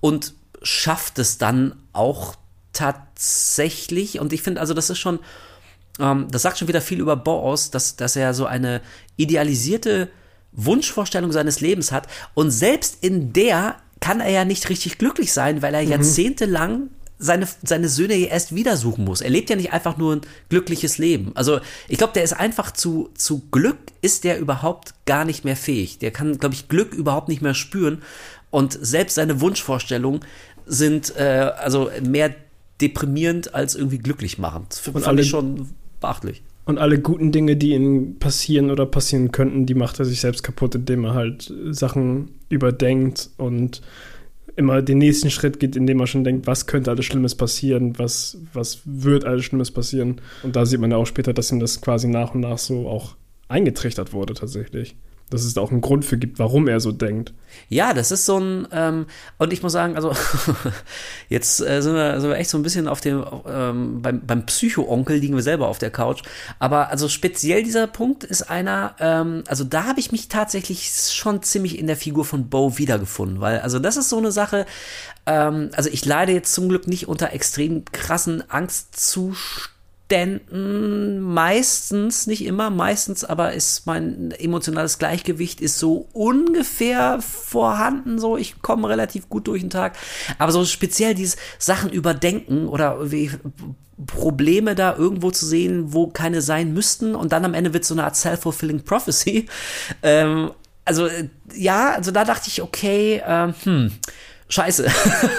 [0.02, 2.36] und schafft es dann auch
[2.76, 5.20] tatsächlich, und ich finde, also das ist schon,
[6.00, 8.82] ähm, das sagt schon wieder viel über Bo aus, dass, dass er so eine
[9.18, 10.10] idealisierte
[10.52, 12.08] Wunschvorstellung seines Lebens hat.
[12.34, 15.90] Und selbst in der kann er ja nicht richtig glücklich sein, weil er mhm.
[15.90, 19.22] jahrzehntelang seine, seine Söhne erst wieder suchen muss.
[19.22, 21.32] Er lebt ja nicht einfach nur ein glückliches Leben.
[21.36, 25.56] Also ich glaube, der ist einfach zu, zu Glück ist der überhaupt gar nicht mehr
[25.56, 26.00] fähig.
[26.00, 28.02] Der kann, glaube ich, Glück überhaupt nicht mehr spüren.
[28.52, 30.22] Und selbst seine Wunschvorstellungen
[30.66, 32.36] sind äh, also mehr
[32.82, 34.68] deprimierend als irgendwie glücklich machend.
[34.72, 35.70] Das fand alle, ich schon
[36.00, 36.44] beachtlich.
[36.66, 40.44] Und alle guten Dinge, die ihm passieren oder passieren könnten, die macht er sich selbst
[40.44, 43.82] kaputt, indem er halt Sachen überdenkt und
[44.56, 48.38] immer den nächsten Schritt geht, indem er schon denkt, was könnte alles Schlimmes passieren, was,
[48.54, 50.22] was wird alles Schlimmes passieren.
[50.44, 52.88] Und da sieht man ja auch später, dass ihm das quasi nach und nach so
[52.88, 53.16] auch
[53.48, 54.96] eingetrichtert wurde tatsächlich
[55.30, 57.34] dass es da auch einen Grund für gibt, warum er so denkt.
[57.68, 59.08] Ja, das ist so ein, ähm,
[59.38, 60.14] und ich muss sagen, also
[61.30, 64.46] jetzt äh, sind, wir, sind wir echt so ein bisschen auf dem, ähm, beim, beim
[64.46, 66.22] Psycho-Onkel liegen wir selber auf der Couch.
[66.60, 71.42] Aber also speziell dieser Punkt ist einer, ähm, also da habe ich mich tatsächlich schon
[71.42, 74.66] ziemlich in der Figur von Bo wiedergefunden, weil also das ist so eine Sache,
[75.26, 79.75] ähm, also ich leide jetzt zum Glück nicht unter extrem krassen Angstzuständen
[80.06, 88.38] Umständen meistens, nicht immer, meistens, aber ist mein emotionales Gleichgewicht ist so ungefähr vorhanden, so
[88.38, 89.98] ich komme relativ gut durch den Tag,
[90.38, 93.32] aber so speziell dieses Sachen überdenken oder wie
[94.06, 97.96] Probleme da irgendwo zu sehen, wo keine sein müssten und dann am Ende wird so
[97.96, 99.48] eine Art self-fulfilling prophecy.
[100.04, 100.52] Ähm,
[100.84, 101.08] also
[101.56, 103.92] ja, also da dachte ich, okay, äh, hm,
[104.48, 104.86] Scheiße.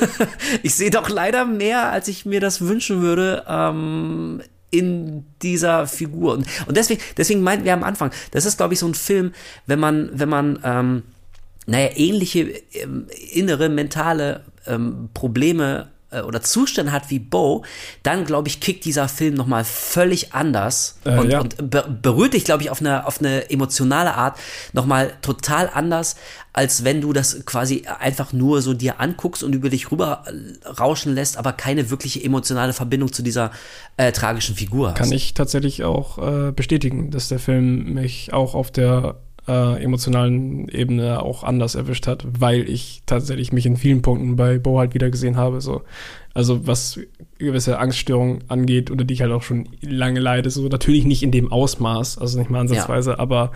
[0.62, 3.44] ich sehe doch leider mehr, als ich mir das wünschen würde.
[3.48, 6.34] Ähm, in dieser Figur.
[6.34, 9.32] Und, und deswegen, deswegen meinten wir am Anfang, das ist, glaube ich, so ein Film,
[9.66, 11.02] wenn man, wenn man, ähm,
[11.66, 17.64] naja, ähnliche ähm, innere mentale ähm, Probleme äh, oder Zustände hat wie Bo,
[18.02, 21.40] dann glaube ich, kickt dieser Film nochmal völlig anders äh, und, ja.
[21.40, 24.38] und be berührt dich, glaube ich, auf eine, auf eine emotionale Art
[24.72, 26.16] nochmal total anders,
[26.52, 30.68] als wenn du das quasi einfach nur so dir anguckst und über dich rüber äh,
[30.68, 33.50] rauschen lässt, aber keine wirkliche emotionale Verbindung zu dieser
[33.96, 34.98] äh, tragischen Figur hast.
[34.98, 39.16] Kann ich tatsächlich auch äh, bestätigen, dass der Film mich auch auf der
[39.48, 44.58] äh, emotionalen Ebene auch anders erwischt hat, weil ich tatsächlich mich in vielen Punkten bei
[44.58, 45.60] Bo halt wieder gesehen habe.
[45.60, 45.82] So.
[46.34, 47.00] Also was
[47.38, 50.50] gewisse Angststörungen angeht, unter die ich halt auch schon lange leide.
[50.50, 53.18] So natürlich nicht in dem Ausmaß, also nicht mal ansatzweise, ja.
[53.18, 53.52] aber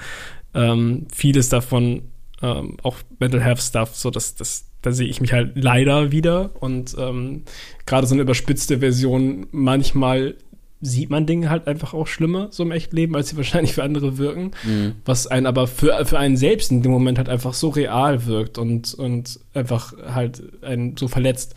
[0.53, 2.11] Ähm, vieles davon,
[2.43, 6.51] ähm, auch Mental Health Stuff, so dass das, da sehe ich mich halt leider wieder
[6.59, 7.45] und ähm,
[7.87, 10.35] gerade so eine überspitzte Version manchmal
[10.81, 13.82] sieht man Dinge halt einfach auch schlimmer so im echten Leben, als sie wahrscheinlich für
[13.82, 14.52] andere wirken.
[14.65, 14.94] Mhm.
[15.05, 18.59] Was einen aber für, für einen selbst in dem Moment halt einfach so real wirkt
[18.59, 21.55] und, und einfach halt einen so verletzt.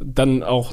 [0.00, 0.72] Dann auch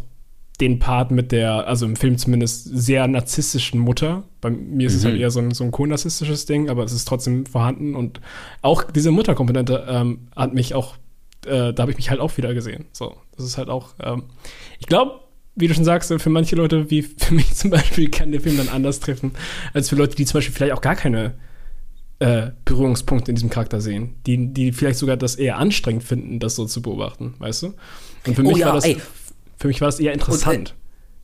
[0.59, 4.23] den Part mit der, also im Film zumindest, sehr narzisstischen Mutter.
[4.41, 4.97] Bei mir ist mhm.
[4.97, 5.21] es halt mhm.
[5.21, 7.95] eher so ein, so ein co-narzisstisches Ding, aber es ist trotzdem vorhanden.
[7.95, 8.19] Und
[8.61, 10.95] auch diese Mutterkomponente ähm, hat mich auch,
[11.45, 12.85] äh, da habe ich mich halt auch wieder gesehen.
[12.91, 14.23] So, das ist halt auch, ähm,
[14.79, 15.21] ich glaube,
[15.59, 18.57] wie du schon sagst, für manche Leute, wie für mich zum Beispiel, kann der Film
[18.57, 19.31] dann anders treffen,
[19.73, 21.35] als für Leute, die zum Beispiel vielleicht auch gar keine
[22.19, 26.55] äh, Berührungspunkte in diesem Charakter sehen, die, die vielleicht sogar das eher anstrengend finden, das
[26.55, 27.73] so zu beobachten, weißt du?
[28.27, 28.97] Und für oh mich ja, war das, ey.
[29.57, 30.75] für mich war das eher interessant, und,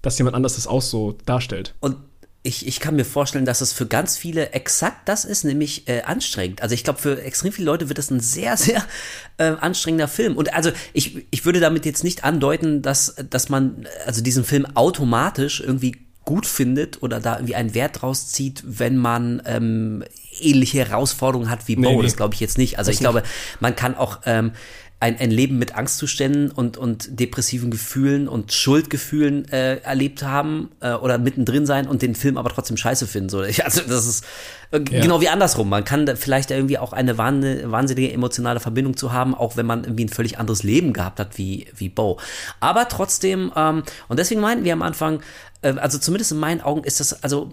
[0.02, 1.76] dass jemand anders das auch so darstellt.
[1.82, 1.98] Und
[2.46, 6.04] ich, ich kann mir vorstellen, dass es für ganz viele exakt das ist, nämlich äh,
[6.04, 6.62] anstrengend.
[6.62, 8.84] Also ich glaube, für extrem viele Leute wird das ein sehr, sehr
[9.38, 10.38] äh, anstrengender Film.
[10.38, 14.66] Und also ich, ich würde damit jetzt nicht andeuten, dass, dass man also diesen Film
[14.76, 20.04] automatisch irgendwie gut findet oder da irgendwie einen Wert draus zieht, wenn man ähm,
[20.40, 21.82] ähnliche Herausforderungen hat wie Bo.
[21.82, 22.02] Nee, nee.
[22.04, 22.78] Das glaube ich jetzt nicht.
[22.78, 23.12] Also das ich nicht.
[23.12, 23.24] glaube,
[23.60, 24.52] man kann auch ähm,
[25.00, 30.94] ein, ein Leben mit Angstzuständen und, und depressiven Gefühlen und Schuldgefühlen äh, erlebt haben äh,
[30.94, 33.30] oder mittendrin sein und den Film aber trotzdem scheiße finden.
[33.30, 33.44] So.
[33.66, 34.26] Also das ist
[34.72, 35.02] äh, ja.
[35.02, 35.70] genau wie andersrum.
[35.70, 39.84] Man kann da vielleicht irgendwie auch eine wahnsinnige emotionale Verbindung zu haben, auch wenn man
[39.84, 42.20] irgendwie ein völlig anderes Leben gehabt hat wie, wie Bo.
[42.60, 45.22] Aber trotzdem, ähm, und deswegen meinten wir am Anfang,
[45.62, 47.52] äh, also zumindest in meinen Augen ist das also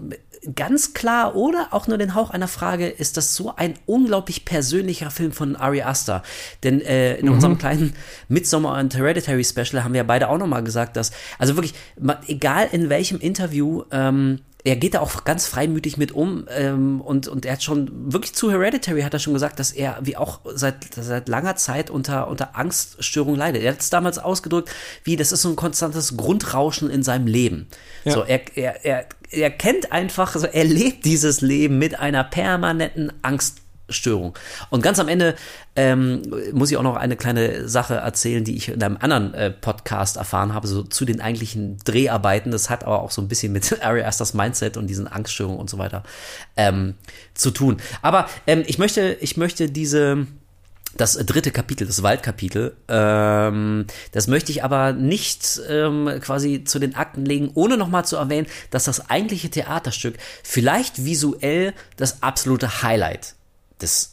[0.55, 5.10] ganz klar oder auch nur den Hauch einer Frage, ist das so ein unglaublich persönlicher
[5.10, 6.23] Film von Ari Aster.
[6.64, 7.32] Denn äh, in mhm.
[7.32, 7.94] unserem kleinen
[8.28, 11.74] Midsommar und Hereditary Special haben wir beide auch nochmal gesagt, dass, also wirklich,
[12.27, 17.27] egal in welchem Interview, ähm, er geht da auch ganz freimütig mit um ähm, und,
[17.27, 20.40] und er hat schon wirklich zu Hereditary hat er schon gesagt, dass er wie auch
[20.55, 23.62] seit, seit langer Zeit unter, unter Angststörung leidet.
[23.62, 24.70] Er hat es damals ausgedrückt,
[25.02, 27.66] wie das ist so ein konstantes Grundrauschen in seinem Leben.
[28.05, 28.12] Ja.
[28.12, 33.13] So, er, er, er, er kennt einfach, also er lebt dieses Leben mit einer permanenten
[33.23, 34.35] Angst Störung.
[34.71, 35.35] Und ganz am Ende
[35.77, 36.23] ähm,
[36.53, 40.17] muss ich auch noch eine kleine Sache erzählen, die ich in einem anderen äh, Podcast
[40.17, 42.51] erfahren habe, so zu den eigentlichen Dreharbeiten.
[42.53, 45.71] Das hat aber auch so ein bisschen mit Ari Asters Mindset und diesen Angststörungen und
[45.71, 46.03] so weiter
[46.57, 46.95] ähm,
[47.35, 47.77] zu tun.
[48.01, 50.27] Aber ähm, ich möchte, ich möchte diese
[50.97, 56.94] das dritte Kapitel, das Waldkapitel, ähm, das möchte ich aber nicht ähm, quasi zu den
[56.94, 63.35] Akten legen, ohne nochmal zu erwähnen, dass das eigentliche Theaterstück vielleicht visuell das absolute Highlight
[63.81, 64.11] des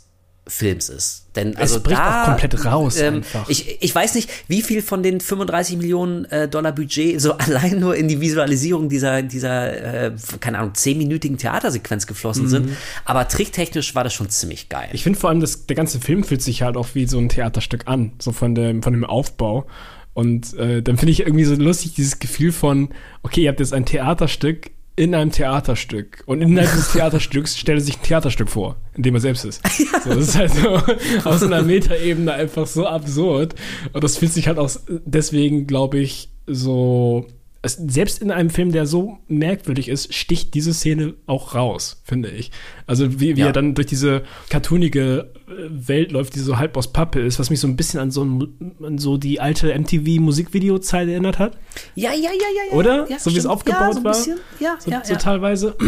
[0.49, 1.27] Films ist.
[1.35, 2.97] Denn also es bricht da, auch komplett raus.
[2.97, 7.33] Ähm, ich, ich weiß nicht, wie viel von den 35 Millionen äh, Dollar Budget so
[7.37, 12.49] allein nur in die Visualisierung dieser, dieser äh, keine Ahnung, zehnminütigen Theatersequenz geflossen mhm.
[12.49, 12.69] sind.
[13.05, 14.89] Aber tricktechnisch war das schon ziemlich geil.
[14.91, 17.29] Ich finde vor allem, dass der ganze Film fühlt sich halt auch wie so ein
[17.29, 19.67] Theaterstück an, so von dem, von dem Aufbau.
[20.13, 22.89] Und äh, dann finde ich irgendwie so lustig dieses Gefühl von,
[23.23, 26.23] okay, ihr habt jetzt ein Theaterstück in einem Theaterstück.
[26.25, 29.61] Und innerhalb des Theaterstücks stellt er sich ein Theaterstück vor, in dem er selbst ist.
[30.03, 30.81] So, das ist halt so
[31.29, 33.55] aus einer Metaebene einfach so absurd.
[33.93, 37.27] Und das fühlt sich halt auch deswegen, glaube ich, so
[37.61, 42.29] es, selbst in einem Film, der so merkwürdig ist, sticht diese Szene auch raus, finde
[42.29, 42.51] ich.
[42.87, 43.47] Also wie, wie ja.
[43.47, 47.49] er dann durch diese cartoonige äh, Welt läuft, die so halb aus Pappe ist, was
[47.49, 51.57] mich so ein bisschen an so, an so die alte MTV-Musikvideo-Zeit erinnert hat.
[51.95, 52.71] Ja, ja, ja, ja.
[52.71, 53.09] ja Oder?
[53.09, 54.37] Ja, so wie es aufgebaut ja, so war.
[54.59, 55.75] Ja, so, ja, so teilweise.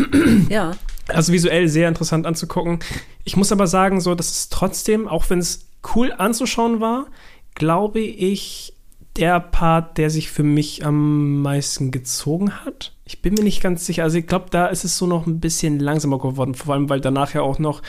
[0.50, 0.74] Ja.
[1.08, 2.80] Also visuell sehr interessant anzugucken.
[3.24, 7.08] Ich muss aber sagen, so, dass es trotzdem, auch wenn es cool anzuschauen war,
[7.56, 8.74] glaube ich,
[9.18, 12.94] der Part, der sich für mich am meisten gezogen hat.
[13.06, 14.04] Ich bin mir nicht ganz sicher.
[14.04, 16.56] Also ich glaube, da ist es so noch ein bisschen langsamer geworden.
[16.56, 17.82] Vor allem, weil danach ja auch noch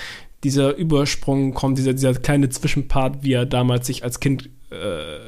[0.42, 5.18] dieser Übersprung kommt, dieser, dieser kleine Zwischenpart, wie er damals sich als Kind äh,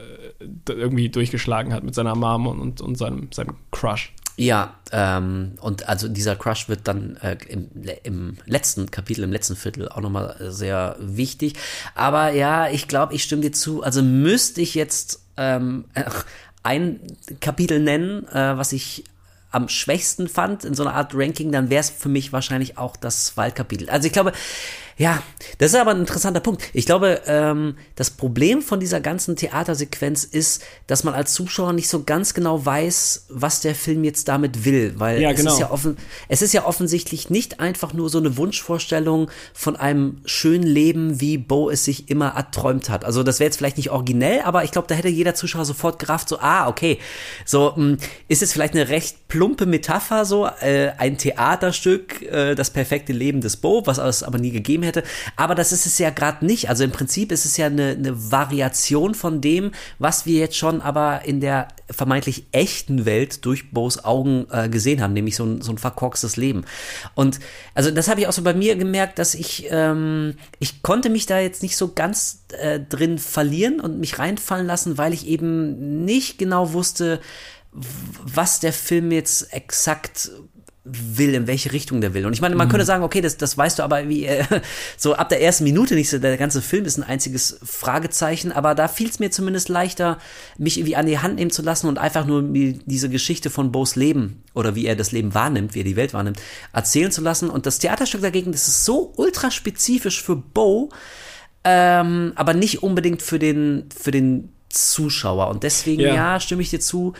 [0.69, 4.13] irgendwie durchgeschlagen hat mit seiner Mom und, und seinem, seinem Crush.
[4.37, 7.71] Ja, ähm, und also dieser Crush wird dann äh, im,
[8.03, 11.55] im letzten Kapitel, im letzten Viertel auch nochmal sehr wichtig.
[11.95, 13.85] Aber ja, ich glaube, ich stimme dir zu.
[13.85, 15.85] Also müsste ich jetzt ähm,
[16.63, 17.01] ein
[17.41, 19.05] Kapitel nennen, äh, was ich
[19.51, 22.97] am schwächsten fand in so einer Art Ranking, dann wäre es für mich wahrscheinlich auch
[22.97, 23.89] das Waldkapitel.
[23.89, 24.33] Also ich glaube,
[24.97, 25.23] ja,
[25.59, 26.63] das ist aber ein interessanter Punkt.
[26.73, 31.89] Ich glaube, ähm, das Problem von dieser ganzen Theatersequenz ist, dass man als Zuschauer nicht
[31.89, 35.53] so ganz genau weiß, was der Film jetzt damit will, weil ja, es, genau.
[35.53, 35.97] ist ja offen,
[36.29, 41.39] es ist ja offensichtlich nicht einfach nur so eine Wunschvorstellung von einem schönen Leben, wie
[41.39, 43.05] Bo es sich immer erträumt hat.
[43.05, 45.99] Also das wäre jetzt vielleicht nicht originell, aber ich glaube, da hätte jeder Zuschauer sofort
[45.99, 46.99] gerafft, so, ah, okay,
[47.45, 47.99] so mh, hm,
[48.29, 53.41] ist es vielleicht eine recht plumpe Metapher, so äh, ein Theaterstück, äh, das perfekte Leben
[53.41, 55.03] des Bo, was es aber nie gegeben hätte.
[55.37, 56.69] Aber das ist es ja gerade nicht.
[56.69, 60.81] Also im Prinzip ist es ja eine, eine Variation von dem, was wir jetzt schon
[60.81, 65.61] aber in der vermeintlich echten Welt durch Bo's Augen äh, gesehen haben, nämlich so ein,
[65.61, 66.65] so ein verkorkstes Leben.
[67.15, 67.41] Und
[67.75, 71.27] also das habe ich auch so bei mir gemerkt, dass ich, ähm, ich konnte mich
[71.27, 76.05] da jetzt nicht so ganz äh, drin verlieren und mich reinfallen lassen, weil ich eben
[76.05, 77.21] nicht genau wusste,
[77.73, 80.31] was der Film jetzt exakt
[80.85, 82.27] will, in welche Richtung der will.
[82.27, 82.71] Und ich meine, man mhm.
[82.71, 84.45] könnte sagen, okay, das, das weißt du aber wie äh,
[84.99, 88.75] so ab der ersten Minute nicht so, der ganze Film ist ein einziges Fragezeichen, aber
[88.75, 90.19] da fiel es mir zumindest leichter,
[90.59, 93.97] mich irgendwie an die Hand nehmen zu lassen und einfach nur diese Geschichte von Bo's
[93.97, 96.41] Leben oder wie er das Leben wahrnimmt, wie er die Welt wahrnimmt,
[96.75, 97.49] erzählen zu lassen.
[97.49, 100.91] Und das Theaterstück dagegen, das ist so ultra spezifisch für Bo,
[101.65, 105.49] ähm, aber nicht unbedingt für den, für den Zuschauer.
[105.49, 107.15] Und deswegen, ja, ja stimme ich dir zu,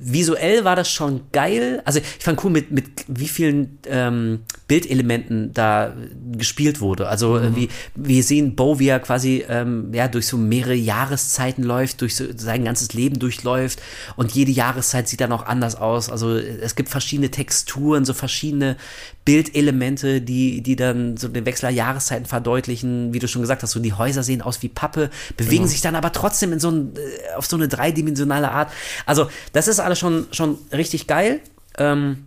[0.00, 1.82] visuell war das schon geil.
[1.84, 5.94] Also ich fand cool, mit, mit wie vielen ähm, Bildelementen da
[6.32, 7.08] gespielt wurde.
[7.08, 7.56] Also äh, mhm.
[7.56, 12.16] wie wir sehen Bo, wie er quasi ähm, ja, durch so mehrere Jahreszeiten läuft, durch
[12.16, 13.80] so sein ganzes Leben durchläuft
[14.16, 16.10] und jede Jahreszeit sieht dann auch anders aus.
[16.10, 18.76] Also es gibt verschiedene Texturen, so verschiedene
[19.24, 23.12] Bildelemente, die, die dann so den Wechsel der Jahreszeiten verdeutlichen.
[23.12, 25.68] Wie du schon gesagt hast, so die Häuser sehen aus wie Pappe, bewegen genau.
[25.68, 28.72] sich dann aber trotzdem in so ein, äh, auf so eine dreidimensionale Art.
[29.06, 31.40] Also das ist alles schon, schon richtig geil.
[31.78, 32.24] Ähm,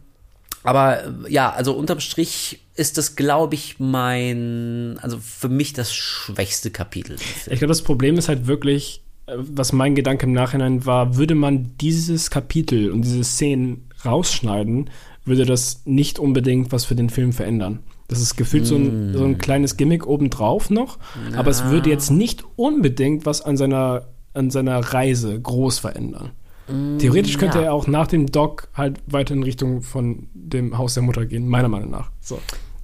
[0.64, 6.72] aber ja, also unterm Strich ist das, glaube ich, mein, also für mich das schwächste
[6.72, 7.18] Kapitel.
[7.48, 11.36] Ich glaube, das Problem ist halt wirklich, äh, was mein Gedanke im Nachhinein war, würde
[11.36, 14.90] man dieses Kapitel und diese Szenen rausschneiden,
[15.26, 17.80] würde das nicht unbedingt was für den Film verändern.
[18.08, 18.66] Das ist gefühlt mm.
[18.66, 21.00] so, ein, so ein kleines Gimmick obendrauf noch,
[21.32, 21.40] ja.
[21.40, 26.32] aber es würde jetzt nicht unbedingt was an seiner, an seiner Reise groß verändern.
[26.68, 27.66] Mm, Theoretisch könnte ja.
[27.66, 31.48] er auch nach dem Doc halt weiter in Richtung von dem Haus der Mutter gehen,
[31.48, 32.12] meiner Meinung nach.
[32.22, 32.40] So.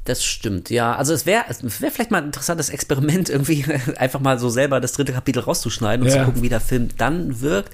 [0.05, 0.95] Das stimmt, ja.
[0.95, 3.65] Also es wäre wär vielleicht mal ein interessantes Experiment, irgendwie
[3.97, 6.21] einfach mal so selber das dritte Kapitel rauszuschneiden und ja.
[6.21, 7.73] zu gucken, wie der Film dann wirkt.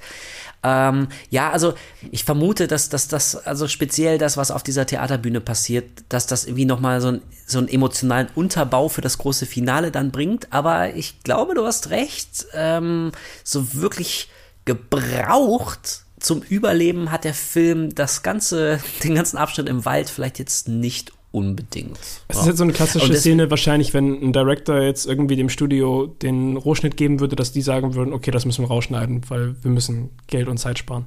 [0.66, 1.74] Ähm, ja, also
[2.10, 6.64] ich vermute, dass, das, also speziell das, was auf dieser Theaterbühne passiert, dass das irgendwie
[6.64, 10.52] nochmal so, ein, so einen emotionalen Unterbau für das große Finale dann bringt.
[10.52, 12.46] Aber ich glaube, du hast recht.
[12.52, 13.12] Ähm,
[13.44, 14.28] so wirklich
[14.64, 20.66] gebraucht zum Überleben hat der Film das ganze, den ganzen Abschnitt im Wald vielleicht jetzt
[20.66, 21.98] nicht unbedingt.
[22.28, 26.06] Es ist jetzt so eine klassische Szene, wahrscheinlich, wenn ein Director jetzt irgendwie dem Studio
[26.06, 29.70] den Rohschnitt geben würde, dass die sagen würden, okay, das müssen wir rausschneiden, weil wir
[29.70, 31.04] müssen Geld und Zeit sparen.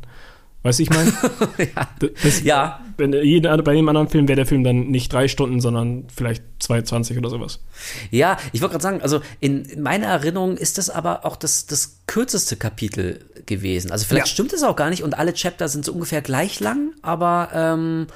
[0.61, 1.11] Weißt du, ich meine?
[1.57, 1.89] ja.
[2.23, 2.79] Das, ja.
[2.97, 6.43] Wenn, jeder, bei jedem anderen Film wäre der Film dann nicht drei Stunden, sondern vielleicht
[6.61, 7.61] 2,20 oder sowas.
[8.11, 11.65] Ja, ich wollte gerade sagen, also in, in, meiner Erinnerung ist das aber auch das,
[11.65, 13.89] das kürzeste Kapitel gewesen.
[13.91, 14.33] Also vielleicht ja.
[14.33, 18.07] stimmt es auch gar nicht und alle Chapter sind so ungefähr gleich lang, aber ähm,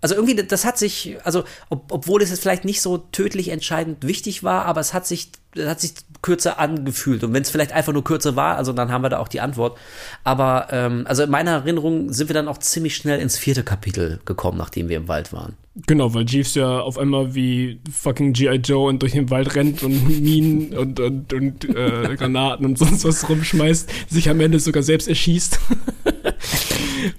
[0.00, 4.06] also irgendwie, das hat sich, also ob, obwohl es jetzt vielleicht nicht so tödlich entscheidend
[4.06, 7.24] wichtig war, aber es hat sich, hat sich kürzer angefühlt.
[7.24, 9.40] Und wenn es vielleicht einfach nur kürzer war, also dann haben wir da auch die
[9.40, 9.76] Antwort.
[10.22, 14.20] Aber ähm, also in meiner Erinnerung sind wir dann auch ziemlich schnell ins vierte Kapitel
[14.24, 15.56] gekommen, nachdem wir im Wald waren.
[15.86, 18.56] Genau, weil Jeeves ja auf einmal wie fucking G.I.
[18.56, 23.04] Joe und durch den Wald rennt und Minen und, und, und äh, Granaten und sonst
[23.04, 25.58] was rumschmeißt, sich am Ende sogar selbst erschießt.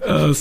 [0.00, 0.32] äh,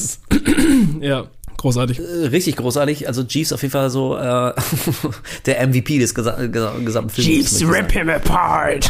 [1.02, 1.28] ja.
[1.60, 2.00] Großartig.
[2.00, 3.06] Äh, richtig großartig.
[3.10, 4.54] Also Jeeves auf jeden Fall so äh,
[5.46, 7.18] der MVP des gesa gesamten Films.
[7.18, 8.90] Jeeves rip him apart.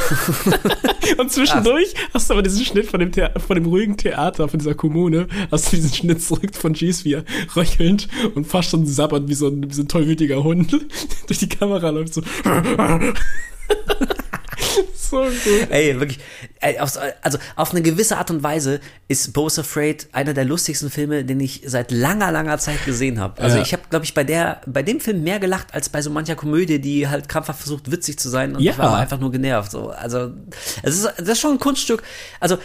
[1.18, 2.14] und zwischendurch Ach.
[2.14, 5.72] hast du aber diesen Schnitt von dem, von dem ruhigen Theater, von dieser Kommune, hast
[5.72, 7.24] du diesen Schnitt zurück von Jeeves, wie er
[7.56, 10.72] röchelnd und fast schon sabbert wie so ein, wie so ein tollwütiger Hund
[11.28, 12.22] durch die Kamera läuft so.
[15.10, 15.70] So gut.
[15.70, 16.20] Ey, wirklich.
[16.60, 20.90] Ey, auf, also auf eine gewisse Art und Weise ist Bo's Afraid einer der lustigsten
[20.90, 23.42] Filme, den ich seit langer, langer Zeit gesehen habe.
[23.42, 23.64] Also ja.
[23.64, 26.36] ich habe, glaube ich, bei der, bei dem Film mehr gelacht als bei so mancher
[26.36, 28.74] Komödie, die halt krampfhaft versucht, witzig zu sein und ja.
[28.74, 29.72] ich war einfach nur genervt.
[29.72, 29.90] So.
[29.90, 30.32] Also
[30.84, 32.04] es ist, das ist schon ein Kunststück.
[32.40, 32.58] Also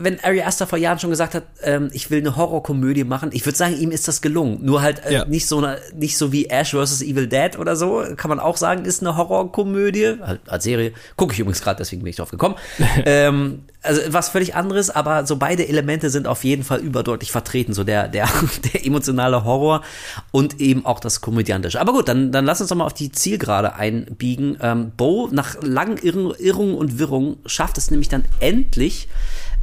[0.00, 3.44] wenn Ari Aster vor Jahren schon gesagt hat, ähm, ich will eine Horrorkomödie machen, ich
[3.44, 4.58] würde sagen, ihm ist das gelungen.
[4.62, 5.24] Nur halt äh, ja.
[5.24, 7.02] nicht so eine, nicht so wie Ash vs.
[7.02, 10.92] Evil Dead oder so, kann man auch sagen, ist eine Horrorkomödie halt als Serie.
[11.16, 12.54] Gucke ich übrigens gerade, deswegen bin ich drauf gekommen.
[13.06, 17.72] ähm, also was völlig anderes, aber so beide Elemente sind auf jeden Fall überdeutlich vertreten,
[17.72, 18.28] so der der
[18.72, 19.82] der emotionale Horror
[20.30, 21.80] und eben auch das komödiantische.
[21.80, 24.58] Aber gut, dann dann lass uns doch mal auf die Zielgerade einbiegen.
[24.60, 29.08] Ähm, Bo nach langen Irrungen und Wirrungen schafft es nämlich dann endlich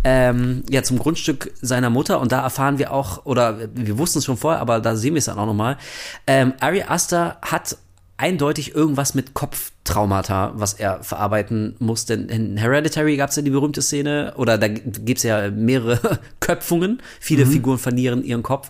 [0.06, 4.26] ähm, ja zum Grundstück seiner Mutter und da erfahren wir auch, oder wir wussten es
[4.26, 5.77] schon vorher, aber da sehen wir es dann auch nochmal,
[6.27, 7.77] ähm, Ari Aster hat
[8.18, 12.06] eindeutig irgendwas mit Kopftraumata, was er verarbeiten muss.
[12.06, 16.19] Denn in Hereditary gab es ja die berühmte Szene, oder da gibt es ja mehrere
[16.40, 17.02] Köpfungen.
[17.19, 17.52] Viele mhm.
[17.52, 18.69] Figuren verlieren ihren Kopf.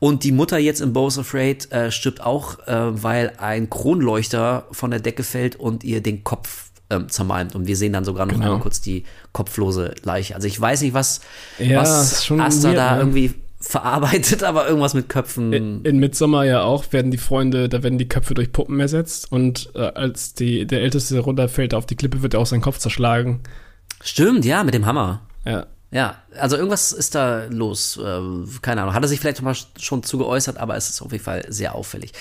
[0.00, 4.90] Und die Mutter jetzt in Bo's Afraid äh, stirbt auch, äh, weil ein Kronleuchter von
[4.90, 7.54] der Decke fällt und ihr den Kopf ähm, zermalmt.
[7.54, 8.46] Und wir sehen dann sogar noch genau.
[8.46, 10.34] einmal kurz die kopflose Leiche.
[10.34, 11.20] Also ich weiß nicht, was,
[11.58, 13.00] ja, was Asta da ne?
[13.00, 15.52] irgendwie verarbeitet, aber irgendwas mit Köpfen.
[15.52, 19.30] In, in Midsommar ja auch werden die Freunde, da werden die Köpfe durch Puppen ersetzt
[19.30, 22.78] und äh, als die, der Älteste runterfällt auf die Klippe, wird er auch sein Kopf
[22.78, 23.40] zerschlagen.
[24.02, 25.22] Stimmt, ja, mit dem Hammer.
[25.44, 25.66] Ja.
[25.90, 27.96] Ja, also irgendwas ist da los.
[27.96, 28.20] Äh,
[28.62, 28.94] keine Ahnung.
[28.94, 31.74] Hat er sich vielleicht mal schon zu geäußert, aber es ist auf jeden Fall sehr
[31.74, 32.12] auffällig.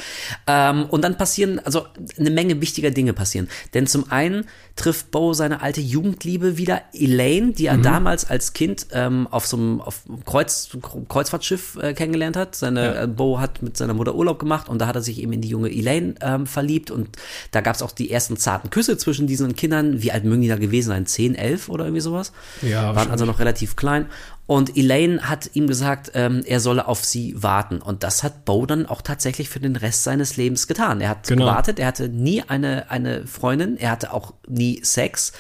[0.48, 1.86] Ähm, und dann passieren, also
[2.18, 3.50] eine Menge wichtiger Dinge passieren.
[3.74, 7.84] Denn zum einen trifft Bo seine alte Jugendliebe wieder, Elaine, die er mhm.
[7.84, 10.70] damals als Kind ähm, auf so einem auf Kreuz,
[11.10, 12.56] Kreuzfahrtschiff äh, kennengelernt hat.
[12.56, 13.04] Seine, ja.
[13.04, 15.42] äh, Bo hat mit seiner Mutter Urlaub gemacht und da hat er sich eben in
[15.42, 16.92] die junge Elaine ähm, verliebt.
[16.92, 17.18] Und
[17.52, 20.02] da gab es auch die ersten zarten Küsse zwischen diesen Kindern.
[20.02, 21.06] Wie alt mögen die da gewesen sein?
[21.06, 22.32] 10, 11 oder irgendwie sowas?
[22.62, 23.97] Ja, Waren also noch relativ klein.
[24.45, 27.82] Und Elaine hat ihm gesagt, ähm, er solle auf sie warten.
[27.82, 31.02] Und das hat Bo dann auch tatsächlich für den Rest seines Lebens getan.
[31.02, 31.45] Er hat genau.
[31.45, 35.34] gewartet, er hatte nie eine, eine Freundin, er hatte auch nie Sex.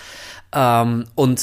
[0.53, 1.41] Ähm, und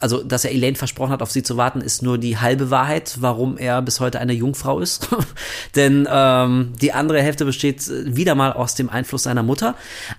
[0.00, 3.16] also, dass er Elaine versprochen hat, auf sie zu warten, ist nur die halbe Wahrheit,
[3.20, 5.08] warum er bis heute eine Jungfrau ist.
[5.76, 9.76] Denn ähm, die andere Hälfte besteht wieder mal aus dem Einfluss seiner Mutter.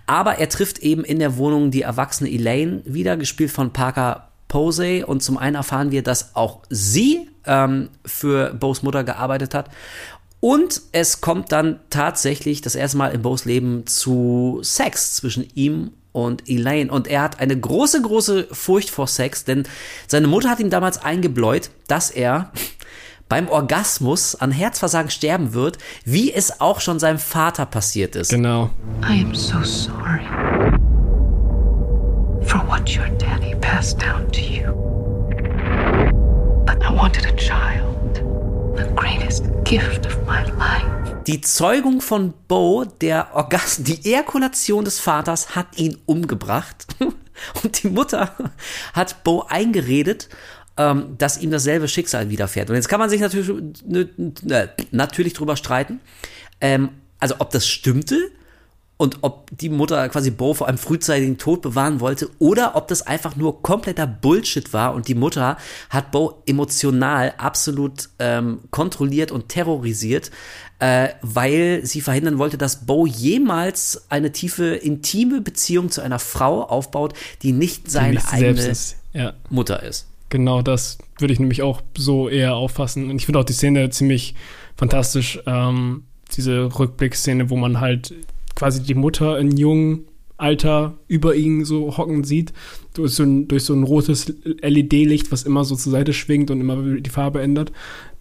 [0.07, 5.03] Aber er trifft eben in der Wohnung die erwachsene Elaine wieder, gespielt von Parker Posey
[5.03, 9.69] und zum einen erfahren wir, dass auch sie ähm, für Bo's Mutter gearbeitet hat.
[10.39, 15.91] Und es kommt dann tatsächlich das erste Mal in Bo's Leben zu Sex zwischen ihm
[16.13, 16.89] und Elaine.
[16.89, 19.63] Und er hat eine große, große Furcht vor Sex, denn
[20.07, 22.53] seine Mutter hat ihm damals eingebläut, dass er
[23.27, 28.29] beim Orgasmus an Herzversagen sterben wird, wie es auch schon seinem Vater passiert ist.
[28.29, 28.69] Genau.
[29.03, 30.21] I am so sorry
[32.45, 34.71] for what your daddy passed down to you.
[36.65, 38.21] But I wanted a child,
[38.75, 41.23] the greatest gift of my life.
[41.27, 46.85] Die Zeugung von Bo, der Orgasm, die Ejakulation des Vaters hat ihn umgebracht.
[47.63, 48.31] Und die Mutter
[48.93, 50.29] hat Bo eingeredet,
[50.77, 52.69] ähm, dass ihm dasselbe Schicksal widerfährt.
[52.69, 53.49] Und jetzt kann man sich natürlich,
[54.91, 55.99] natürlich drüber streiten.
[56.61, 56.89] Ähm,
[57.19, 58.31] also ob das stimmte
[58.97, 63.01] und ob die Mutter quasi Bo vor einem frühzeitigen Tod bewahren wollte oder ob das
[63.01, 65.57] einfach nur kompletter Bullshit war und die Mutter
[65.89, 70.31] hat Bo emotional absolut ähm, kontrolliert und terrorisiert,
[70.79, 76.63] äh, weil sie verhindern wollte, dass Bo jemals eine tiefe, intime Beziehung zu einer Frau
[76.63, 78.97] aufbaut, die nicht seine die eigene ist.
[79.13, 79.33] Ja.
[79.49, 80.07] Mutter ist.
[80.29, 83.09] Genau das würde ich nämlich auch so eher auffassen.
[83.09, 84.35] Und ich finde auch die Szene ziemlich
[84.75, 85.39] fantastisch.
[85.45, 86.03] Ähm,
[86.35, 88.13] diese Rückblickszene, wo man halt
[88.55, 90.05] quasi die Mutter in jungen
[90.37, 92.51] Alter über ihn so hocken sieht,
[92.93, 96.59] durch so ein, durch so ein rotes LED-Licht, was immer so zur Seite schwingt und
[96.59, 97.71] immer die Farbe ändert.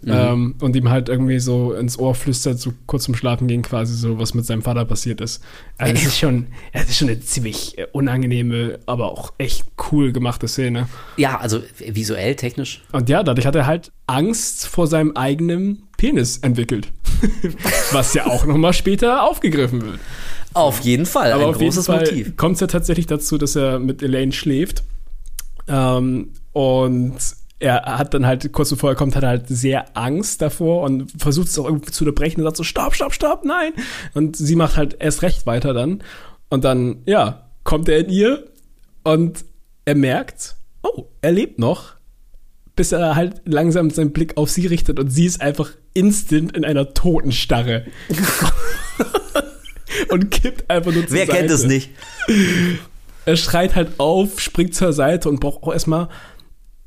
[0.02, 0.12] Mhm.
[0.12, 3.94] Ähm, und ihm halt irgendwie so ins Ohr flüstert, so kurz zum Schlafen gehen, quasi
[3.94, 5.42] so, was mit seinem Vater passiert ist.
[5.78, 10.46] Also, es ist schon, es ist schon eine ziemlich unangenehme, aber auch echt cool gemachte
[10.46, 10.88] Szene.
[11.16, 12.82] Ja, also visuell, technisch.
[12.92, 16.88] Und ja, dadurch hat er halt Angst vor seinem eigenen Penis entwickelt.
[17.92, 20.00] was ja auch nochmal später aufgegriffen wird.
[20.52, 24.02] Auf jeden Fall, aber auf jeden Fall kommt es ja tatsächlich dazu, dass er mit
[24.02, 24.84] Elaine schläft.
[25.66, 27.16] Ähm, und
[27.58, 31.10] er hat dann halt, kurz bevor er kommt, hat er halt sehr Angst davor und
[31.20, 33.72] versucht es auch irgendwie zu unterbrechen und sagt so, stopp, stopp, stopp, nein.
[34.12, 36.02] Und sie macht halt erst recht weiter dann.
[36.50, 38.44] Und dann, ja, kommt er in ihr
[39.02, 39.44] und
[39.84, 41.94] er merkt, oh, er lebt noch,
[42.76, 46.64] bis er halt langsam seinen Blick auf sie richtet und sie ist einfach instant in
[46.64, 47.86] einer Totenstarre.
[50.10, 51.38] und kippt einfach nur zur Wer Seite.
[51.38, 51.90] kennt es nicht?
[53.24, 56.08] Er schreit halt auf, springt zur Seite und braucht auch erstmal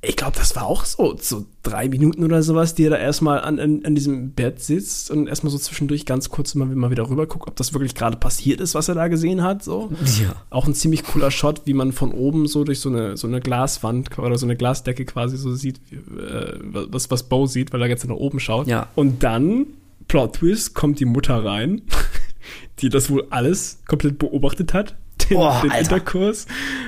[0.01, 3.41] ich glaube, das war auch so, so drei Minuten oder sowas, die er da erstmal
[3.41, 7.09] an, an, an diesem Bett sitzt und erstmal so zwischendurch ganz kurz mal, mal wieder
[7.09, 9.63] rüber guckt, ob das wirklich gerade passiert ist, was er da gesehen hat.
[9.63, 9.91] So.
[10.21, 10.35] Ja.
[10.51, 13.41] Auch ein ziemlich cooler Shot, wie man von oben so durch so eine, so eine
[13.41, 17.87] Glaswand oder so eine Glasdecke quasi so sieht, äh, was, was Bo sieht, weil er
[17.87, 18.67] jetzt nach oben schaut.
[18.67, 18.89] Ja.
[18.93, 19.65] Und dann,
[20.07, 21.81] Plot Twist, kommt die Mutter rein,
[22.79, 24.95] die das wohl alles komplett beobachtet hat
[25.29, 26.45] den, oh, den Interkurs.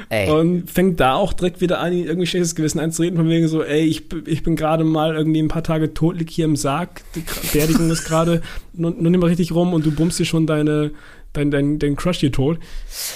[0.10, 0.30] Ey.
[0.30, 3.82] Und fängt da auch direkt wieder an, irgendwie schlechtes Gewissen einzureden, von wegen so, ey,
[3.82, 7.24] ich, ich bin gerade mal irgendwie ein paar Tage tot, lieg hier im Sarg, die
[7.54, 8.42] Beerdigung ist gerade,
[8.74, 10.92] nur, nur nimm mal richtig rum und du bummst hier schon deine,
[11.34, 12.60] dein, dein, dein Crush hier tot.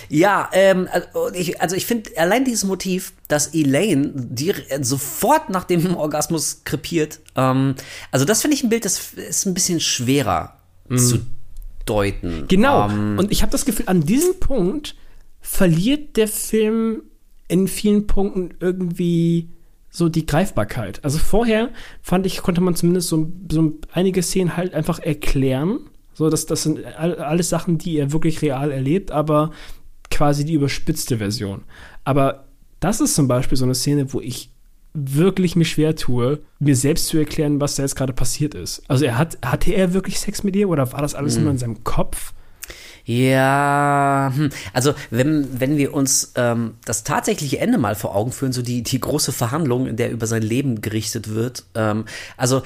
[0.09, 5.63] Ja, ähm, also ich, also ich finde allein dieses Motiv, dass Elaine die sofort nach
[5.63, 7.75] dem Orgasmus krepiert, ähm,
[8.11, 10.57] also das finde ich ein Bild, das ist ein bisschen schwerer
[10.89, 10.97] mhm.
[10.97, 11.19] zu
[11.85, 12.45] deuten.
[12.47, 12.89] Genau.
[12.89, 14.95] Ähm, und ich habe das Gefühl, an diesem Punkt
[15.43, 17.03] verliert der Film
[17.49, 19.49] in vielen Punkten irgendwie
[19.89, 21.03] so die Greifbarkeit.
[21.03, 21.69] Also vorher
[22.01, 25.81] fand ich, konnte man zumindest so, so einige Szenen halt einfach erklären.
[26.13, 29.51] So, dass das sind alles Sachen, die er wirklich real erlebt, aber
[30.09, 31.63] quasi die überspitzte Version.
[32.05, 32.45] Aber
[32.79, 34.49] das ist zum Beispiel so eine Szene, wo ich
[34.93, 38.83] wirklich mich schwer tue, mir selbst zu erklären, was da jetzt gerade passiert ist.
[38.87, 41.43] Also er hat, hatte er wirklich Sex mit ihr oder war das alles mhm.
[41.43, 42.33] nur in seinem Kopf?
[43.05, 44.49] Ja, hm.
[44.71, 48.81] also wenn, wenn wir uns ähm, das tatsächliche Ende mal vor Augen führen, so die,
[48.81, 52.05] die große Verhandlung, in der über sein Leben gerichtet wird, ähm,
[52.37, 52.63] also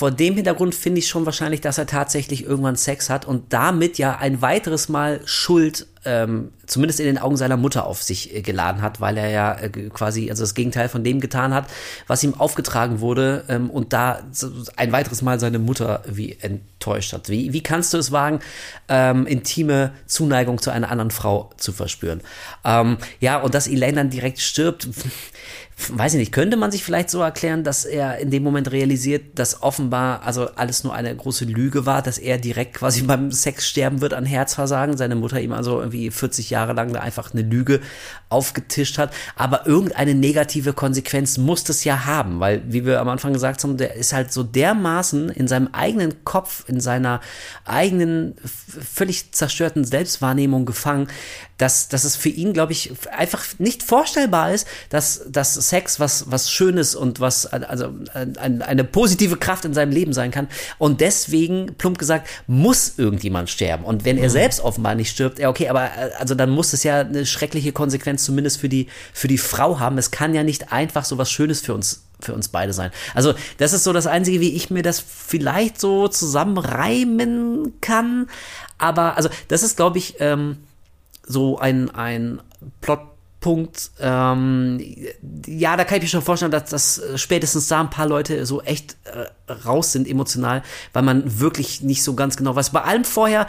[0.00, 3.98] vor dem Hintergrund finde ich schon wahrscheinlich, dass er tatsächlich irgendwann Sex hat und damit
[3.98, 8.40] ja ein weiteres Mal Schuld, ähm, zumindest in den Augen seiner Mutter, auf sich äh,
[8.40, 11.66] geladen hat, weil er ja äh, quasi also das Gegenteil von dem getan hat,
[12.06, 14.22] was ihm aufgetragen wurde ähm, und da
[14.76, 17.28] ein weiteres Mal seine Mutter wie enttäuscht hat.
[17.28, 18.40] Wie, wie kannst du es wagen,
[18.88, 22.22] ähm, intime Zuneigung zu einer anderen Frau zu verspüren?
[22.64, 24.88] Ähm, ja, und dass Elaine dann direkt stirbt
[25.88, 29.38] weiß ich nicht, könnte man sich vielleicht so erklären, dass er in dem Moment realisiert,
[29.38, 33.68] dass offenbar also alles nur eine große Lüge war, dass er direkt quasi beim Sex
[33.68, 37.42] sterben wird an Herzversagen, seine Mutter ihm also irgendwie 40 Jahre lang da einfach eine
[37.42, 37.80] Lüge
[38.30, 43.32] aufgetischt hat, aber irgendeine negative Konsequenz muss das ja haben, weil wie wir am Anfang
[43.32, 47.20] gesagt haben, der ist halt so dermaßen in seinem eigenen Kopf, in seiner
[47.64, 51.08] eigenen völlig zerstörten Selbstwahrnehmung gefangen,
[51.60, 56.30] dass, dass es für ihn, glaube ich, einfach nicht vorstellbar ist, dass, dass Sex was,
[56.30, 60.48] was Schönes und was, also ein, eine positive Kraft in seinem Leben sein kann.
[60.78, 63.84] Und deswegen, plump gesagt, muss irgendjemand sterben.
[63.84, 64.32] Und wenn er mhm.
[64.32, 68.19] selbst offenbar nicht stirbt, ja, okay, aber also dann muss es ja eine schreckliche Konsequenz
[68.24, 69.98] zumindest für die, für die Frau haben.
[69.98, 72.90] Es kann ja nicht einfach so was Schönes für uns für uns beide sein.
[73.14, 78.28] Also, das ist so das Einzige, wie ich mir das vielleicht so zusammenreimen kann.
[78.76, 80.58] Aber, also, das ist, glaube ich, ähm,
[81.26, 82.40] so ein, ein
[83.40, 84.80] Plotpunkt, ähm,
[85.46, 88.60] ja, da kann ich mir schon vorstellen, dass, dass spätestens da ein paar Leute so
[88.62, 90.62] echt äh, raus sind emotional,
[90.92, 92.70] weil man wirklich nicht so ganz genau weiß.
[92.70, 93.46] Bei allem vorher,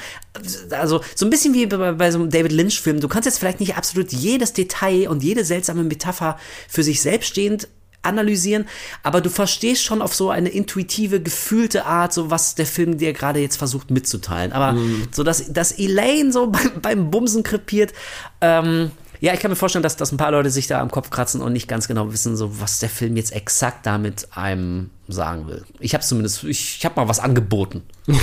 [0.71, 3.59] also so ein bisschen wie bei, bei so einem David Lynch-Film, du kannst jetzt vielleicht
[3.59, 6.37] nicht absolut jedes Detail und jede seltsame Metapher
[6.69, 7.67] für sich selbst stehend
[8.03, 8.65] analysieren,
[9.03, 13.13] aber du verstehst schon auf so eine intuitive, gefühlte Art, so was der Film dir
[13.13, 14.53] gerade jetzt versucht mitzuteilen.
[14.53, 15.09] Aber mm.
[15.11, 17.93] so, dass, dass Elaine so beim, beim Bumsen krepiert,
[18.41, 18.89] ähm,
[19.21, 21.41] ja, ich kann mir vorstellen, dass, dass ein paar Leute sich da am Kopf kratzen
[21.41, 25.63] und nicht ganz genau wissen, so was der Film jetzt exakt damit einem sagen will.
[25.79, 27.83] Ich habe zumindest, ich, ich habe mal was angeboten.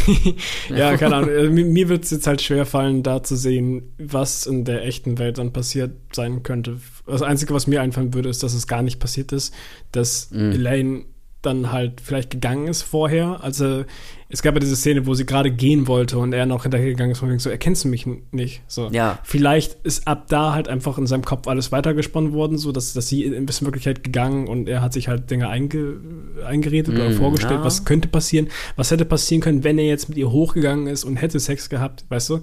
[0.68, 1.30] ja, keine Ahnung.
[1.38, 5.18] Äh, mir, wird es jetzt halt schwer fallen, da zu sehen, was in der echten
[5.18, 6.80] Welt dann passiert sein könnte.
[7.06, 9.54] Das Einzige, was mir einfallen würde, ist, dass es gar nicht passiert ist,
[9.92, 10.52] dass mm.
[10.52, 11.04] Elaine
[11.43, 13.43] dann halt vielleicht gegangen ist vorher.
[13.44, 13.85] Also
[14.28, 17.23] es gab ja diese Szene, wo sie gerade gehen wollte und er noch hinterhergegangen ist
[17.23, 18.62] und so, erkennst du mich nicht?
[18.66, 18.89] So.
[18.90, 19.20] Ja.
[19.23, 23.09] Vielleicht ist ab da halt einfach in seinem Kopf alles weitergesponnen worden, so dass, dass
[23.09, 26.01] sie in bisschen Wirklichkeit gegangen und er hat sich halt Dinge einge,
[26.44, 27.65] eingeredet mm, oder vorgestellt, ja.
[27.65, 31.16] was könnte passieren, was hätte passieren können, wenn er jetzt mit ihr hochgegangen ist und
[31.16, 32.40] hätte Sex gehabt, weißt du?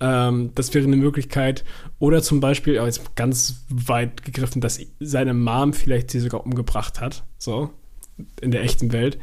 [0.00, 1.64] Ähm, das wäre eine Möglichkeit.
[1.98, 7.00] Oder zum Beispiel, aber jetzt ganz weit gegriffen, dass seine Mom vielleicht sie sogar umgebracht
[7.00, 7.22] hat.
[7.38, 7.70] So
[8.40, 9.18] in der echten Welt.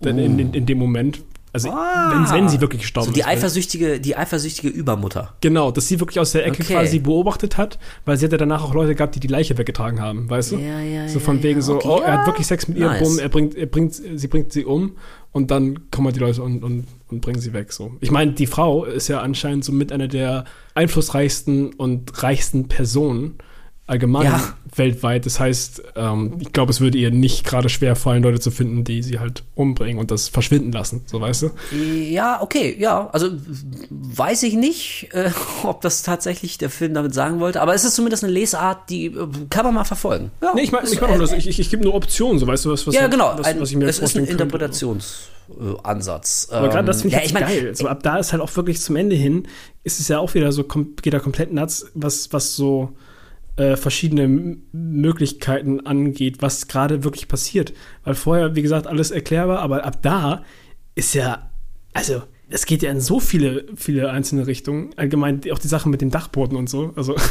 [0.00, 0.24] Dann uh.
[0.24, 1.22] in, in, in, dem Moment.
[1.52, 2.10] Also, ah.
[2.12, 3.26] wenn, wenn, sie wirklich gestorben so die ist.
[3.26, 5.34] Eifersüchtige, die eifersüchtige Übermutter.
[5.40, 6.74] Genau, dass sie wirklich aus der Ecke okay.
[6.74, 10.02] quasi beobachtet hat, weil sie hat ja danach auch Leute gehabt, die die Leiche weggetragen
[10.02, 10.56] haben, weißt du?
[10.58, 11.64] Ja, ja, so von ja, wegen ja.
[11.64, 13.02] so, okay, oh, er hat wirklich Sex mit ihr, nice.
[13.02, 14.96] bumm, er bringt, er bringt, sie bringt sie um
[15.32, 17.72] und dann kommen halt die Leute und, und, und bringen sie weg.
[17.72, 17.96] So.
[18.00, 20.44] Ich meine, die Frau ist ja anscheinend so mit einer der
[20.74, 23.36] einflussreichsten und reichsten Personen
[23.86, 24.42] allgemein ja.
[24.74, 25.26] weltweit.
[25.26, 28.84] Das heißt, ähm, ich glaube, es würde ihr nicht gerade schwer fallen, Leute zu finden,
[28.84, 31.50] die sie halt umbringen und das verschwinden lassen, so weißt du?
[31.76, 33.10] Ja, okay, ja.
[33.12, 33.28] Also
[33.90, 35.30] weiß ich nicht, äh,
[35.62, 39.06] ob das tatsächlich der Film damit sagen wollte, aber es ist zumindest eine Lesart, die
[39.06, 40.32] äh, kann man mal verfolgen.
[40.42, 42.64] Ja, nee, ich meine, ich, mein äh, ich, ich, ich gebe nur Optionen, so weißt
[42.64, 46.48] du, was, was, ja, genau, was, ein, was ich mir Es ist ein Interpretationsansatz.
[46.50, 47.76] Aber gerade das finde ich, ja, halt ich mein, geil.
[47.76, 49.46] So, ab da ist halt auch wirklich zum Ende hin,
[49.84, 52.90] ist es ja auch wieder so, geht da komplett nuts, was, was so
[53.56, 54.28] äh, verschiedene
[54.72, 57.72] Möglichkeiten angeht, was gerade wirklich passiert.
[58.04, 60.44] Weil vorher, wie gesagt, alles erklärbar, aber ab da
[60.94, 61.50] ist ja,
[61.92, 64.90] also es geht ja in so viele, viele einzelne Richtungen.
[64.96, 66.92] Allgemein auch die Sachen mit dem Dachboden und so.
[66.96, 67.16] Also.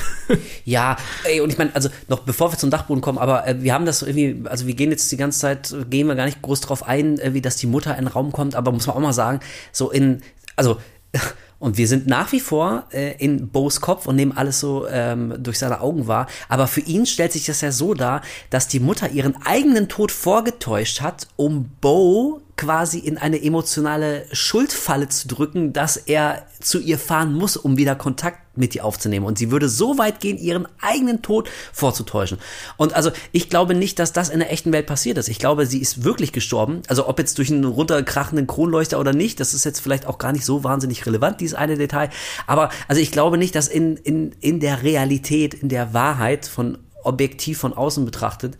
[0.65, 3.71] Ja, ey, und ich meine, also noch bevor wir zum Dachboden kommen, aber äh, wir
[3.71, 6.61] haben das irgendwie, also wir gehen jetzt die ganze Zeit, gehen wir gar nicht groß
[6.61, 9.13] drauf ein, wie dass die Mutter in den Raum kommt, aber muss man auch mal
[9.13, 9.41] sagen,
[9.71, 10.23] so in,
[10.55, 10.77] also
[11.59, 15.33] und wir sind nach wie vor äh, in Bo's Kopf und nehmen alles so ähm,
[15.37, 16.27] durch seine Augen wahr.
[16.49, 20.11] Aber für ihn stellt sich das ja so dar, dass die Mutter ihren eigenen Tod
[20.11, 26.97] vorgetäuscht hat, um Bo quasi in eine emotionale Schuldfalle zu drücken, dass er zu ihr
[26.97, 29.25] fahren muss, um wieder Kontakt mit ihr aufzunehmen.
[29.25, 32.37] Und sie würde so weit gehen, ihren eigenen Tod vorzutäuschen.
[32.77, 35.27] Und also ich glaube nicht, dass das in der echten Welt passiert ist.
[35.27, 36.81] Ich glaube, sie ist wirklich gestorben.
[36.87, 40.31] Also ob jetzt durch einen runterkrachenden Kronleuchter oder nicht, das ist jetzt vielleicht auch gar
[40.31, 42.09] nicht so wahnsinnig relevant, dieses eine Detail.
[42.47, 46.77] Aber also ich glaube nicht, dass in, in, in der Realität, in der Wahrheit von
[47.03, 48.57] objektiv von außen betrachtet,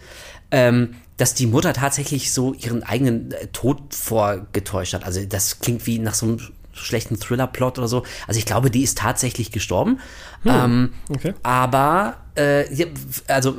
[0.52, 5.04] ähm, dass die Mutter tatsächlich so ihren eigenen äh, Tod vorgetäuscht hat.
[5.04, 6.40] Also das klingt wie nach so einem
[6.76, 8.04] schlechten Thriller-Plot oder so.
[8.28, 10.00] Also ich glaube, die ist tatsächlich gestorben.
[10.44, 11.34] Hm, ähm, okay.
[11.44, 12.66] Aber äh,
[13.28, 13.58] also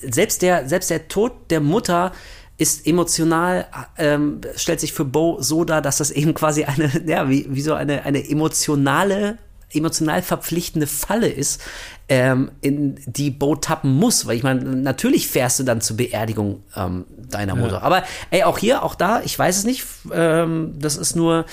[0.00, 2.12] selbst der selbst der Tod der Mutter
[2.56, 3.66] ist emotional,
[3.96, 7.62] ähm, stellt sich für Bo so dar, dass das eben quasi eine, ja, wie, wie
[7.62, 9.38] so eine, eine emotionale
[9.72, 11.62] emotional verpflichtende Falle ist,
[12.10, 14.26] ähm, in die Bo tappen muss.
[14.26, 17.76] Weil ich meine, natürlich fährst du dann zur Beerdigung ähm, deiner Mutter.
[17.76, 17.82] Ja.
[17.82, 19.86] Aber ey, auch hier, auch da, ich weiß es nicht.
[20.12, 21.46] Ähm, das ist nur,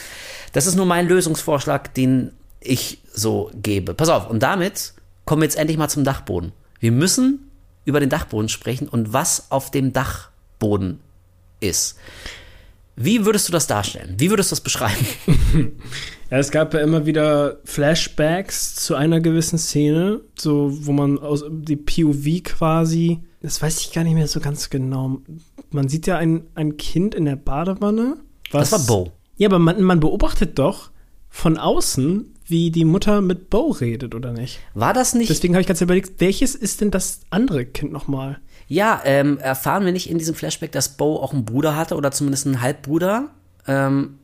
[0.52, 3.94] das ist nur mein Lösungsvorschlag, den ich so gebe.
[3.94, 4.94] Pass auf, und damit
[5.26, 6.52] kommen wir jetzt endlich mal zum Dachboden.
[6.80, 7.52] Wir müssen
[7.86, 11.00] über den Dachboden sprechen und was auf dem Dachboden
[11.60, 11.98] ist.
[13.00, 14.16] Wie würdest du das darstellen?
[14.18, 15.06] Wie würdest du das beschreiben?
[16.30, 21.46] Ja, es gab ja immer wieder Flashbacks zu einer gewissen Szene, so wo man aus
[21.50, 25.22] die POV quasi, das weiß ich gar nicht mehr so ganz genau.
[25.72, 28.18] Man sieht ja ein, ein Kind in der Badewanne.
[28.52, 29.12] Was, das war Bo.
[29.38, 30.92] Ja, aber man, man beobachtet doch
[31.30, 34.60] von außen, wie die Mutter mit Bo redet, oder nicht?
[34.74, 35.30] War das nicht?
[35.30, 38.40] Deswegen habe ich ganz überlegt, welches ist denn das andere Kind nochmal?
[38.68, 42.12] Ja, ähm, erfahren wir nicht in diesem Flashback, dass Bo auch einen Bruder hatte oder
[42.12, 43.30] zumindest einen Halbbruder?
[43.68, 44.20] Ähm,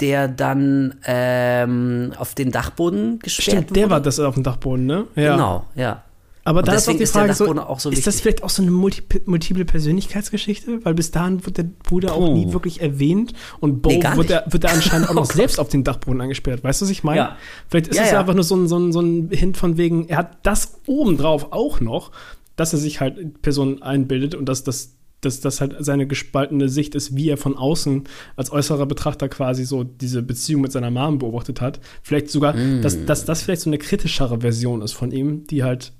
[0.00, 3.80] der dann ähm, auf den Dachboden gesperrt Stimmt, wurde.
[3.80, 5.06] der war das auf dem Dachboden, ne?
[5.14, 5.36] Ja.
[5.36, 6.02] Genau, ja.
[6.46, 8.70] Aber da ist auch die Frage, ist, so, so ist das vielleicht auch so eine
[8.70, 10.84] multi multiple Persönlichkeitsgeschichte?
[10.84, 12.22] Weil bis dahin wird der Bruder oh.
[12.26, 15.32] auch nie wirklich erwähnt und Bo nee, wird, er, wird er anscheinend auch noch oh
[15.32, 16.62] selbst auf den Dachboden angesperrt.
[16.62, 17.18] Weißt du, was ich meine?
[17.18, 17.36] Ja.
[17.68, 18.20] Vielleicht ist ja, es ja.
[18.20, 21.50] einfach nur so ein, so, ein, so ein Hint von wegen, er hat das obendrauf
[21.50, 22.12] auch noch,
[22.56, 26.94] dass er sich halt Personen einbildet und dass das dass das halt seine gespaltene Sicht
[26.94, 28.04] ist, wie er von außen
[28.36, 31.80] als äußerer Betrachter quasi so diese Beziehung mit seiner Mom beobachtet hat.
[32.02, 32.82] Vielleicht sogar, mm.
[32.82, 35.92] dass, dass das vielleicht so eine kritischere Version ist von ihm, die halt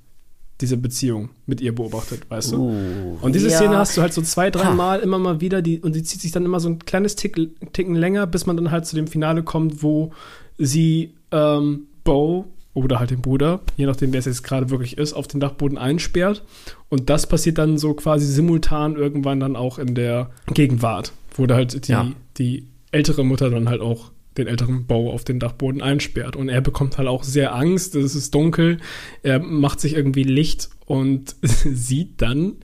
[0.60, 2.56] diese Beziehung mit ihr beobachtet, weißt du?
[2.56, 3.56] Uh, und diese ja.
[3.56, 6.20] Szene hast du halt so zwei, drei Mal immer mal wieder, die, und die zieht
[6.20, 7.36] sich dann immer so ein kleines Tick,
[7.72, 10.12] Ticken länger, bis man dann halt zu dem Finale kommt, wo
[10.56, 12.46] sie ähm, Bo
[12.76, 15.78] oder halt den Bruder, je nachdem, wer es jetzt gerade wirklich ist, auf den Dachboden
[15.78, 16.44] einsperrt.
[16.90, 21.54] Und das passiert dann so quasi simultan irgendwann dann auch in der Gegenwart, wo da
[21.54, 22.12] halt die, ja.
[22.36, 26.36] die ältere Mutter dann halt auch den älteren Bau auf den Dachboden einsperrt.
[26.36, 28.76] Und er bekommt halt auch sehr Angst, es ist dunkel,
[29.22, 32.56] er macht sich irgendwie Licht und sieht dann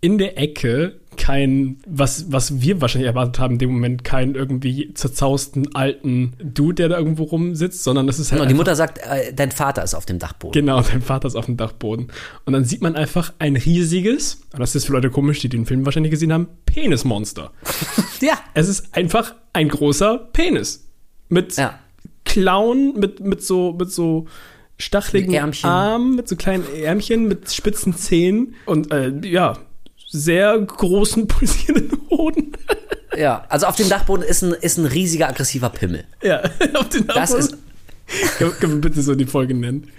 [0.00, 4.94] in der Ecke kein, was, was wir wahrscheinlich erwartet haben, in dem Moment keinen irgendwie
[4.94, 8.40] zerzausten alten Dude, der da irgendwo rumsitzt, sondern das ist halt.
[8.40, 10.52] Und die Mutter sagt, äh, dein Vater ist auf dem Dachboden.
[10.52, 12.08] Genau, dein Vater ist auf dem Dachboden.
[12.46, 15.66] Und dann sieht man einfach ein riesiges, und das ist für Leute komisch, die den
[15.66, 17.50] Film wahrscheinlich gesehen haben, Penismonster.
[18.20, 18.38] ja.
[18.54, 20.88] Es ist einfach ein großer Penis.
[21.28, 21.78] Mit ja.
[22.24, 24.26] Klauen, mit, mit so, mit so
[24.78, 29.58] stacheligen Armen, mit so kleinen Ärmchen, mit spitzen Zähnen und äh, ja,
[30.08, 32.52] sehr großen pulsierenden Hoden.
[33.16, 36.04] Ja, also auf dem Dachboden ist ein, ist ein riesiger aggressiver Pimmel.
[36.22, 36.42] Ja,
[36.74, 37.14] auf dem Dachboden.
[37.14, 37.56] Das ist.
[38.38, 39.90] Können wir bitte so die Folge nennen?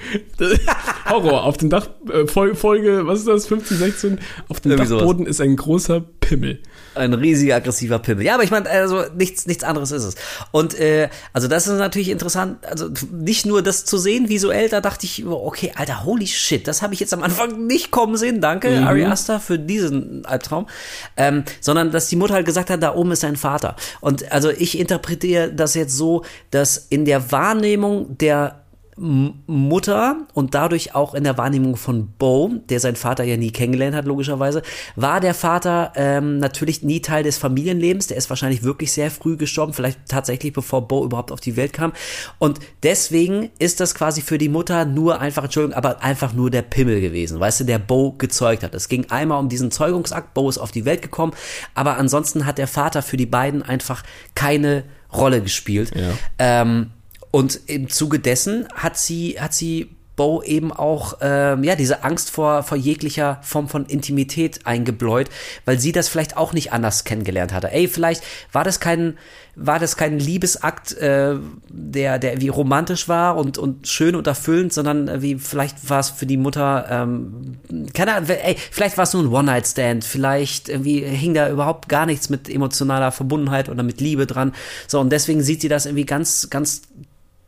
[1.09, 4.19] Horror, auf dem Dach, äh, Folge, was ist das, 15, 16?
[4.47, 5.35] Auf dem Irgendwie Dachboden sowas.
[5.35, 6.59] ist ein großer Pimmel.
[6.95, 8.25] Ein riesiger, aggressiver Pimmel.
[8.25, 10.15] Ja, aber ich meine, also nichts, nichts anderes ist es.
[10.51, 14.81] Und äh, also das ist natürlich interessant, also nicht nur das zu sehen visuell, da
[14.81, 18.41] dachte ich, okay, Alter, holy shit, das habe ich jetzt am Anfang nicht kommen sehen.
[18.41, 18.87] Danke, mhm.
[18.87, 20.67] Ari Aster, für diesen Albtraum.
[21.15, 23.75] Ähm, sondern, dass die Mutter halt gesagt hat, da oben ist sein Vater.
[24.01, 28.63] Und also ich interpretiere das jetzt so, dass in der Wahrnehmung der
[29.01, 33.95] Mutter und dadurch auch in der Wahrnehmung von Bo, der seinen Vater ja nie kennengelernt
[33.95, 34.61] hat, logischerweise,
[34.97, 38.07] war der Vater ähm, natürlich nie Teil des Familienlebens.
[38.07, 41.71] Der ist wahrscheinlich wirklich sehr früh gestorben, vielleicht tatsächlich bevor Bo überhaupt auf die Welt
[41.71, 41.93] kam.
[42.39, 46.63] Und deswegen ist das quasi für die Mutter nur einfach, Entschuldigung, aber einfach nur der
[46.63, 48.75] Pimmel gewesen, weißt du, der Bo gezeugt hat.
[48.75, 51.31] Es ging einmal um diesen Zeugungsakt, Bo ist auf die Welt gekommen,
[51.73, 54.03] aber ansonsten hat der Vater für die beiden einfach
[54.35, 55.93] keine Rolle gespielt.
[55.95, 56.11] Ja.
[56.37, 56.91] Ähm,
[57.31, 62.29] und im Zuge dessen hat sie, hat sie Bo eben auch ähm, ja diese Angst
[62.29, 65.29] vor vor jeglicher Form von Intimität eingebläut,
[65.63, 67.71] weil sie das vielleicht auch nicht anders kennengelernt hatte.
[67.71, 69.17] Ey, vielleicht war das kein
[69.55, 71.37] war das kein Liebesakt, äh,
[71.69, 76.01] der der wie romantisch war und und schön und erfüllend, sondern äh, wie vielleicht war
[76.01, 77.57] es für die Mutter ähm,
[77.93, 81.49] keine Ahnung, ey, vielleicht war es nur ein One Night Stand, vielleicht irgendwie hing da
[81.49, 84.51] überhaupt gar nichts mit emotionaler Verbundenheit oder mit Liebe dran.
[84.85, 86.81] So und deswegen sieht sie das irgendwie ganz ganz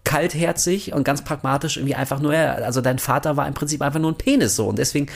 [0.03, 4.11] kaltherzig und ganz pragmatisch irgendwie einfach nur, also dein Vater war im Prinzip einfach nur
[4.11, 5.07] ein Penis so und deswegen,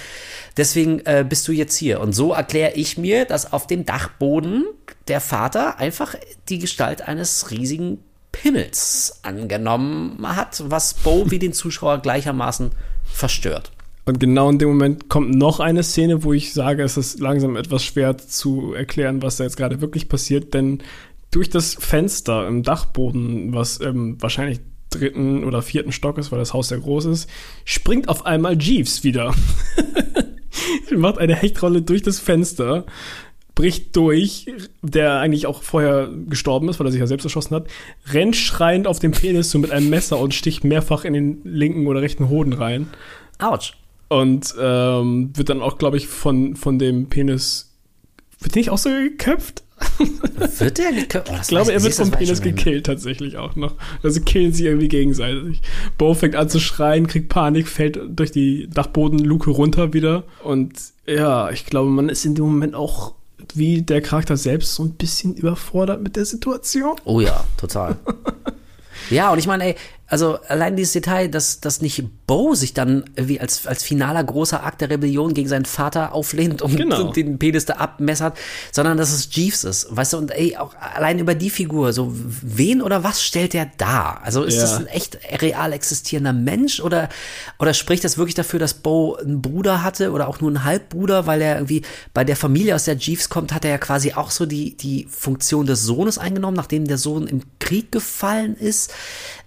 [0.58, 2.00] deswegen äh, bist du jetzt hier.
[2.00, 4.66] Und so erkläre ich mir, dass auf dem Dachboden
[5.08, 6.16] der Vater einfach
[6.50, 8.00] die Gestalt eines riesigen
[8.32, 12.72] Pimmels angenommen hat, was Bo wie den Zuschauer gleichermaßen
[13.06, 13.72] verstört.
[14.06, 17.56] Und genau in dem Moment kommt noch eine Szene, wo ich sage, es ist langsam
[17.56, 20.84] etwas schwer zu erklären, was da jetzt gerade wirklich passiert, denn
[21.32, 24.62] durch das Fenster im Dachboden, was ähm, wahrscheinlich
[24.98, 27.30] dritten oder vierten Stock ist, weil das Haus sehr groß ist,
[27.64, 29.34] springt auf einmal Jeeves wieder.
[30.96, 32.86] macht eine Hechtrolle durch das Fenster,
[33.54, 34.48] bricht durch,
[34.82, 37.68] der eigentlich auch vorher gestorben ist, weil er sich ja selbst erschossen hat,
[38.12, 41.88] rennt schreiend auf den Penis so mit einem Messer und sticht mehrfach in den linken
[41.88, 42.88] oder rechten Hoden rein.
[43.40, 43.74] Autsch.
[44.10, 47.74] Und ähm, wird dann auch, glaube ich, von, von dem Penis.
[48.40, 49.64] Wird nicht auch so geköpft?
[50.60, 51.32] Wird der geköpft?
[51.32, 53.76] Oh, ich glaube, er wird vom Penis gekillt tatsächlich auch noch.
[54.04, 55.62] Also killen sie irgendwie gegenseitig.
[55.98, 60.24] Bo fängt an zu schreien, kriegt Panik, fällt durch die Dachbodenluke runter wieder.
[60.44, 60.74] Und
[61.06, 63.14] ja, ich glaube, man ist in dem Moment auch
[63.54, 66.96] wie der Charakter selbst so ein bisschen überfordert mit der Situation.
[67.04, 67.98] Oh ja, total.
[69.10, 69.76] ja, und ich meine, ey,
[70.08, 74.64] also allein dieses Detail, dass, dass nicht Bo sich dann wie als, als finaler großer
[74.64, 77.12] Akt der Rebellion gegen seinen Vater auflehnt und, genau.
[77.12, 78.38] den Penis da abmessert,
[78.72, 79.88] sondern dass es Jeeves ist.
[79.90, 83.72] Weißt du, und ey, auch allein über die Figur, so wen oder was stellt der
[83.78, 84.20] da?
[84.24, 84.62] Also ist ja.
[84.62, 87.10] das ein echt real existierender Mensch oder,
[87.58, 91.26] oder spricht das wirklich dafür, dass Bo einen Bruder hatte oder auch nur einen Halbbruder,
[91.26, 91.82] weil er irgendwie
[92.14, 95.08] bei der Familie, aus der Jeeves kommt, hat er ja quasi auch so die, die
[95.10, 98.92] Funktion des Sohnes eingenommen, nachdem der Sohn im Krieg gefallen ist.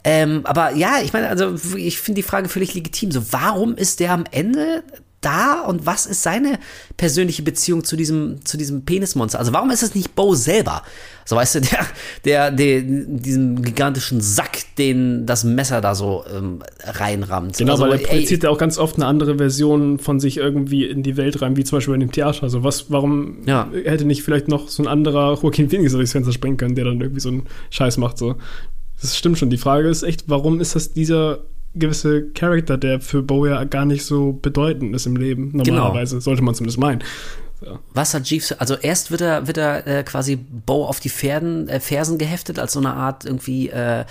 [0.05, 3.13] Ähm, aber ja, ich meine, also ich finde die Frage völlig legitim.
[3.13, 4.83] So, warum ist der am Ende
[5.21, 6.59] da und was ist seine
[6.97, 9.39] persönliche Beziehung zu diesem, zu diesem Penismonster?
[9.39, 10.83] Also warum ist es nicht Bo selber?
[11.25, 11.87] So weißt du, der,
[12.25, 17.59] der, der diesen gigantischen Sack, den das Messer da so ähm, reinrammt.
[17.59, 20.87] Genau, also, weil er projiziert ja auch ganz oft eine andere Version von sich irgendwie
[20.87, 22.45] in die Welt rein, wie zum Beispiel in dem Theater.
[22.45, 23.69] Also was, warum ja.
[23.85, 27.01] hätte nicht vielleicht noch so ein anderer Joaquin Phoenix durchs Fenster springen können, der dann
[27.01, 28.37] irgendwie so einen Scheiß macht, so.
[29.01, 29.51] Das stimmt schon.
[29.51, 31.41] Die Frage ist echt, warum ist das dieser
[31.75, 35.53] gewisse Charakter, der für Bo ja gar nicht so bedeutend ist im Leben?
[35.53, 35.65] Genau.
[35.65, 36.23] Normalerweise genau.
[36.23, 37.03] sollte man zumindest meinen.
[37.61, 37.81] Ja.
[37.93, 41.69] Was hat Jeeves, also erst wird er, wird er äh, quasi Bo auf die Pferden,
[41.69, 44.05] äh, Fersen geheftet, als so eine Art irgendwie, äh,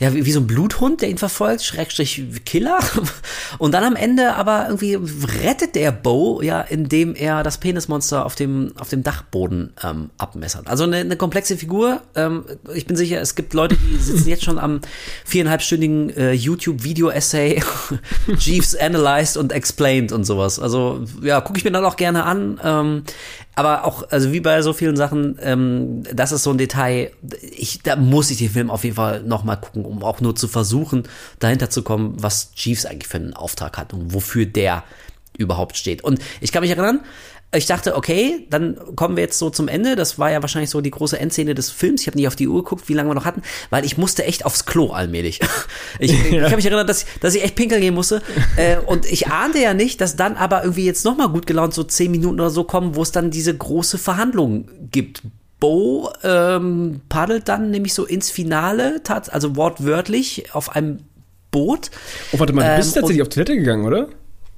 [0.00, 2.80] ja, wie, wie so ein Bluthund, der ihn verfolgt, Schrägstrich Killer.
[3.58, 4.98] Und dann am Ende aber irgendwie
[5.42, 10.66] rettet der Bo, ja, indem er das Penismonster auf dem, auf dem Dachboden ähm, abmessert.
[10.66, 12.02] Also eine, eine komplexe Figur.
[12.16, 12.44] Ähm,
[12.74, 14.80] ich bin sicher, es gibt Leute, die sitzen jetzt schon am
[15.24, 17.62] viereinhalbstündigen äh, YouTube-Video-Essay
[18.38, 20.58] Jeeves Analyzed und Explained und sowas.
[20.58, 22.60] Also ja, gucke ich mir dann auch gerne an.
[22.64, 23.02] Ähm, ähm,
[23.54, 27.10] aber auch, also wie bei so vielen Sachen, ähm, das ist so ein Detail,
[27.42, 30.48] ich, da muss ich den Film auf jeden Fall nochmal gucken, um auch nur zu
[30.48, 31.04] versuchen,
[31.38, 34.84] dahinter zu kommen, was Chiefs eigentlich für einen Auftrag hat und wofür der
[35.36, 36.02] überhaupt steht.
[36.02, 37.00] Und ich kann mich erinnern,
[37.54, 39.96] ich dachte, okay, dann kommen wir jetzt so zum Ende.
[39.96, 42.02] Das war ja wahrscheinlich so die große Endszene des Films.
[42.02, 44.24] Ich habe nicht auf die Uhr geguckt, wie lange wir noch hatten, weil ich musste
[44.24, 45.40] echt aufs Klo allmählich.
[46.00, 46.18] Ich, ja.
[46.38, 48.22] ich habe mich erinnert, dass, dass ich echt pinkeln gehen musste.
[48.56, 51.84] Äh, und ich ahnte ja nicht, dass dann aber irgendwie jetzt nochmal gut gelaunt so
[51.84, 55.22] zehn Minuten oder so kommen, wo es dann diese große Verhandlung gibt.
[55.60, 60.98] Bo ähm, paddelt dann nämlich so ins Finale, also wortwörtlich auf einem
[61.50, 61.90] Boot.
[62.32, 64.08] Oh, warte mal, du bist ähm, tatsächlich auf Toilette gegangen, oder?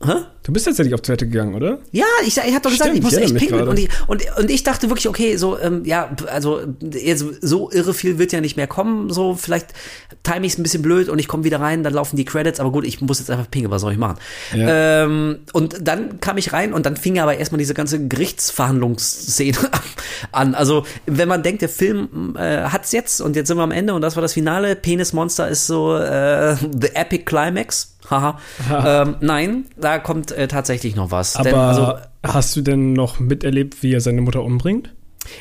[0.03, 0.13] Hä?
[0.43, 1.79] Du bist tatsächlich auf Toilette gegangen, oder?
[1.93, 3.69] Ja, ich, ich habe doch gesagt, Stimmt, ich muss echt pinkeln.
[3.69, 7.93] Und ich, und, und ich dachte wirklich, okay, so, ähm, ja, also jetzt, so irre
[7.93, 9.11] viel wird ja nicht mehr kommen.
[9.11, 9.75] So, vielleicht
[10.23, 12.61] time ich es ein bisschen blöd und ich komme wieder rein, dann laufen die Credits,
[12.61, 14.17] aber gut, ich muss jetzt einfach pinkeln, was soll ich machen?
[14.55, 15.05] Ja.
[15.05, 19.59] Ähm, und dann kam ich rein und dann fing aber erstmal diese ganze Gerichtsverhandlungsszene
[20.33, 20.55] an.
[20.55, 23.93] Also, wenn man denkt, der Film äh, hat's jetzt und jetzt sind wir am Ende
[23.93, 28.41] und das war das Finale, Penis Monster ist so äh, the epic climax Haha.
[28.69, 31.37] ähm, nein, da kommt äh, tatsächlich noch was.
[31.37, 34.95] Aber denn, also, hast du denn noch miterlebt, wie er seine Mutter umbringt?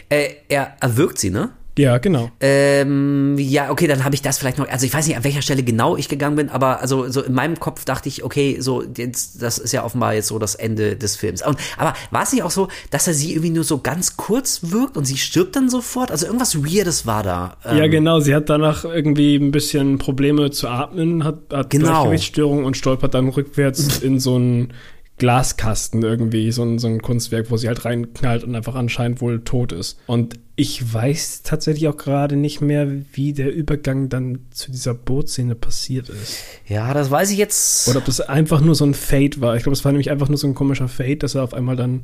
[0.09, 1.51] Äh, er erwürgt sie, ne?
[1.79, 2.29] Ja, genau.
[2.41, 5.41] Ähm, ja, okay, dann habe ich das vielleicht noch, also ich weiß nicht, an welcher
[5.41, 8.83] Stelle genau ich gegangen bin, aber also so in meinem Kopf dachte ich, okay, so,
[8.97, 11.41] jetzt, das ist ja offenbar jetzt so das Ende des Films.
[11.41, 14.59] Und, aber war es nicht auch so, dass er sie irgendwie nur so ganz kurz
[14.71, 16.11] wirkt und sie stirbt dann sofort?
[16.11, 17.55] Also irgendwas Weirdes war da.
[17.63, 22.01] Ähm, ja, genau, sie hat danach irgendwie ein bisschen Probleme zu atmen, hat, hat genau.
[22.01, 24.73] Gleichgewichtsstörung und stolpert dann rückwärts in so ein
[25.19, 29.41] Glaskasten irgendwie, so ein, so ein Kunstwerk, wo sie halt reinknallt und einfach anscheinend wohl
[29.41, 29.99] tot ist.
[30.07, 35.55] Und ich weiß tatsächlich auch gerade nicht mehr, wie der Übergang dann zu dieser Bootszene
[35.55, 36.43] passiert ist.
[36.67, 37.87] Ja, das weiß ich jetzt.
[37.89, 39.55] Oder ob das einfach nur so ein Fade war.
[39.57, 41.75] Ich glaube, es war nämlich einfach nur so ein komischer Fade, dass er auf einmal
[41.75, 42.01] dann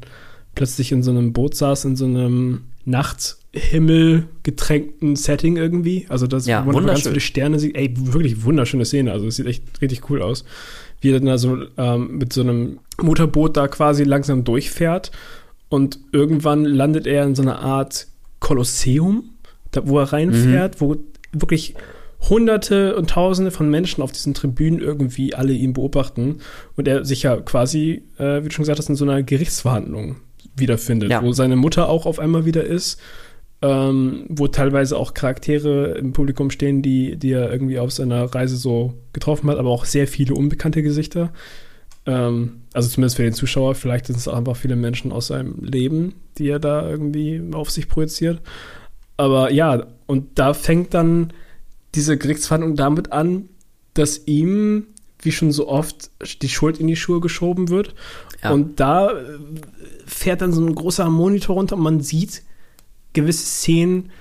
[0.53, 6.05] plötzlich in so einem Boot saß, in so einem Nachthimmel getränkten Setting irgendwie.
[6.09, 7.75] Also das, ja, wo man ganz viele Sterne sieht.
[7.75, 9.11] Ey, wirklich wunderschöne Szene.
[9.11, 10.43] Also es sieht echt richtig cool aus
[11.05, 15.11] wie er dann also ähm, mit so einem Motorboot da quasi langsam durchfährt
[15.69, 18.07] und irgendwann landet er in so einer Art
[18.39, 19.29] Kolosseum,
[19.71, 20.85] da, wo er reinfährt, mhm.
[20.85, 20.95] wo
[21.31, 21.75] wirklich
[22.27, 26.39] Hunderte und Tausende von Menschen auf diesen Tribünen irgendwie alle ihn beobachten
[26.75, 30.15] und er sich ja quasi, äh, wie du schon gesagt hast, in so einer Gerichtsverhandlung
[30.55, 31.21] wiederfindet, ja.
[31.21, 32.99] wo seine Mutter auch auf einmal wieder ist
[33.61, 38.57] ähm, wo teilweise auch Charaktere im Publikum stehen, die, die er irgendwie auf seiner Reise
[38.57, 41.31] so getroffen hat, aber auch sehr viele unbekannte Gesichter.
[42.05, 45.63] Ähm, also zumindest für den Zuschauer, vielleicht sind es auch einfach viele Menschen aus seinem
[45.63, 48.41] Leben, die er da irgendwie auf sich projiziert.
[49.17, 51.31] Aber ja, und da fängt dann
[51.95, 53.49] diese Gerichtsverhandlung damit an,
[53.93, 54.87] dass ihm,
[55.19, 56.11] wie schon so oft,
[56.41, 57.95] die Schuld in die Schuhe geschoben wird.
[58.43, 58.51] Ja.
[58.51, 59.39] Und da äh,
[60.05, 62.43] fährt dann so ein großer Monitor runter und man sieht,
[63.15, 64.11] gewisse Szenen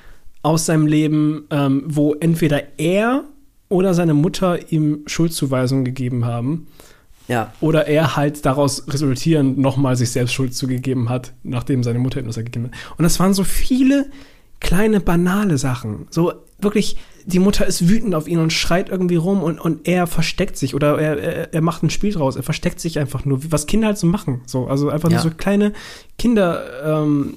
[0.43, 3.25] aus seinem Leben, ähm, wo entweder er
[3.69, 6.69] oder seine Mutter ihm Schuldzuweisungen gegeben haben.
[7.29, 7.53] Ja.
[7.61, 12.27] Oder er halt daraus resultierend nochmal sich selbst Schuld zugegeben hat, nachdem seine Mutter ihm
[12.27, 12.73] das gegeben hat.
[12.99, 14.07] Und das waren so viele
[14.61, 16.07] kleine, banale Sachen.
[16.11, 20.07] So wirklich, die Mutter ist wütend auf ihn und schreit irgendwie rum und, und er
[20.07, 22.37] versteckt sich oder er, er, er macht ein Spiel draus.
[22.37, 24.43] Er versteckt sich einfach nur, was Kinder halt so machen.
[24.47, 25.17] So, also einfach ja.
[25.17, 25.73] nur so kleine
[26.19, 27.35] Kinder, ähm,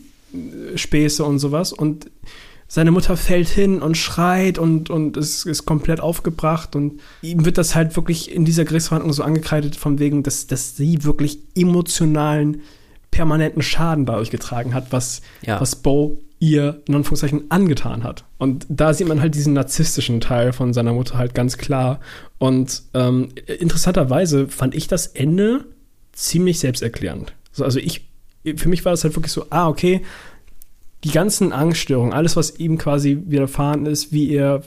[0.76, 1.74] Späße und sowas.
[1.74, 2.10] Und
[2.68, 6.76] seine Mutter fällt hin und schreit und, und ist, ist komplett aufgebracht.
[6.76, 10.76] Und ihm wird das halt wirklich in dieser Gerichtsverhandlung so angekreidet, von wegen, dass, dass
[10.76, 12.62] sie wirklich emotionalen,
[13.10, 15.62] permanenten Schaden dadurch getragen hat, was, ja.
[15.62, 18.26] was Bo ihr in Anführungszeichen angetan hat.
[18.38, 22.00] Und da sieht man halt diesen narzisstischen Teil von seiner Mutter halt ganz klar.
[22.38, 23.30] Und ähm,
[23.60, 25.66] interessanterweise fand ich das Ende
[26.12, 27.34] ziemlich selbsterklärend.
[27.60, 28.08] Also ich
[28.56, 30.02] für mich war das halt wirklich so, ah, okay,
[31.04, 34.64] die ganzen Angststörungen, alles, was ihm quasi widerfahren ist, wie er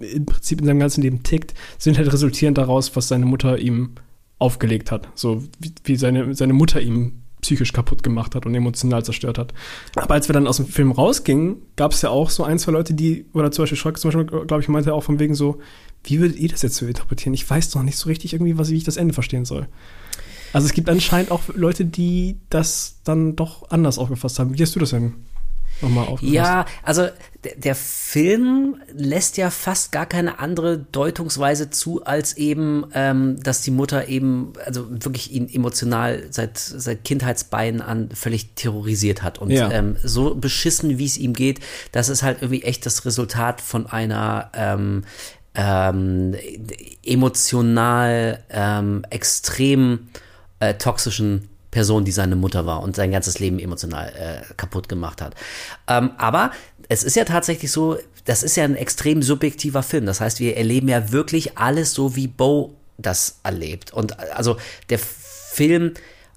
[0.00, 3.90] im Prinzip in seinem ganzen Leben tickt, sind halt resultierend daraus, was seine Mutter ihm
[4.38, 5.08] aufgelegt hat.
[5.14, 9.52] So wie, wie seine, seine Mutter ihm psychisch kaputt gemacht hat und emotional zerstört hat.
[9.96, 12.72] Aber als wir dann aus dem Film rausgingen, gab es ja auch so ein, zwei
[12.72, 15.58] Leute, die, oder zum Beispiel Schreck zum Beispiel, glaube ich, meinte auch von wegen so,
[16.04, 17.34] wie würdet ihr das jetzt so interpretieren?
[17.34, 19.68] Ich weiß doch nicht so richtig irgendwie, was, wie ich das Ende verstehen soll.
[20.52, 24.56] Also es gibt anscheinend auch Leute, die das dann doch anders aufgefasst haben.
[24.56, 25.14] Wie hast du das denn
[25.80, 26.34] nochmal aufgefasst?
[26.34, 27.08] Ja, also
[27.56, 33.72] der Film lässt ja fast gar keine andere Deutungsweise zu, als eben, ähm, dass die
[33.72, 39.38] Mutter eben, also wirklich ihn emotional seit, seit Kindheitsbeinen an völlig terrorisiert hat.
[39.38, 39.70] Und ja.
[39.70, 41.60] ähm, so beschissen, wie es ihm geht,
[41.90, 45.04] das ist halt irgendwie echt das Resultat von einer ähm,
[45.54, 46.34] ähm,
[47.04, 50.08] emotional ähm, extrem
[50.62, 55.20] äh, toxischen Person, die seine Mutter war und sein ganzes Leben emotional äh, kaputt gemacht
[55.20, 55.34] hat.
[55.88, 56.52] Ähm, aber
[56.88, 60.06] es ist ja tatsächlich so, das ist ja ein extrem subjektiver Film.
[60.06, 63.92] Das heißt, wir erleben ja wirklich alles so, wie Bo das erlebt.
[63.92, 64.56] Und also
[64.88, 65.94] der Film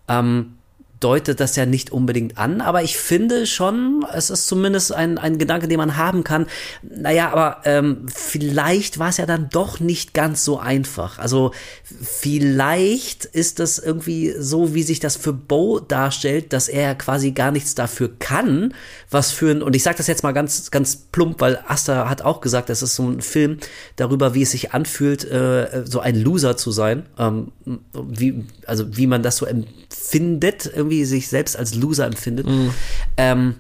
[0.08, 0.58] ähm,
[1.00, 5.38] deutet das ja nicht unbedingt an, aber ich finde schon, es ist zumindest ein, ein
[5.38, 6.48] Gedanke, den man haben kann.
[6.82, 11.20] Naja, aber ähm, vielleicht war es ja dann doch nicht ganz so einfach.
[11.20, 11.52] Also
[11.84, 17.52] vielleicht ist das irgendwie so, wie sich das für Bo darstellt, dass er quasi gar
[17.52, 18.74] nichts dafür kann,
[19.10, 22.22] was für ein, und ich sage das jetzt mal ganz, ganz plump, weil Asta hat
[22.22, 23.58] auch gesagt, das ist so ein Film
[23.96, 27.52] darüber, wie es sich anfühlt, äh, so ein Loser zu sein, ähm,
[27.94, 32.48] wie, also wie man das so empfindet, irgendwie sich selbst als Loser empfindet.
[32.48, 32.72] Mhm.
[33.18, 33.56] Ähm,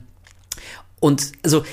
[0.99, 1.65] und also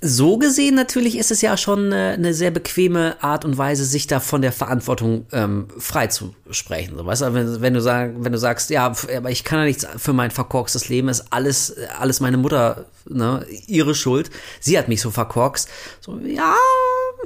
[0.00, 4.06] so gesehen natürlich ist es ja schon eine, eine, sehr bequeme Art und Weise, sich
[4.06, 6.96] da von der Verantwortung ähm, frei zu sprechen.
[6.96, 9.64] So, weißt du, wenn, wenn, du sag, wenn du sagst, ja, aber ich kann ja
[9.64, 14.30] nichts für mein verkorkstes Leben, ist alles, alles meine Mutter, ne, ihre Schuld.
[14.60, 15.68] Sie hat mich so verkorkst.
[16.00, 16.54] So, ja,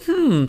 [0.07, 0.49] hm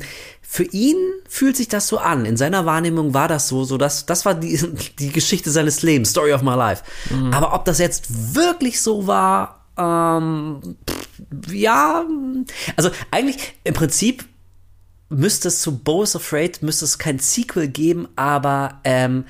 [0.53, 0.97] für ihn
[1.27, 2.25] fühlt sich das so an.
[2.25, 4.55] In seiner Wahrnehmung war das so, so dass das war die,
[4.99, 6.83] die Geschichte seines Lebens, Story of my life.
[7.09, 7.33] Mhm.
[7.33, 10.75] Aber ob das jetzt wirklich so war, ähm,
[11.51, 12.05] ja,
[12.75, 14.25] also eigentlich im Prinzip
[15.09, 19.25] müsste es zu Bo's Afraid, müsste es kein Sequel geben, aber ähm,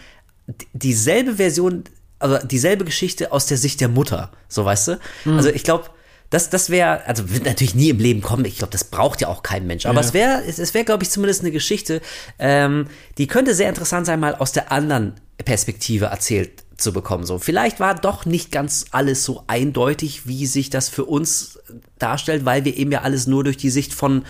[0.74, 1.84] dieselbe Version,
[2.20, 5.00] also dieselbe Geschichte aus der Sicht der Mutter, so weißt du?
[5.26, 5.38] Mhm.
[5.38, 5.90] Also ich glaube,
[6.30, 8.44] das, das wäre, also wird natürlich nie im Leben kommen.
[8.46, 9.86] Ich glaube, das braucht ja auch kein Mensch.
[9.86, 10.08] Aber ja.
[10.08, 12.02] es wäre, es, es wäre, glaube ich, zumindest eine Geschichte,
[12.40, 12.88] ähm,
[13.20, 15.14] die könnte sehr interessant sein, mal aus der anderen
[15.46, 17.26] Perspektive erzählt zu bekommen.
[17.26, 21.60] So, vielleicht war doch nicht ganz alles so eindeutig, wie sich das für uns
[21.98, 24.26] darstellt, weil wir eben ja alles nur durch die Sicht von,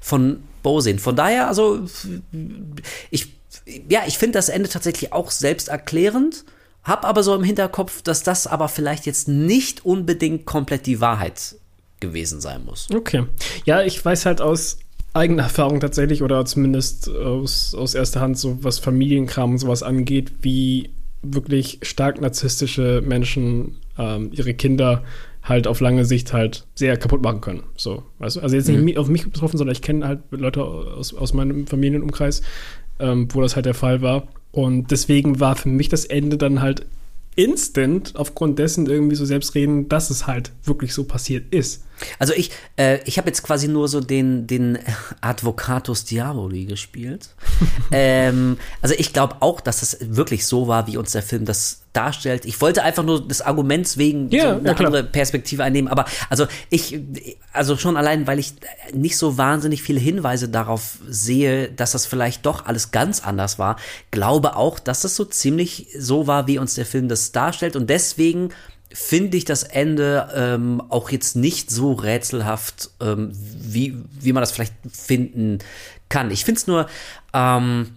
[0.00, 0.98] von Bo sehen.
[0.98, 1.86] Von daher, also,
[3.10, 3.32] ich,
[3.88, 6.44] ja, ich finde das Ende tatsächlich auch selbsterklärend.
[6.84, 11.56] Hab aber so im Hinterkopf, dass das aber vielleicht jetzt nicht unbedingt komplett die Wahrheit
[11.98, 12.86] gewesen sein muss.
[12.94, 13.24] Okay.
[13.64, 14.78] Ja, ich weiß halt aus
[15.16, 20.32] eigener Erfahrung tatsächlich oder zumindest aus, aus erster Hand, so was Familienkram und sowas angeht,
[20.42, 20.90] wie
[21.34, 25.02] wirklich stark narzisstische Menschen ähm, ihre Kinder
[25.42, 27.62] halt auf lange Sicht halt sehr kaputt machen können.
[27.76, 28.02] So,
[28.36, 28.40] du?
[28.40, 29.00] Also jetzt nicht mhm.
[29.00, 32.42] auf mich betroffen, sondern ich kenne halt Leute aus, aus meinem Familienumkreis,
[32.98, 34.28] ähm, wo das halt der Fall war.
[34.50, 36.86] Und deswegen war für mich das Ende dann halt
[37.36, 41.84] instant aufgrund dessen irgendwie so selbstreden, dass es halt wirklich so passiert ist.
[42.18, 44.78] Also ich, äh, ich habe jetzt quasi nur so den, den
[45.20, 47.30] Advocatus Diaboli gespielt.
[47.92, 51.82] ähm, also ich glaube auch, dass das wirklich so war, wie uns der Film das
[51.96, 52.44] darstellt.
[52.44, 55.90] Ich wollte einfach nur des Arguments wegen ja, so eine ja, andere Perspektive einnehmen.
[55.90, 57.00] Aber also ich,
[57.52, 58.54] also schon allein, weil ich
[58.92, 63.76] nicht so wahnsinnig viele Hinweise darauf sehe, dass das vielleicht doch alles ganz anders war,
[64.10, 67.76] glaube auch, dass das so ziemlich so war, wie uns der Film das darstellt.
[67.76, 68.50] Und deswegen
[68.92, 74.52] finde ich das Ende ähm, auch jetzt nicht so rätselhaft, ähm, wie, wie man das
[74.52, 75.58] vielleicht finden
[76.08, 76.30] kann.
[76.30, 76.86] Ich finde es nur,
[77.32, 77.96] ähm,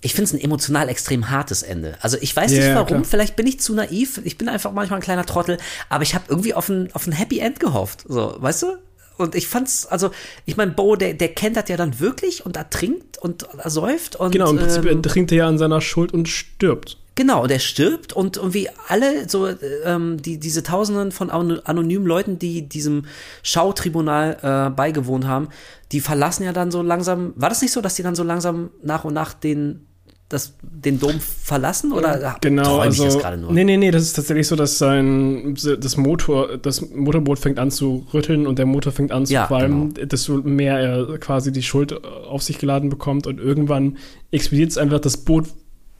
[0.00, 1.96] ich finde es ein emotional extrem hartes Ende.
[2.00, 3.04] Also ich weiß yeah, nicht warum, klar.
[3.04, 6.24] vielleicht bin ich zu naiv, ich bin einfach manchmal ein kleiner Trottel, aber ich habe
[6.28, 8.04] irgendwie auf ein, auf ein Happy End gehofft.
[8.06, 8.78] So, weißt du?
[9.16, 10.10] Und ich fand's, also,
[10.46, 14.32] ich meine, Bo, der, der kennt das ja dann wirklich und ertrinkt und ersäuft und.
[14.32, 16.98] Genau, im Prinzip ähm, trinkt er ja an seiner Schuld und stirbt.
[17.14, 19.46] Genau, der stirbt und irgendwie alle, so
[19.84, 23.04] ähm, die, diese Tausenden von anonymen Leuten, die diesem
[23.42, 25.48] Schautribunal äh, beigewohnt haben,
[25.92, 27.34] die verlassen ja dann so langsam.
[27.36, 29.86] War das nicht so, dass die dann so langsam nach und nach den
[30.32, 33.52] das, den Dom verlassen oder genau, also, ich das gerade nur?
[33.52, 37.70] Nee, nee, nee, das ist tatsächlich so, dass sein das Motor, das Motorboot fängt an
[37.70, 40.06] zu rütteln und der Motor fängt an zu ja, qualmen, genau.
[40.06, 43.98] desto mehr er quasi die Schuld auf sich geladen bekommt und irgendwann
[44.30, 45.46] explodiert es einfach, das Boot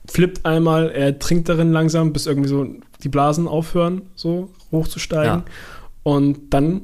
[0.09, 2.67] flippt einmal, er trinkt darin langsam, bis irgendwie so
[3.03, 5.39] die Blasen aufhören, so hochzusteigen.
[5.39, 5.45] Ja.
[6.03, 6.81] Und dann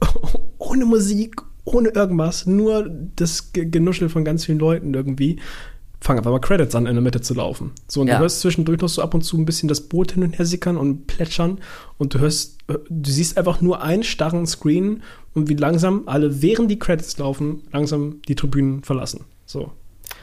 [0.58, 5.40] ohne Musik, ohne irgendwas, nur das Genuschel von ganz vielen Leuten irgendwie,
[6.02, 7.70] fangen einfach mal Credits an, in der Mitte zu laufen.
[7.86, 8.16] So, und ja.
[8.16, 10.44] du hörst zwischendurch noch so ab und zu ein bisschen das Boot hin und her
[10.44, 11.58] sickern und plätschern
[11.96, 15.02] und du hörst, du siehst einfach nur einen starren Screen
[15.34, 19.24] und wie langsam alle, während die Credits laufen, langsam die Tribünen verlassen.
[19.46, 19.70] So.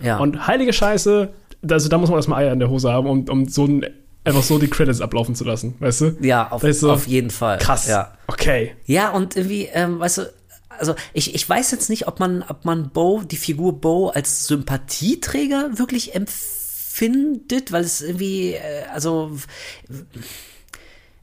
[0.01, 0.17] Ja.
[0.17, 1.29] Und heilige Scheiße,
[1.69, 3.85] also da muss man erstmal Eier in der Hose haben, um, um so ein,
[4.25, 6.17] einfach so die Credits ablaufen zu lassen, weißt du?
[6.21, 6.91] Ja, auf, weißt du?
[6.91, 7.57] auf jeden Fall.
[7.57, 7.87] Krass.
[7.87, 8.13] Ja.
[8.27, 8.73] Okay.
[8.85, 10.33] Ja, und irgendwie, ähm, weißt du,
[10.79, 14.47] also ich, ich weiß jetzt nicht, ob man, ob man Bo, die Figur Bo als
[14.47, 19.37] Sympathieträger wirklich empfindet, weil es irgendwie, äh, also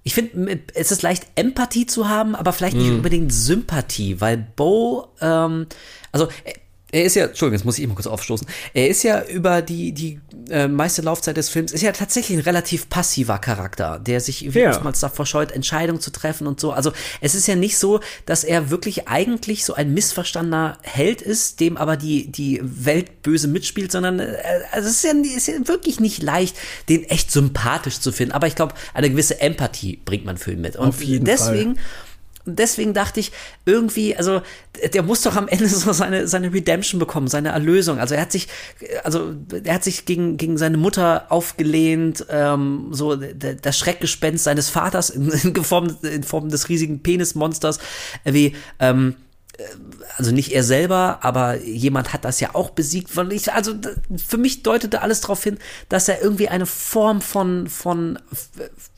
[0.03, 2.97] ich finde, es ist leicht Empathie zu haben, aber vielleicht nicht mm.
[2.97, 5.67] unbedingt Sympathie, weil Bo, ähm,
[6.13, 6.29] also
[6.93, 8.47] er ist ja, Entschuldigung, jetzt muss ich immer kurz aufstoßen.
[8.73, 12.45] Er ist ja über die, die äh, meiste Laufzeit des Films, ist ja tatsächlich ein
[12.45, 14.71] relativ passiver Charakter, der sich ja.
[14.71, 16.71] oftmals davor scheut, Entscheidungen zu treffen und so.
[16.71, 21.59] Also es ist ja nicht so, dass er wirklich eigentlich so ein missverstandener Held ist,
[21.59, 24.37] dem aber die, die Welt böse mitspielt, sondern äh,
[24.71, 26.57] also es ist ja, ist ja wirklich nicht leicht,
[26.89, 28.33] den echt sympathisch zu finden.
[28.33, 30.77] Aber ich glaube, eine gewisse Empathie bringt man für ihn mit.
[30.77, 31.85] Und Auf jeden deswegen Fall
[32.47, 33.33] deswegen dachte ich,
[33.65, 34.43] irgendwie, also
[34.93, 37.99] der muss doch am Ende so seine, seine Redemption bekommen, seine Erlösung.
[37.99, 38.49] Also er hat sich,
[39.05, 45.11] also er hat sich gegen, gegen seine Mutter aufgelehnt, ähm, so das Schreckgespenst seines Vaters
[45.11, 47.79] in, in, Form, in Form des riesigen Penismonsters,
[48.25, 49.17] wie, ähm,
[50.17, 53.11] also nicht er selber, aber jemand hat das ja auch besiegt.
[53.17, 53.75] also
[54.17, 55.59] für mich deutete alles darauf hin,
[55.89, 58.19] dass er irgendwie eine Form von, von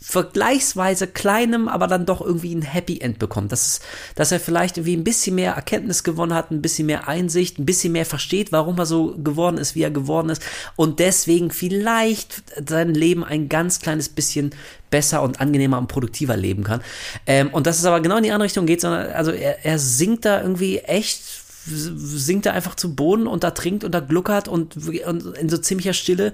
[0.01, 3.53] vergleichsweise kleinem, aber dann doch irgendwie ein Happy End bekommt.
[3.53, 3.81] Dass,
[4.15, 7.67] dass er vielleicht irgendwie ein bisschen mehr Erkenntnis gewonnen hat, ein bisschen mehr Einsicht, ein
[7.67, 10.43] bisschen mehr versteht, warum er so geworden ist, wie er geworden ist
[10.77, 14.55] und deswegen vielleicht sein Leben ein ganz kleines bisschen
[14.91, 16.81] besser und angenehmer und produktiver leben kann.
[17.27, 19.79] Ähm, und dass es aber genau in die andere Richtung geht, sondern also er, er
[19.79, 21.23] singt da irgendwie echt
[21.71, 25.59] sinkt er einfach zu Boden und da trinkt und da gluckert und, und in so
[25.59, 26.33] ziemlicher Stille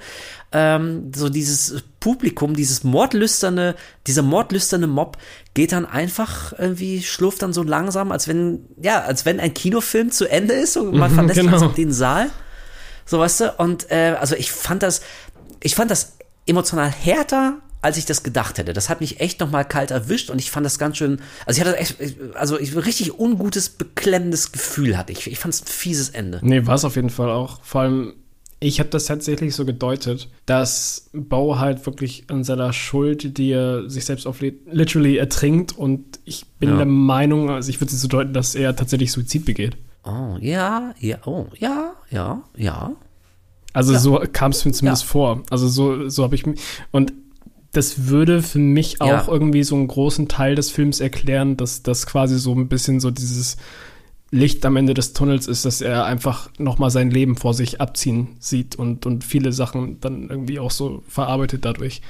[0.53, 3.75] ähm, so dieses Publikum, dieses mordlüsterne,
[4.07, 5.19] dieser mordlüsterne Mob
[5.55, 10.11] geht dann einfach irgendwie, schlurft dann so langsam, als wenn, ja, als wenn ein Kinofilm
[10.11, 11.69] zu Ende ist und man verlässt genau.
[11.69, 12.31] den Saal.
[13.07, 13.53] So, weißt du?
[13.59, 15.03] Und äh, also ich fand das,
[15.61, 16.17] ich fand das
[16.47, 18.73] emotional härter als ich das gedacht hätte.
[18.73, 21.61] Das hat mich echt noch mal kalt erwischt und ich fand das ganz schön, also
[21.61, 21.97] ich hatte echt,
[22.35, 25.27] also ich richtig ungutes, beklemmendes Gefühl hatte ich.
[25.27, 26.41] Ich fand es ein fieses Ende.
[26.43, 27.63] Nee, war es auf jeden Fall auch.
[27.63, 28.15] Vor allem,
[28.59, 33.91] ich habe das tatsächlich so gedeutet, dass Bo halt wirklich an seiner Schuld, die er
[33.91, 36.77] sich selbst auflädt, literally ertrinkt und ich bin ja.
[36.79, 39.77] der Meinung, also ich würde es so deuten, dass er tatsächlich Suizid begeht.
[40.05, 42.93] Oh, ja, ja, oh, ja, ja, ja.
[43.75, 43.99] Also ja.
[43.99, 45.09] so kam es mir zumindest ja.
[45.09, 45.43] vor.
[45.51, 46.61] Also so, so habe ich mich.
[46.91, 47.13] Und
[47.77, 49.29] das würde für mich auch ja.
[49.29, 53.11] irgendwie so einen großen Teil des Films erklären, dass das quasi so ein bisschen so
[53.11, 53.57] dieses
[54.31, 58.37] Licht am Ende des Tunnels ist, dass er einfach nochmal sein Leben vor sich abziehen
[58.41, 62.03] sieht und, und viele Sachen dann irgendwie auch so verarbeitet dadurch.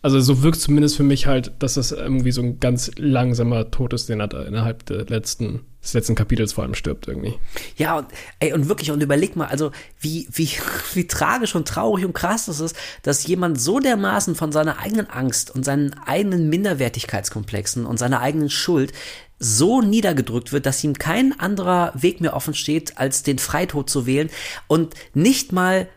[0.00, 3.92] Also so wirkt zumindest für mich halt, dass das irgendwie so ein ganz langsamer Tod
[3.92, 7.34] ist, den er innerhalb der letzten, des letzten Kapitels vor allem stirbt irgendwie.
[7.76, 8.06] Ja, und,
[8.38, 10.50] ey, und wirklich, und überleg mal, also wie, wie,
[10.94, 15.10] wie tragisch und traurig und krass das ist, dass jemand so dermaßen von seiner eigenen
[15.10, 18.92] Angst und seinen eigenen Minderwertigkeitskomplexen und seiner eigenen Schuld
[19.40, 24.06] so niedergedrückt wird, dass ihm kein anderer Weg mehr offen steht, als den Freitod zu
[24.06, 24.30] wählen
[24.68, 25.88] und nicht mal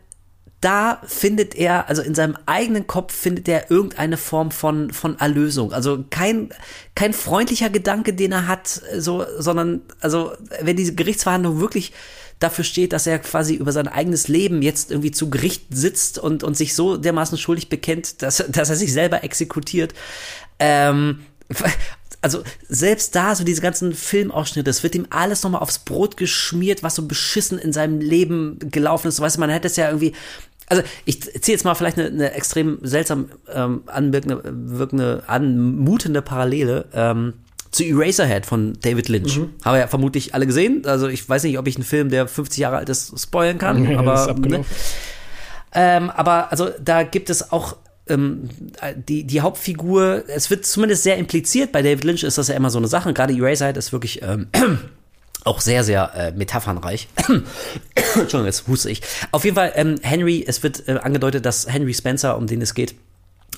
[0.61, 5.73] da findet er, also in seinem eigenen Kopf findet er irgendeine Form von, von Erlösung.
[5.73, 6.53] Also kein,
[6.93, 11.93] kein freundlicher Gedanke, den er hat, so, sondern, also, wenn diese Gerichtsverhandlung wirklich
[12.37, 16.43] dafür steht, dass er quasi über sein eigenes Leben jetzt irgendwie zu Gericht sitzt und,
[16.43, 19.93] und sich so dermaßen schuldig bekennt, dass, dass er sich selber exekutiert.
[20.59, 21.21] Ähm,
[22.21, 26.83] also selbst da, so diese ganzen Filmausschnitte, es wird ihm alles nochmal aufs Brot geschmiert,
[26.83, 29.19] was so beschissen in seinem Leben gelaufen ist.
[29.19, 30.13] Weißt du, man hätte es ja irgendwie
[30.71, 36.85] also ich ziehe jetzt mal vielleicht eine, eine extrem seltsam ähm, anwirkende, wirkende, anmutende Parallele.
[36.93, 37.33] Ähm,
[37.71, 39.37] zu Eraserhead von David Lynch.
[39.37, 39.53] Mhm.
[39.63, 40.83] Haben wir ja vermutlich alle gesehen.
[40.85, 43.81] Also ich weiß nicht, ob ich einen Film, der 50 Jahre alt ist, spoilen kann.
[43.91, 44.65] Nee, aber, ne?
[45.73, 47.77] ähm, aber also da gibt es auch
[48.07, 48.49] ähm,
[49.07, 52.69] die, die Hauptfigur, es wird zumindest sehr impliziert, bei David Lynch ist das ja immer
[52.69, 53.13] so eine Sache.
[53.13, 54.47] Gerade Eraserhead ist wirklich ähm,
[55.43, 57.07] auch sehr, sehr äh, metaphernreich.
[57.95, 59.01] Entschuldigung, jetzt huste ich.
[59.31, 62.73] Auf jeden Fall, ähm, Henry, es wird äh, angedeutet, dass Henry Spencer, um den es
[62.73, 62.95] geht,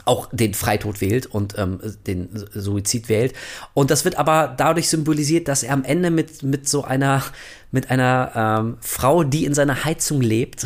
[0.05, 3.33] auch den Freitod wählt und ähm, den Suizid wählt.
[3.73, 7.23] Und das wird aber dadurch symbolisiert, dass er am Ende mit, mit so einer,
[7.71, 10.65] mit einer ähm, Frau, die in seiner Heizung lebt,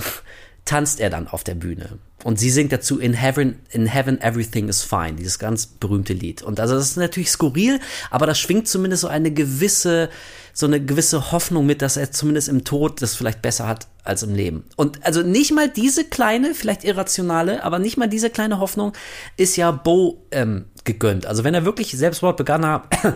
[0.68, 1.98] tanzt er dann auf der Bühne.
[2.24, 6.44] Und sie singt dazu In Heaven, in Heaven Everything is Fine, dieses ganz berühmte Lied.
[6.44, 7.80] Und also das ist natürlich skurril,
[8.12, 10.10] aber das schwingt zumindest so eine gewisse,
[10.54, 14.24] so eine gewisse Hoffnung mit, dass er zumindest im Tod das vielleicht besser hat als
[14.24, 14.66] im Leben.
[14.76, 18.94] Und also nicht mal diese kleine, vielleicht irrationale, aber nicht mal diese kleine Hoffnung
[19.38, 21.26] ist ja Bo ähm, gegönnt.
[21.28, 22.84] Also wenn er wirklich Selbstmord begangen hat,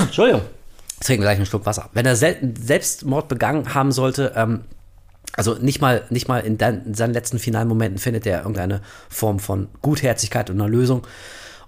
[0.00, 0.42] Entschuldigung,
[1.00, 1.90] trinken gleich einen Schluck Wasser.
[1.92, 4.60] Wenn er Selbstmord begangen haben sollte, ähm,
[5.34, 9.38] also nicht mal, nicht mal in, in seinen letzten finalen Momenten findet er irgendeine Form
[9.38, 11.06] von Gutherzigkeit und einer Lösung.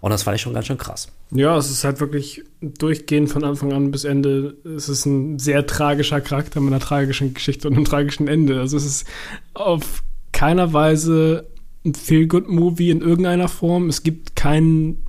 [0.00, 1.08] Und das fand ich schon ganz schön krass.
[1.32, 4.56] Ja, es ist halt wirklich durchgehend von Anfang an bis Ende.
[4.64, 8.60] Es ist ein sehr tragischer Charakter mit einer tragischen Geschichte und einem tragischen Ende.
[8.60, 9.06] Also es ist
[9.54, 10.02] auf
[10.32, 11.48] keiner Weise
[11.84, 13.88] ein Feel-Good-Movie in irgendeiner Form.
[13.88, 15.02] Es gibt keinen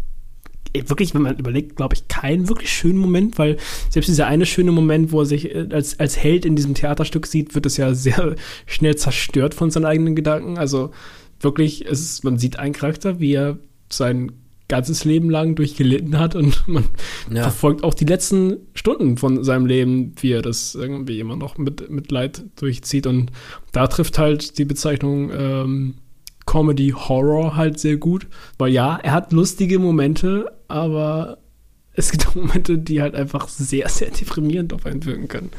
[0.73, 3.57] wirklich, wenn man überlegt, glaube ich, keinen wirklich schönen Moment, weil
[3.89, 7.27] selbst dieser eine schöne Moment, wo er sich äh, als, als Held in diesem Theaterstück
[7.27, 8.35] sieht, wird es ja sehr
[8.65, 10.57] schnell zerstört von seinen eigenen Gedanken.
[10.57, 10.91] Also
[11.39, 13.57] wirklich, es ist, man sieht einen Charakter, wie er
[13.91, 14.31] sein
[14.67, 16.85] ganzes Leben lang durchgelitten hat und man
[17.33, 17.43] ja.
[17.43, 21.89] verfolgt auch die letzten Stunden von seinem Leben, wie er das irgendwie immer noch mit,
[21.89, 23.07] mit Leid durchzieht.
[23.07, 23.31] Und
[23.71, 25.95] da trifft halt die Bezeichnung ähm,
[26.49, 28.25] Comedy Horror halt sehr gut.
[28.57, 31.37] Weil ja, er hat lustige Momente, aber
[31.93, 35.51] es gibt auch Momente, die halt einfach sehr, sehr deprimierend auf einen wirken können.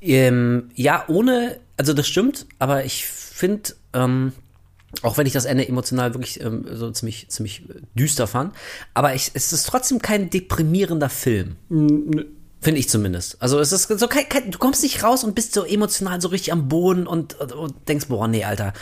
[0.00, 4.32] Ähm, ja, ohne, also das stimmt, aber ich finde, ähm,
[5.02, 7.64] auch wenn ich das Ende emotional wirklich ähm, so ziemlich, ziemlich
[7.96, 8.54] düster fand,
[8.94, 11.56] aber ich, es ist trotzdem kein deprimierender Film.
[12.60, 13.42] Finde ich zumindest.
[13.42, 16.28] Also es ist so kein, kein, du kommst nicht raus und bist so emotional so
[16.28, 18.72] richtig am Boden und, und, und denkst, boah, nee, Alter,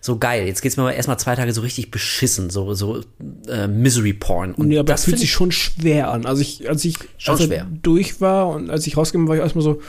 [0.00, 0.46] so geil.
[0.46, 3.00] Jetzt geht's mir mal erstmal zwei Tage so richtig beschissen, so, so
[3.48, 4.54] äh, Misery Porn.
[4.54, 6.26] Und nee, aber das fühlt sich schon schwer an.
[6.26, 7.66] Also ich, als ich schon als schwer.
[7.82, 9.80] durch war und als ich rausgegangen war, war ich erstmal so,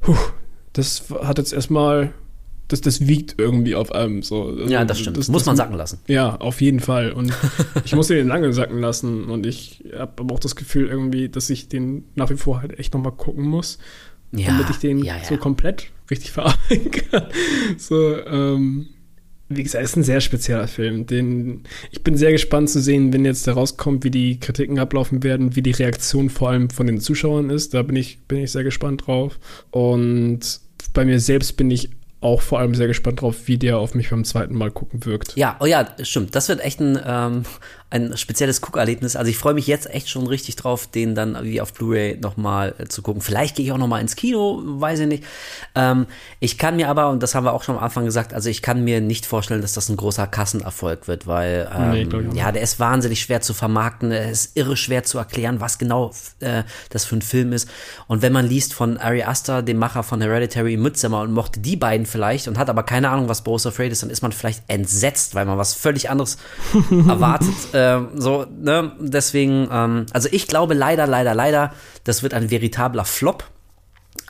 [0.00, 0.16] puh,
[0.72, 2.12] das hat jetzt erstmal,
[2.68, 4.48] das, das wiegt irgendwie auf einem so.
[4.48, 5.16] Also, ja, das stimmt.
[5.16, 5.98] Das, muss das, man sacken lassen.
[6.08, 7.12] Ja, auf jeden Fall.
[7.12, 7.32] Und
[7.84, 11.48] ich musste den lange sacken lassen und ich habe aber auch das Gefühl irgendwie, dass
[11.48, 13.78] ich den nach wie vor halt echt nochmal gucken muss
[14.36, 15.24] ja, damit ich den ja, ja.
[15.24, 17.26] so komplett richtig verarbeiten kann.
[17.78, 18.88] So, ähm,
[19.48, 21.06] wie gesagt, ist ein sehr spezieller Film.
[21.06, 25.22] Den, ich bin sehr gespannt zu sehen, wenn jetzt der rauskommt, wie die Kritiken ablaufen
[25.22, 27.74] werden, wie die Reaktion vor allem von den Zuschauern ist.
[27.74, 29.38] Da bin ich, bin ich sehr gespannt drauf.
[29.70, 30.60] Und
[30.94, 31.90] bei mir selbst bin ich
[32.20, 35.36] auch vor allem sehr gespannt drauf, wie der auf mich beim zweiten Mal gucken wirkt.
[35.36, 36.34] Ja, oh ja, stimmt.
[36.34, 37.42] Das wird echt ein, ähm,
[37.90, 39.14] ein spezielles Guckerlebnis.
[39.14, 42.74] Also ich freue mich jetzt echt schon richtig drauf, den dann wie auf Blu-ray nochmal
[42.78, 43.22] äh, zu gucken.
[43.22, 45.24] Vielleicht gehe ich auch nochmal ins Kino, weiß ich nicht.
[45.76, 46.06] Ähm,
[46.40, 48.62] ich kann mir aber, und das haben wir auch schon am Anfang gesagt, also ich
[48.62, 52.62] kann mir nicht vorstellen, dass das ein großer Kassenerfolg wird, weil ähm, nee, ja, der
[52.62, 57.04] ist wahnsinnig schwer zu vermarkten, er ist irre schwer zu erklären, was genau äh, das
[57.04, 57.68] für ein Film ist.
[58.08, 61.76] Und wenn man liest von Ari Aster, dem Macher von Hereditary Midsommar und mochte die
[61.76, 64.64] beiden vielleicht und hat aber keine Ahnung, was Bo's Afraid ist, dann ist man vielleicht
[64.66, 66.38] entsetzt, weil man was völlig anderes
[66.90, 67.54] erwartet.
[67.74, 71.72] Äh, ähm, so, ne, deswegen, ähm, also ich glaube leider, leider, leider,
[72.04, 73.44] das wird ein veritabler Flop.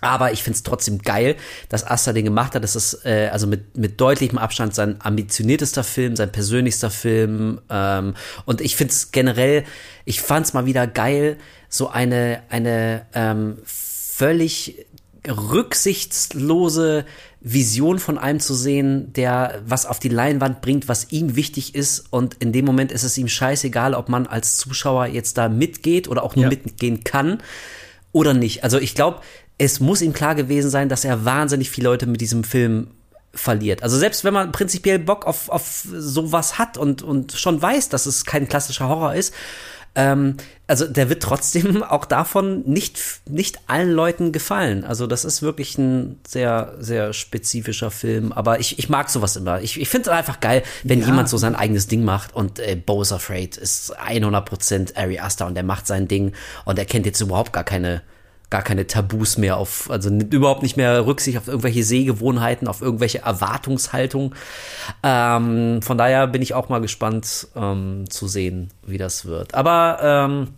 [0.00, 1.36] Aber ich finde es trotzdem geil,
[1.70, 2.62] dass Asta den gemacht hat.
[2.62, 7.60] Das ist äh, also mit, mit deutlichem Abstand sein ambitioniertester Film, sein persönlichster Film.
[7.70, 8.14] Ähm,
[8.44, 9.64] und ich finde es generell,
[10.04, 11.38] ich fand es mal wieder geil,
[11.70, 14.86] so eine, eine ähm, völlig
[15.28, 17.05] rücksichtslose
[17.40, 22.06] Vision von einem zu sehen, der was auf die Leinwand bringt, was ihm wichtig ist.
[22.10, 26.09] Und in dem Moment ist es ihm scheißegal, ob man als Zuschauer jetzt da mitgeht
[26.09, 26.51] oder auch nur ja.
[26.51, 27.42] mitgehen kann
[28.12, 28.64] oder nicht.
[28.64, 29.20] Also ich glaube,
[29.59, 32.88] es muss ihm klar gewesen sein, dass er wahnsinnig viele Leute mit diesem Film
[33.32, 33.82] verliert.
[33.82, 38.06] Also selbst wenn man prinzipiell Bock auf, auf sowas hat und, und schon weiß, dass
[38.06, 39.34] es kein klassischer Horror ist,
[39.94, 42.98] ähm, also der wird trotzdem auch davon nicht,
[43.28, 44.84] nicht allen Leuten gefallen.
[44.84, 48.32] Also das ist wirklich ein sehr, sehr spezifischer Film.
[48.32, 49.60] Aber ich, ich mag sowas immer.
[49.60, 51.06] Ich, ich finde es einfach geil, wenn ja.
[51.06, 52.34] jemand so sein eigenes Ding macht.
[52.34, 56.32] Und äh, Bo's Afraid ist 100% Ari Aster und er macht sein Ding.
[56.64, 58.02] Und er kennt jetzt überhaupt gar keine
[58.55, 63.18] gar keine Tabus mehr auf, also überhaupt nicht mehr Rücksicht auf irgendwelche Sehgewohnheiten, auf irgendwelche
[63.18, 64.32] Erwartungshaltung.
[65.02, 69.55] Ähm, von daher bin ich auch mal gespannt ähm, zu sehen, wie das wird.
[69.55, 70.51] Aber ähm,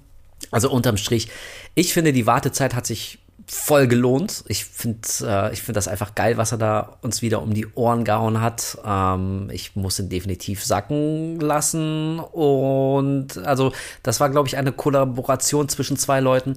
[0.51, 1.31] also unterm Strich,
[1.75, 4.45] ich finde, die Wartezeit hat sich voll gelohnt.
[4.49, 7.67] Ich finde äh, ich finde das einfach geil, was er da uns wieder um die
[7.75, 8.77] Ohren gehauen hat.
[8.85, 12.19] Ähm, ich muss ihn definitiv sacken lassen.
[12.19, 16.57] Und also, das war, glaube ich, eine Kollaboration zwischen zwei Leuten.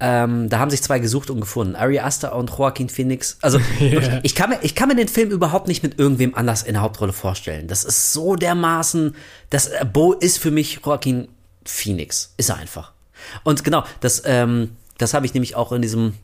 [0.00, 1.76] Ähm, da haben sich zwei gesucht und gefunden.
[1.76, 3.36] Ari Aster und Joaquin Phoenix.
[3.42, 4.20] Also yeah.
[4.22, 6.82] ich, kann mir, ich kann mir den Film überhaupt nicht mit irgendwem anders in der
[6.82, 7.68] Hauptrolle vorstellen.
[7.68, 9.14] Das ist so dermaßen,
[9.50, 11.28] das äh, Bo ist für mich Joaquin
[11.64, 12.32] Phoenix.
[12.36, 12.92] Ist er einfach.
[13.44, 16.14] Und genau, das, ähm, das habe ich nämlich auch in diesem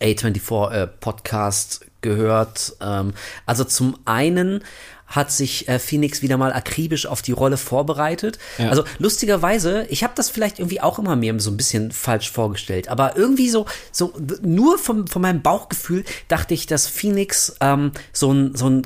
[0.00, 2.76] A24 äh, Podcast gehört.
[2.80, 3.14] Ähm,
[3.46, 4.62] also zum einen
[5.06, 8.38] hat sich äh, Phoenix wieder mal akribisch auf die Rolle vorbereitet.
[8.58, 8.70] Ja.
[8.70, 12.88] Also lustigerweise, ich habe das vielleicht irgendwie auch immer mir so ein bisschen falsch vorgestellt,
[12.88, 14.12] aber irgendwie so, so
[14.42, 18.82] nur vom, von meinem Bauchgefühl dachte ich, dass Phoenix ähm, so ein, so ein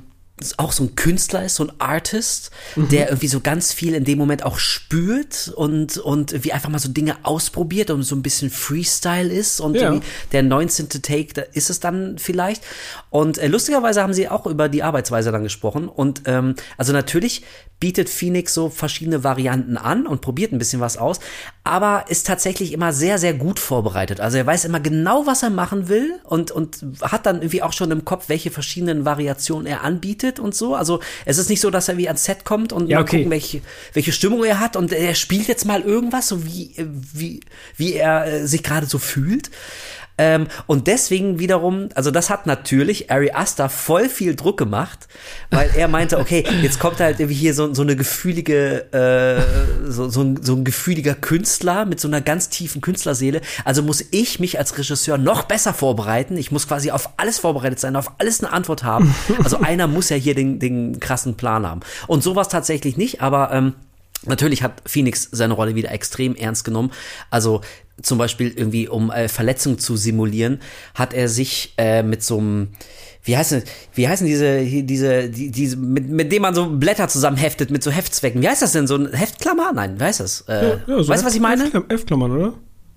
[0.59, 2.89] auch so ein Künstler ist, so ein Artist, mhm.
[2.89, 6.79] der irgendwie so ganz viel in dem Moment auch spürt und, und wie einfach mal
[6.79, 10.01] so Dinge ausprobiert und so ein bisschen Freestyle ist und ja.
[10.33, 10.89] der 19.
[10.89, 12.63] Take, da ist es dann vielleicht.
[13.11, 17.43] Und äh, lustigerweise haben sie auch über die Arbeitsweise dann gesprochen und ähm, also natürlich
[17.81, 21.19] bietet Phoenix so verschiedene Varianten an und probiert ein bisschen was aus,
[21.65, 24.21] aber ist tatsächlich immer sehr, sehr gut vorbereitet.
[24.21, 27.73] Also er weiß immer genau, was er machen will und, und hat dann irgendwie auch
[27.73, 30.75] schon im Kopf, welche verschiedenen Variationen er anbietet und so.
[30.75, 33.17] Also es ist nicht so, dass er wie ans Set kommt und ja, mal okay.
[33.19, 33.61] gucken, welche,
[33.93, 36.75] welche Stimmung er hat und er spielt jetzt mal irgendwas, so wie,
[37.13, 37.41] wie,
[37.77, 39.51] wie er äh, sich gerade so fühlt.
[40.21, 45.09] Ähm, und deswegen wiederum, also das hat natürlich Ari Aster voll viel Druck gemacht,
[45.51, 50.11] weil er meinte, okay, jetzt kommt halt irgendwie hier so, so eine gefühlige, äh, so,
[50.11, 53.41] so, ein, so ein gefühliger Künstler mit so einer ganz tiefen Künstlerseele.
[53.65, 56.37] Also muss ich mich als Regisseur noch besser vorbereiten.
[56.37, 59.15] Ich muss quasi auf alles vorbereitet sein, auf alles eine Antwort haben.
[59.43, 61.81] Also einer muss ja hier den, den krassen Plan haben.
[62.07, 63.75] Und sowas tatsächlich nicht, aber ähm,
[64.27, 66.93] Natürlich hat Phoenix seine Rolle wieder extrem ernst genommen.
[67.31, 67.63] Also
[68.03, 70.61] zum Beispiel irgendwie, um äh, Verletzungen zu simulieren,
[70.95, 72.69] hat er sich äh, mit so einem
[73.23, 73.63] wie heißen,
[73.95, 77.91] wie heißen diese, diese, die, diese, mit, mit dem man so Blätter zusammenheftet, mit so
[77.91, 78.41] Heftzwecken.
[78.41, 78.87] Wie heißt das denn?
[78.87, 79.73] So ein Heftklammer?
[79.75, 80.41] Nein, wie heißt das?
[80.49, 81.71] Äh, ja, ja, so weißt du, was ich meine?
[81.91, 82.55] F-Klammern, oder?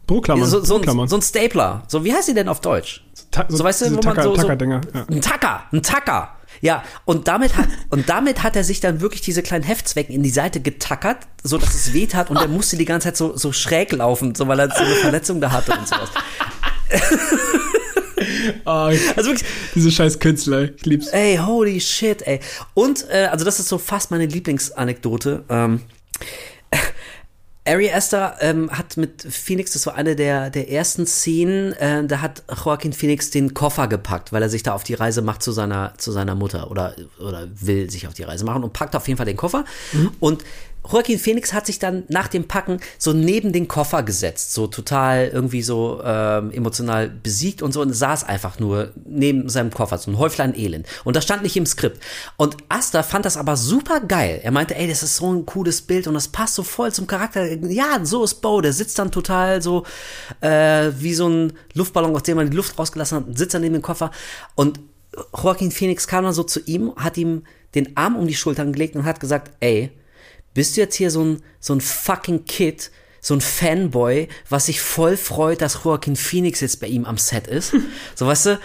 [0.08, 0.48] Pro-Klammern.
[0.48, 1.84] So, so, so, so, ein Stapler.
[1.88, 3.04] So, wie heißt die denn auf Deutsch?
[3.14, 4.82] So, so weißt du, wo Tacker, man so, so ja.
[5.10, 6.36] Ein Tacker, ein Tacker.
[6.64, 10.24] Ja, und damit hat, und damit hat er sich dann wirklich diese kleinen Heftzwecken in
[10.24, 13.36] die Seite getackert, so dass es weht hat und er musste die ganze Zeit so,
[13.36, 16.10] so schräg laufen, so weil er so eine Verletzung da hatte und sowas.
[18.66, 19.46] oh, also wirklich,
[19.76, 21.08] diese scheiß Künstler, ich lieb's.
[21.08, 22.40] Ey, holy shit, ey.
[22.74, 25.44] Und, äh, also das ist so fast meine Lieblingsanekdote.
[25.50, 25.82] Ähm,
[27.66, 32.20] Ari Aster ähm, hat mit Phoenix, das war eine der, der ersten Szenen, äh, da
[32.20, 35.54] hat Joaquin Phoenix den Koffer gepackt, weil er sich da auf die Reise macht zu
[35.54, 39.08] seiner, zu seiner Mutter oder, oder will sich auf die Reise machen und packt auf
[39.08, 39.64] jeden Fall den Koffer.
[39.94, 40.12] Mhm.
[40.20, 40.44] Und
[40.90, 45.28] Joaquin Phoenix hat sich dann nach dem Packen so neben den Koffer gesetzt, so total
[45.28, 50.12] irgendwie so ähm, emotional besiegt und so und saß einfach nur neben seinem Koffer, so
[50.12, 50.88] ein Häuflein Elend.
[51.04, 52.02] Und das stand nicht im Skript.
[52.38, 54.42] Und Asta fand das aber super geil.
[54.44, 57.08] Er meinte, ey, das ist so ein cooles Bild und das passt so voll zum
[57.08, 57.46] Charakter.
[57.70, 58.62] Ja, so ist Bo.
[58.62, 59.86] Der sitzt dann total so
[60.42, 63.74] äh, wie so ein Luftballon, aus dem man die Luft rausgelassen hat, sitzt dann neben
[63.74, 64.12] dem Koffer.
[64.56, 64.80] Und
[65.42, 67.44] Joaquin Phoenix kam dann so zu ihm, hat ihm
[67.76, 69.92] den Arm um die Schultern gelegt und hat gesagt, ey,
[70.54, 74.82] bist du jetzt hier so ein, so ein fucking Kid, so ein Fanboy, was sich
[74.82, 77.74] voll freut, dass Joaquin Phoenix jetzt bei ihm am Set ist?
[78.16, 78.60] so, weißt du?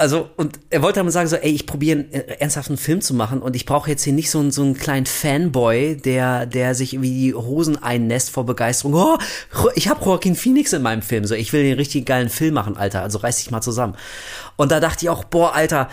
[0.00, 3.12] Also, und er wollte dann sagen, so, ey, ich probiere einen äh, ernsthaften Film zu
[3.12, 6.74] machen und ich brauche jetzt hier nicht so einen, so einen kleinen Fanboy, der, der
[6.74, 8.94] sich irgendwie die Hosen einnässt vor Begeisterung.
[8.94, 9.18] Oh,
[9.74, 11.26] ich habe Joaquin Phoenix in meinem Film.
[11.26, 13.02] So, ich will den richtig geilen Film machen, Alter.
[13.02, 13.94] Also reiß dich mal zusammen.
[14.56, 15.90] Und da dachte ich auch, boah, Alter,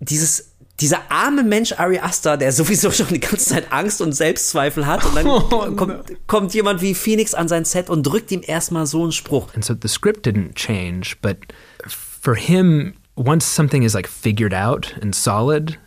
[0.00, 4.86] dieses, dieser arme Mensch Ari Aster, der sowieso schon die ganze Zeit Angst und Selbstzweifel
[4.86, 6.16] hat und dann oh, kommt, no.
[6.26, 9.54] kommt jemand wie Phoenix an sein Set und drückt ihm erstmal so einen Spruch.
[9.54, 11.38] And so the script didn't change, but
[11.86, 15.78] for him once something is like figured out and solid,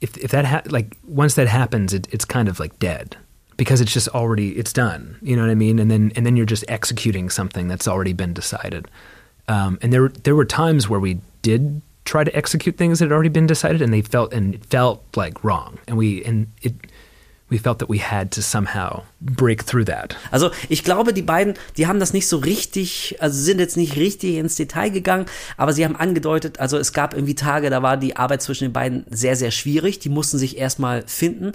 [0.00, 3.16] if if that ha- like once that happens, it, it's kind of like dead
[3.56, 5.18] because it's just already it's done.
[5.22, 5.78] You know what I mean?
[5.78, 8.88] And then and then you're just executing something that's already been decided.
[9.48, 13.12] Um, and there there were times where we did try to execute things that had
[13.12, 16.74] already been decided, and they felt and it felt like wrong, and we and it
[17.48, 20.16] we felt that we had to somehow break through that.
[20.30, 23.96] Also ich glaube, die beiden, die haben das nicht so richtig, also sind jetzt nicht
[23.96, 25.26] richtig ins Detail gegangen,
[25.56, 28.72] aber sie haben angedeutet, also es gab irgendwie Tage, da war die Arbeit zwischen den
[28.72, 30.00] beiden sehr, sehr schwierig.
[30.00, 31.52] Die mussten sich erstmal finden.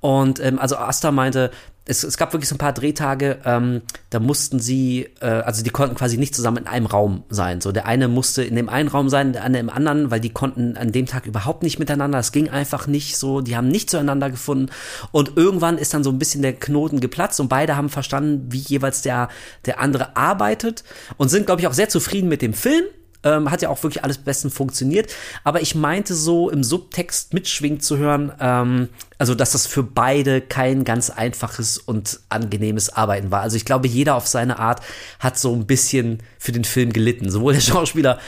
[0.00, 1.50] Und ähm, also Asta meinte,
[1.90, 5.70] es, es gab wirklich so ein paar Drehtage, ähm, da mussten sie, äh, also die
[5.70, 7.60] konnten quasi nicht zusammen in einem Raum sein.
[7.60, 10.30] So der eine musste in dem einen Raum sein, der andere im anderen, weil die
[10.30, 12.18] konnten an dem Tag überhaupt nicht miteinander.
[12.18, 13.40] Es ging einfach nicht so.
[13.40, 14.70] Die haben nicht zueinander gefunden.
[15.10, 18.58] Und irgendwann ist dann so ein bisschen der Knoten geplatzt und beide haben verstanden, wie
[18.58, 19.28] jeweils der
[19.66, 20.84] der andere arbeitet
[21.16, 22.84] und sind, glaube ich, auch sehr zufrieden mit dem Film.
[23.22, 25.12] Ähm, hat ja auch wirklich alles bestens funktioniert.
[25.44, 28.88] Aber ich meinte so im Subtext mitschwingt zu hören, ähm,
[29.18, 33.42] also dass das für beide kein ganz einfaches und angenehmes Arbeiten war.
[33.42, 34.80] Also ich glaube, jeder auf seine Art
[35.18, 38.18] hat so ein bisschen für den Film gelitten, sowohl der Schauspieler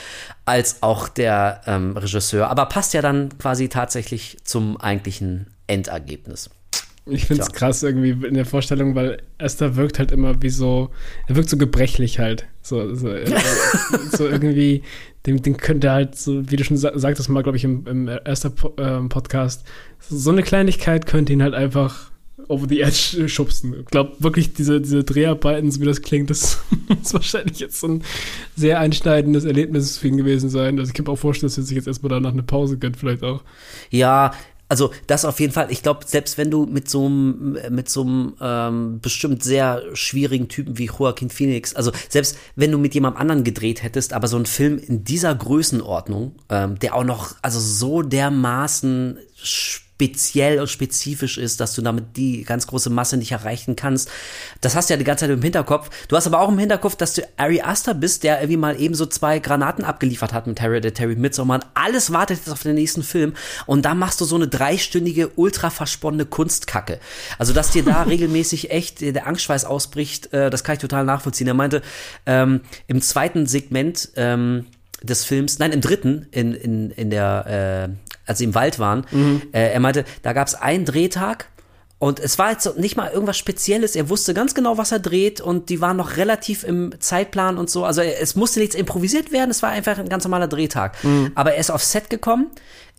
[0.45, 2.49] als auch der ähm, Regisseur.
[2.49, 6.49] Aber passt ja dann quasi tatsächlich zum eigentlichen Endergebnis.
[7.05, 10.89] Ich finde es krass irgendwie in der Vorstellung, weil Esther wirkt halt immer wie so,
[11.27, 12.47] er wirkt so gebrechlich halt.
[12.61, 13.29] So, so, äh,
[14.11, 14.83] so irgendwie,
[15.25, 19.65] dem, dem könnte halt so, wie du schon sagtest mal, glaube ich, im, im Esther-Podcast,
[19.65, 22.11] ähm, so eine Kleinigkeit könnte ihn halt einfach
[22.47, 23.75] over the edge schubsen.
[23.81, 27.87] Ich glaube wirklich, diese, diese Dreharbeiten, so wie das klingt, das muss wahrscheinlich jetzt so
[27.87, 28.03] ein
[28.55, 30.79] sehr einschneidendes Erlebnis für ihn gewesen sein.
[30.79, 32.97] Also ich kann mir auch vorstellen, dass er sich jetzt erstmal danach eine Pause gönnt,
[32.97, 33.43] vielleicht auch.
[33.89, 34.33] Ja,
[34.73, 35.67] also das auf jeden Fall.
[35.69, 40.47] Ich glaube, selbst wenn du mit so einem mit so einem ähm, bestimmt sehr schwierigen
[40.47, 44.35] Typen wie Joaquin Phoenix, also selbst wenn du mit jemandem anderen gedreht hättest, aber so
[44.35, 49.19] ein Film in dieser Größenordnung, ähm, der auch noch also so dermaßen
[50.03, 54.09] speziell und spezifisch ist, dass du damit die ganz große Masse nicht erreichen kannst.
[54.59, 55.89] Das hast du ja die ganze Zeit im Hinterkopf.
[56.09, 58.95] Du hast aber auch im Hinterkopf, dass du Ari Aster bist, der irgendwie mal eben
[58.95, 61.61] so zwei Granaten abgeliefert hat mit Terry, der Terry Midsommar.
[61.73, 63.33] Alles wartet jetzt auf den nächsten Film
[63.65, 66.99] und da machst du so eine dreistündige, ultra versponnene Kunstkacke.
[67.37, 71.47] Also, dass dir da regelmäßig echt der Angstschweiß ausbricht, äh, das kann ich total nachvollziehen.
[71.47, 71.81] Er meinte,
[72.25, 74.65] ähm, im zweiten Segment, ähm,
[75.03, 79.05] des Films, nein, im dritten, in, in, in der, äh, als sie im Wald waren,
[79.11, 79.41] mhm.
[79.51, 81.49] äh, er meinte, da gab es einen Drehtag
[81.99, 83.95] und es war jetzt nicht mal irgendwas Spezielles.
[83.95, 87.69] Er wusste ganz genau, was er dreht und die waren noch relativ im Zeitplan und
[87.69, 87.85] so.
[87.85, 91.01] Also es musste nichts improvisiert werden, es war einfach ein ganz normaler Drehtag.
[91.03, 91.31] Mhm.
[91.35, 92.47] Aber er ist aufs Set gekommen,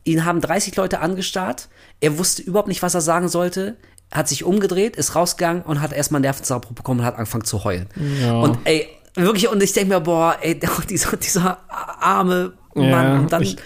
[0.05, 1.69] ihn haben 30 Leute angestarrt,
[2.01, 3.77] er wusste überhaupt nicht, was er sagen sollte
[4.15, 7.65] hat sich umgedreht, ist rausgegangen und hat erstmal einen Nervenzusammenbruch bekommen und hat angefangen zu
[7.65, 7.89] heulen.
[8.23, 8.39] Ja.
[8.39, 12.89] Und ey, wirklich, und ich denke mir, boah, ey, dieser, dieser arme Mann.
[12.89, 13.57] Ja, und dann,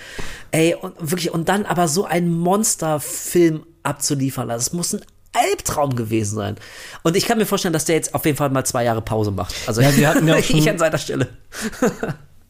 [0.50, 4.50] ey, und wirklich, und dann aber so ein Monsterfilm abzuliefern.
[4.50, 5.02] Also es muss ein
[5.32, 6.56] Albtraum gewesen sein.
[7.02, 9.30] Und ich kann mir vorstellen, dass der jetzt auf jeden Fall mal zwei Jahre Pause
[9.30, 9.54] macht.
[9.66, 11.28] Also ja, wir hatten ja auch schon, ich an seiner Stelle.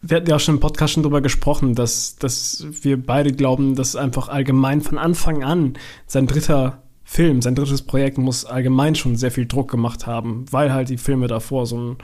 [0.01, 3.75] wir hatten ja auch schon im Podcast schon drüber gesprochen, dass, dass wir beide glauben,
[3.75, 5.75] dass einfach allgemein von Anfang an
[6.07, 10.73] sein dritter Film, sein drittes Projekt muss allgemein schon sehr viel Druck gemacht haben, weil
[10.73, 11.97] halt die Filme davor so ein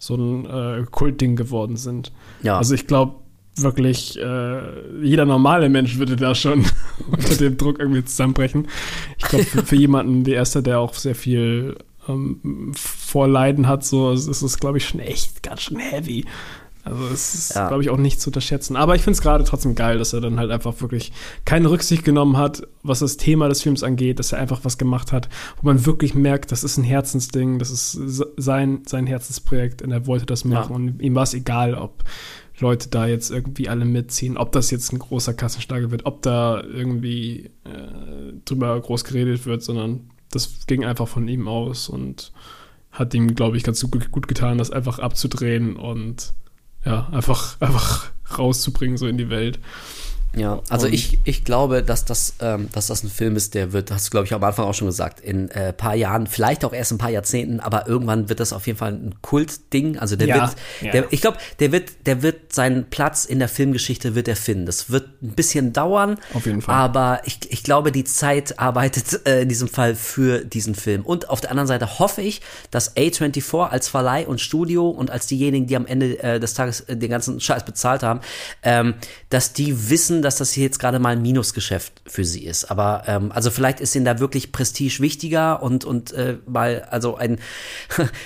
[0.00, 2.12] so ein äh, Kultding geworden sind.
[2.42, 2.56] Ja.
[2.56, 3.16] Also ich glaube
[3.62, 4.60] wirklich, äh,
[5.02, 6.64] jeder normale Mensch würde da schon
[7.10, 8.68] unter dem Druck irgendwie zusammenbrechen.
[9.18, 11.76] Ich glaube, für, für, jemanden, der Erste, der auch sehr viel
[12.08, 16.24] ähm, Vorleiden hat, so ist es, glaube ich, schon echt ganz schön heavy.
[16.88, 17.68] Also es ist, ja.
[17.68, 18.76] glaube ich, auch nicht zu unterschätzen.
[18.76, 21.12] Aber ich finde es gerade trotzdem geil, dass er dann halt einfach wirklich
[21.44, 25.12] keine Rücksicht genommen hat, was das Thema des Films angeht, dass er einfach was gemacht
[25.12, 25.28] hat,
[25.60, 27.98] wo man wirklich merkt, das ist ein Herzensding, das ist
[28.36, 30.70] sein, sein Herzensprojekt und er wollte das machen.
[30.70, 30.76] Ja.
[30.76, 32.04] Und ihm war es egal, ob
[32.60, 36.62] Leute da jetzt irgendwie alle mitziehen, ob das jetzt ein großer Kassenschlager wird, ob da
[36.62, 42.32] irgendwie äh, drüber groß geredet wird, sondern das ging einfach von ihm aus und
[42.90, 46.32] hat ihm, glaube ich, ganz gut, getan, das einfach abzudrehen und
[46.84, 49.60] ja, einfach, einfach rauszubringen, so in die Welt.
[50.38, 53.90] Ja, also ich, ich glaube, dass das, ähm, dass das ein Film ist, der wird,
[53.90, 56.72] hast du glaube ich am Anfang auch schon gesagt, in äh, paar Jahren, vielleicht auch
[56.72, 59.98] erst ein paar Jahrzehnten, aber irgendwann wird das auf jeden Fall ein Kultding.
[59.98, 60.92] Also der ja, wird, ja.
[60.92, 64.66] Der, ich glaube, der wird, der wird seinen Platz in der Filmgeschichte wird er finden.
[64.66, 66.18] Das wird ein bisschen dauern.
[66.34, 66.74] Auf jeden Fall.
[66.74, 71.04] Aber ich, ich glaube, die Zeit arbeitet äh, in diesem Fall für diesen Film.
[71.04, 72.40] Und auf der anderen Seite hoffe ich,
[72.70, 76.80] dass A24 als Verleih und Studio und als diejenigen, die am Ende äh, des Tages
[76.82, 78.20] äh, den ganzen Scheiß bezahlt haben,
[78.62, 78.94] ähm,
[79.30, 82.70] dass die wissen, dass das hier jetzt gerade mal ein Minusgeschäft für sie ist.
[82.70, 87.16] Aber ähm, also vielleicht ist ihnen da wirklich Prestige wichtiger und und äh, mal also
[87.16, 87.38] ein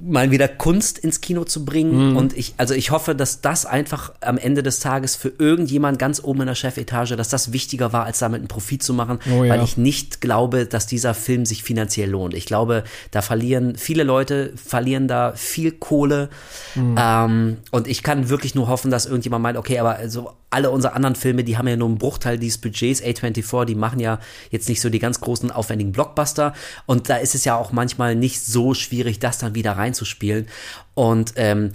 [0.00, 2.10] mal wieder Kunst ins Kino zu bringen.
[2.10, 2.16] Mhm.
[2.16, 6.22] Und ich, also ich hoffe, dass das einfach am Ende des Tages für irgendjemand ganz
[6.22, 9.44] oben in der Chefetage, dass das wichtiger war, als damit einen Profit zu machen, oh,
[9.44, 9.54] ja.
[9.54, 12.34] weil ich nicht glaube, dass dieser Film sich finanziell lohnt.
[12.34, 16.28] Ich glaube, da verlieren viele Leute, verlieren da viel Kohle.
[16.74, 16.96] Mhm.
[16.98, 20.94] Ähm, und ich kann wirklich nur hoffen, dass irgendjemand meint, okay, aber also alle unsere
[20.94, 23.02] anderen Filme, die haben ja nur einen Bruchteil dieses Budgets.
[23.02, 24.18] A24, die machen ja
[24.50, 26.54] jetzt nicht so die ganz großen, aufwendigen Blockbuster.
[26.86, 30.48] Und da ist es ja auch manchmal nicht so schwierig, das dann wieder reinzuspielen.
[30.94, 31.70] Und ähm,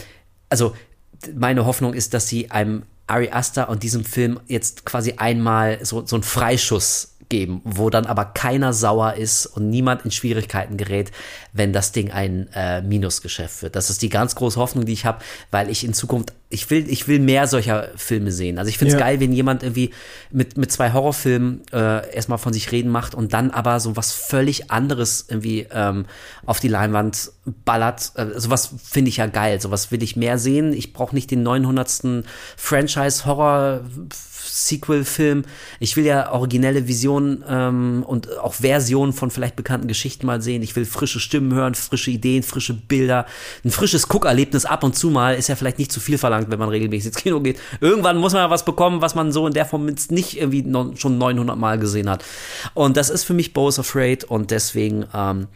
[0.50, 0.76] also
[1.36, 6.06] meine Hoffnung ist, dass sie einem Ari Aster und diesem Film jetzt quasi einmal so,
[6.06, 11.12] so einen Freischuss geben, wo dann aber keiner sauer ist und niemand in Schwierigkeiten gerät,
[11.54, 13.76] wenn das Ding ein äh, Minusgeschäft wird.
[13.76, 15.20] Das ist die ganz große Hoffnung, die ich habe,
[15.52, 18.58] weil ich in Zukunft, ich will, ich will mehr solcher Filme sehen.
[18.58, 19.06] Also ich finde es ja.
[19.06, 19.92] geil, wenn jemand irgendwie
[20.32, 24.14] mit, mit zwei Horrorfilmen äh, erstmal von sich reden macht und dann aber so was
[24.14, 26.06] völlig anderes irgendwie ähm,
[26.46, 27.32] auf die Leinwand
[27.66, 28.14] ballert.
[28.16, 29.60] Äh, sowas finde ich ja geil.
[29.60, 30.72] Sowas will ich mehr sehen.
[30.72, 32.24] Ich brauche nicht den 900.
[32.56, 33.82] Franchise-Horror
[34.66, 35.44] Sequel-Film.
[35.80, 40.64] Ich will ja originelle Visionen ähm, und auch Versionen von vielleicht bekannten Geschichten mal sehen.
[40.64, 43.26] Ich will frische Stimmen hören, frische Ideen, frische Bilder.
[43.64, 46.60] Ein frisches Guckerlebnis ab und zu mal ist ja vielleicht nicht zu viel verlangt, wenn
[46.60, 47.60] man regelmäßig ins Kino geht.
[47.82, 50.66] Irgendwann muss man ja was bekommen, was man so in der Form nicht irgendwie
[50.98, 52.24] schon 900 Mal gesehen hat.
[52.74, 55.48] Und das ist für mich Bo's Afraid und deswegen ähm,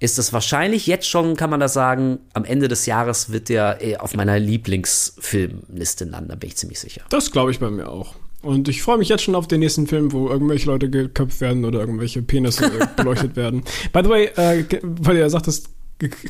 [0.00, 3.84] ist es wahrscheinlich jetzt schon, kann man das sagen, am Ende des Jahres wird der
[3.84, 7.02] äh, auf meiner Lieblingsfilmliste landen, da bin ich ziemlich sicher.
[7.10, 8.14] Das glaube ich bei mir auch.
[8.42, 11.64] Und ich freue mich jetzt schon auf den nächsten Film, wo irgendwelche Leute geköpft werden
[11.64, 13.62] oder irgendwelche Penisse beleuchtet werden.
[13.92, 15.70] By the way, äh, weil ihr sagtest,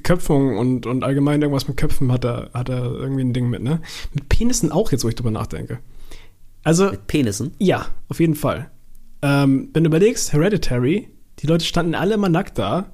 [0.02, 3.62] Köpfung und, und allgemein irgendwas mit Köpfen hat er, hat er irgendwie ein Ding mit,
[3.62, 3.82] ne?
[4.14, 5.80] Mit Penissen auch jetzt, wo ich drüber nachdenke.
[6.62, 6.90] Also.
[6.90, 7.52] Mit Penissen?
[7.59, 8.70] Ja, auf jeden Fall.
[9.20, 11.09] Ähm, wenn du überlegst, Hereditary,
[11.40, 12.93] die Leute standen alle immer nackt da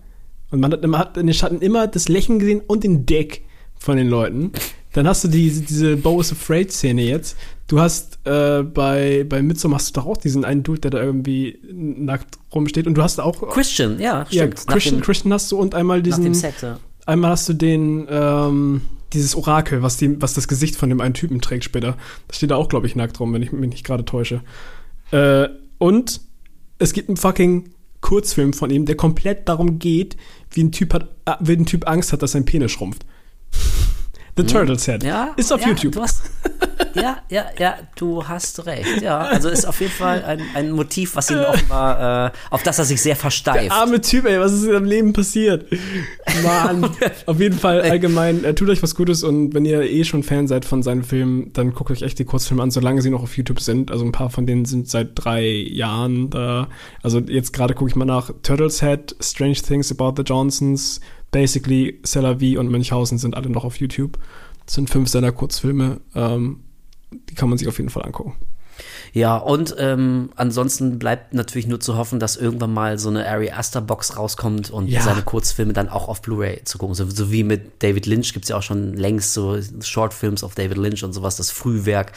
[0.51, 3.45] und man hat, man hat in den Schatten immer das Lächeln gesehen und den Deck
[3.77, 4.53] von den Leuten.
[4.95, 7.37] Dann hast du die, diese Bo is Afraid-Szene jetzt.
[7.67, 11.03] Du hast äh, bei, bei Midsommar hast du doch auch diesen einen Dude, der da
[11.03, 12.87] irgendwie nackt rumsteht.
[12.87, 13.49] Und du hast auch.
[13.51, 14.35] Christian, ja, stimmt.
[14.35, 16.23] Ja, Christian, dem, Christian hast du und einmal diesen.
[16.23, 16.79] Nach dem Set, ja.
[17.07, 21.15] Einmal hast du den, ähm, dieses Orakel, was, die, was das Gesicht von dem einen
[21.15, 21.97] Typen trägt später.
[22.29, 24.43] Das steht da auch, glaube ich, nackt rum, wenn ich mich nicht gerade täusche.
[25.11, 25.49] Äh,
[25.79, 26.21] und
[26.79, 30.17] es gibt einen fucking Kurzfilm von ihm, der komplett darum geht,
[30.51, 33.05] wie ein Typ hat, äh, wie ein Typ Angst hat, dass sein Penis schrumpft.
[34.37, 34.49] The hm.
[34.49, 35.05] Turtles Head.
[35.05, 35.97] Ja, ist auf ja, YouTube.
[35.97, 36.23] Hast,
[36.95, 39.01] ja, ja, ja, du hast recht.
[39.01, 42.79] Ja, also ist auf jeden Fall ein, ein Motiv, was ihn offenbar, äh, auf das
[42.79, 43.67] er sich sehr versteift.
[43.67, 45.67] Der arme Typ, ey, was ist in seinem Leben passiert?
[46.43, 46.91] Mann,
[47.27, 50.49] auf jeden Fall allgemein, äh, tut euch was Gutes und wenn ihr eh schon Fan
[50.49, 53.37] seid von seinen Filmen, dann guckt euch echt die Kurzfilme an, solange sie noch auf
[53.37, 53.93] YouTube sind.
[53.93, 56.69] Also ein paar von denen sind seit drei Jahren da.
[57.03, 61.01] Also jetzt gerade gucke ich mal nach Turtles Head, Strange Things About the Johnsons,
[61.35, 64.19] basically Celavi und Münchhausen sind alle noch auf YouTube.
[64.65, 66.01] Das sind fünf seiner Kurzfilme.
[66.15, 66.61] Ähm,
[67.11, 68.37] die kann man sich auf jeden Fall angucken.
[69.13, 73.51] Ja, und ähm, ansonsten bleibt natürlich nur zu hoffen, dass irgendwann mal so eine Ari
[73.51, 75.03] Aster Box rauskommt und ja.
[75.03, 76.95] seine Kurzfilme dann auch auf Blu-ray zu gucken.
[76.95, 80.55] So, so, wie mit David Lynch gibt es ja auch schon längst so Shortfilms auf
[80.55, 82.13] David Lynch und sowas, das Frühwerk.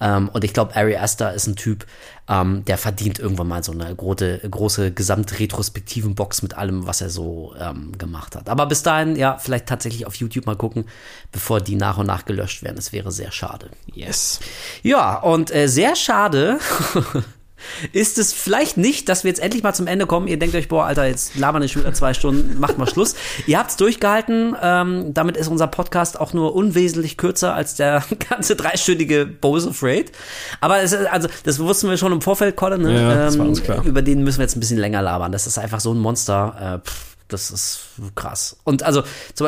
[0.00, 1.86] Ähm, und ich glaube, Ari Aster ist ein Typ,
[2.28, 7.10] ähm, der verdient irgendwann mal so eine große, große gesamtretrospektiven Box mit allem, was er
[7.10, 8.48] so ähm, gemacht hat.
[8.48, 10.86] Aber bis dahin, ja, vielleicht tatsächlich auf YouTube mal gucken,
[11.32, 12.76] bevor die nach und nach gelöscht werden.
[12.76, 13.68] Das wäre sehr schade.
[13.92, 14.40] Yes.
[14.82, 16.58] Ja, und äh, sehr schade.
[17.92, 20.26] ist es vielleicht nicht, dass wir jetzt endlich mal zum Ende kommen.
[20.26, 23.14] Ihr denkt euch, boah, Alter, jetzt labern wir schon wieder zwei Stunden, macht mal Schluss.
[23.46, 24.56] Ihr habt's durchgehalten.
[24.60, 30.12] Ähm, damit ist unser Podcast auch nur unwesentlich kürzer als der ganze dreistündige Bose Afraid.
[30.60, 32.82] Aber es ist, also, das wussten wir schon im Vorfeld, Colin.
[32.82, 33.00] Ne?
[33.00, 33.84] Ja, das war uns klar.
[33.84, 35.32] Über den müssen wir jetzt ein bisschen länger labern.
[35.32, 36.80] Das ist einfach so ein Monster.
[36.84, 37.80] Äh, pff, das ist
[38.14, 38.56] krass.
[38.64, 39.02] Und also,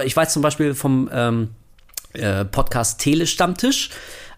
[0.04, 1.50] ich weiß zum Beispiel vom ähm,
[2.12, 3.90] äh, Podcast Telestammtisch.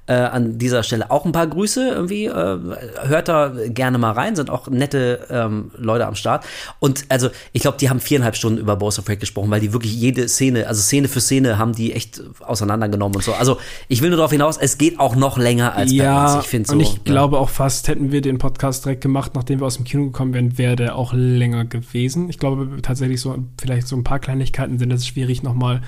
[0.08, 2.24] Äh, an dieser Stelle auch ein paar Grüße irgendwie.
[2.24, 2.58] Äh,
[3.02, 6.46] hört da gerne mal rein, sind auch nette ähm, Leute am Start.
[6.78, 9.74] Und also, ich glaube, die haben viereinhalb Stunden über Boss of Rage gesprochen, weil die
[9.74, 13.34] wirklich jede Szene, also Szene für Szene, haben die echt auseinandergenommen und so.
[13.34, 13.58] Also,
[13.88, 16.44] ich will nur darauf hinaus, es geht auch noch länger als ja, uns.
[16.44, 16.72] Ich finde so.
[16.72, 17.00] Und ich ja.
[17.04, 20.32] glaube auch fast, hätten wir den Podcast direkt gemacht, nachdem wir aus dem Kino gekommen
[20.32, 22.30] wären, wäre der auch länger gewesen.
[22.30, 25.82] Ich glaube tatsächlich so, vielleicht so ein paar Kleinigkeiten sind es schwierig nochmal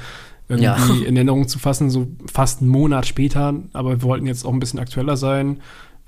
[0.50, 0.76] irgendwie Ja.
[1.06, 3.54] in Erinnerung zu fassen, so fast einen Monat später.
[3.72, 5.60] Aber wir wollten jetzt auch ein bisschen aktueller sein,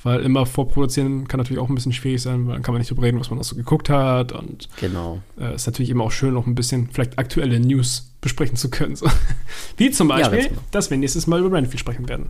[0.02, 2.90] weil immer vorproduzieren kann natürlich auch ein bisschen schwierig sein, weil dann kann man nicht
[2.90, 4.32] drüber reden, was man auch so geguckt hat.
[4.32, 5.20] Und Genau.
[5.40, 8.96] äh, ist natürlich immer auch schön, noch ein bisschen vielleicht aktuelle News besprechen zu können.
[8.96, 9.06] So.
[9.76, 10.60] Wie zum Beispiel, ganz genau.
[10.72, 12.26] dass wir nächstes Mal über Renfield sprechen werden.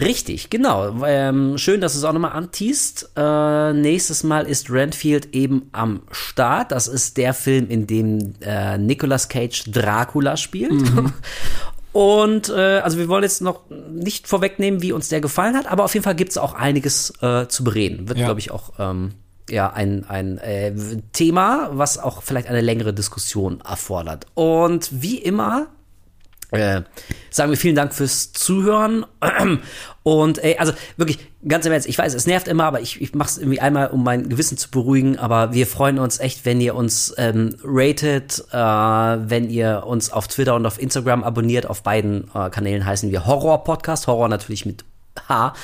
[0.00, 1.04] Richtig, genau.
[1.04, 3.10] Ähm, schön, dass du es auch nochmal antiest.
[3.16, 6.72] Äh, nächstes Mal ist Renfield eben am Start.
[6.72, 10.72] Das ist der Film, in dem äh, Nicolas Cage Dracula spielt.
[11.92, 15.84] Und äh, also wir wollen jetzt noch nicht vorwegnehmen, wie uns der gefallen hat, aber
[15.84, 18.08] auf jeden Fall gibt es auch einiges äh, zu bereden.
[18.08, 18.26] Wird, Ja.
[18.26, 19.14] glaube ich, auch ähm,
[19.48, 20.72] ja, ein, ein äh,
[21.12, 24.26] Thema, was auch vielleicht eine längere Diskussion erfordert.
[24.34, 25.66] Und wie immer
[26.50, 26.82] äh,
[27.30, 29.06] sagen wir vielen Dank fürs Zuhören.
[30.02, 33.14] Und ey, also wirklich, ganz im Ernst, ich weiß, es nervt immer, aber ich, ich
[33.14, 35.18] mache es irgendwie einmal, um mein Gewissen zu beruhigen.
[35.18, 40.26] Aber wir freuen uns echt, wenn ihr uns ähm, ratet, äh, wenn ihr uns auf
[40.28, 41.66] Twitter und auf Instagram abonniert.
[41.66, 44.06] Auf beiden äh, Kanälen heißen wir Horror Podcast.
[44.06, 44.84] Horror natürlich mit
[45.28, 45.54] H.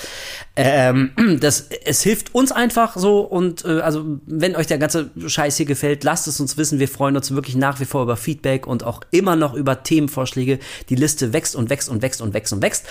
[0.56, 5.56] Ähm, das, es hilft uns einfach so und äh, also wenn euch der ganze Scheiß
[5.56, 6.78] hier gefällt, lasst es uns wissen.
[6.78, 10.58] Wir freuen uns wirklich nach wie vor über Feedback und auch immer noch über Themenvorschläge.
[10.88, 12.86] Die Liste wächst und wächst und wächst und wächst und wächst.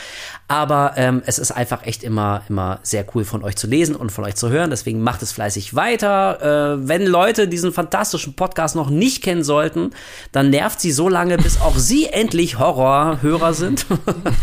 [0.48, 4.11] Aber ähm, es ist einfach echt immer immer sehr cool von euch zu lesen und
[4.11, 4.69] von euch zu hören.
[4.69, 6.76] Deswegen macht es fleißig weiter.
[6.76, 9.91] Äh, wenn Leute diesen fantastischen Podcast noch nicht kennen sollten,
[10.32, 13.86] dann nervt sie so lange, bis auch sie endlich Horrorhörer sind.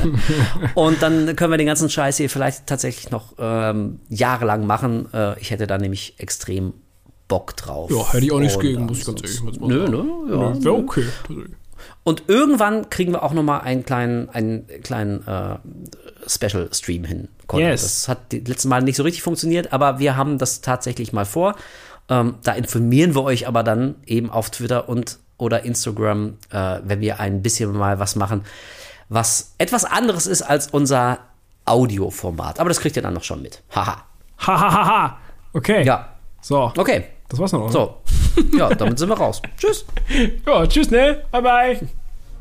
[0.75, 5.09] Und dann können wir den ganzen Scheiß hier vielleicht tatsächlich noch ähm, jahrelang machen.
[5.13, 6.75] Äh, ich hätte da nämlich extrem
[7.29, 7.91] Bock drauf.
[7.91, 9.93] Ja, hätte ich auch nichts Und gegen, muss ich ganz ehrlich mal Nö, sagen.
[9.93, 10.35] ne?
[10.35, 11.05] Ja, Wäre okay.
[12.05, 15.57] Und irgendwann kriegen wir auch noch mal einen kleinen, einen kleinen äh,
[16.27, 17.29] Special-Stream hin.
[17.53, 17.83] Yes.
[17.83, 21.25] Das hat die letzten Mal nicht so richtig funktioniert, aber wir haben das tatsächlich mal
[21.25, 21.57] vor.
[22.09, 27.01] Ähm, da informieren wir euch aber dann eben auf Twitter und oder Instagram, äh, wenn
[27.01, 28.43] wir ein bisschen mal was machen,
[29.09, 31.19] was etwas anderes ist als unser
[31.73, 32.61] Audioformat.
[32.61, 33.63] Aber das kriegt ihr dann noch schon mit.
[33.75, 34.05] Haha.
[34.47, 35.19] Ha, ha, ha, ha.
[35.53, 35.85] Okay.
[35.85, 36.09] Ja.
[36.41, 36.73] So.
[36.77, 37.05] Okay.
[37.29, 37.63] Das war's noch.
[37.63, 37.73] oder?
[37.73, 37.97] So.
[38.57, 39.41] Ja, damit sind wir raus.
[39.59, 39.85] Tschüss.
[40.47, 41.23] Ja, tschüss, ne?
[41.31, 41.89] Bye, bye.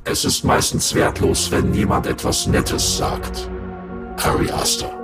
[0.03, 3.49] Es ist meistens wertlos, wenn niemand etwas Nettes sagt.
[4.18, 5.01] Harry Astor.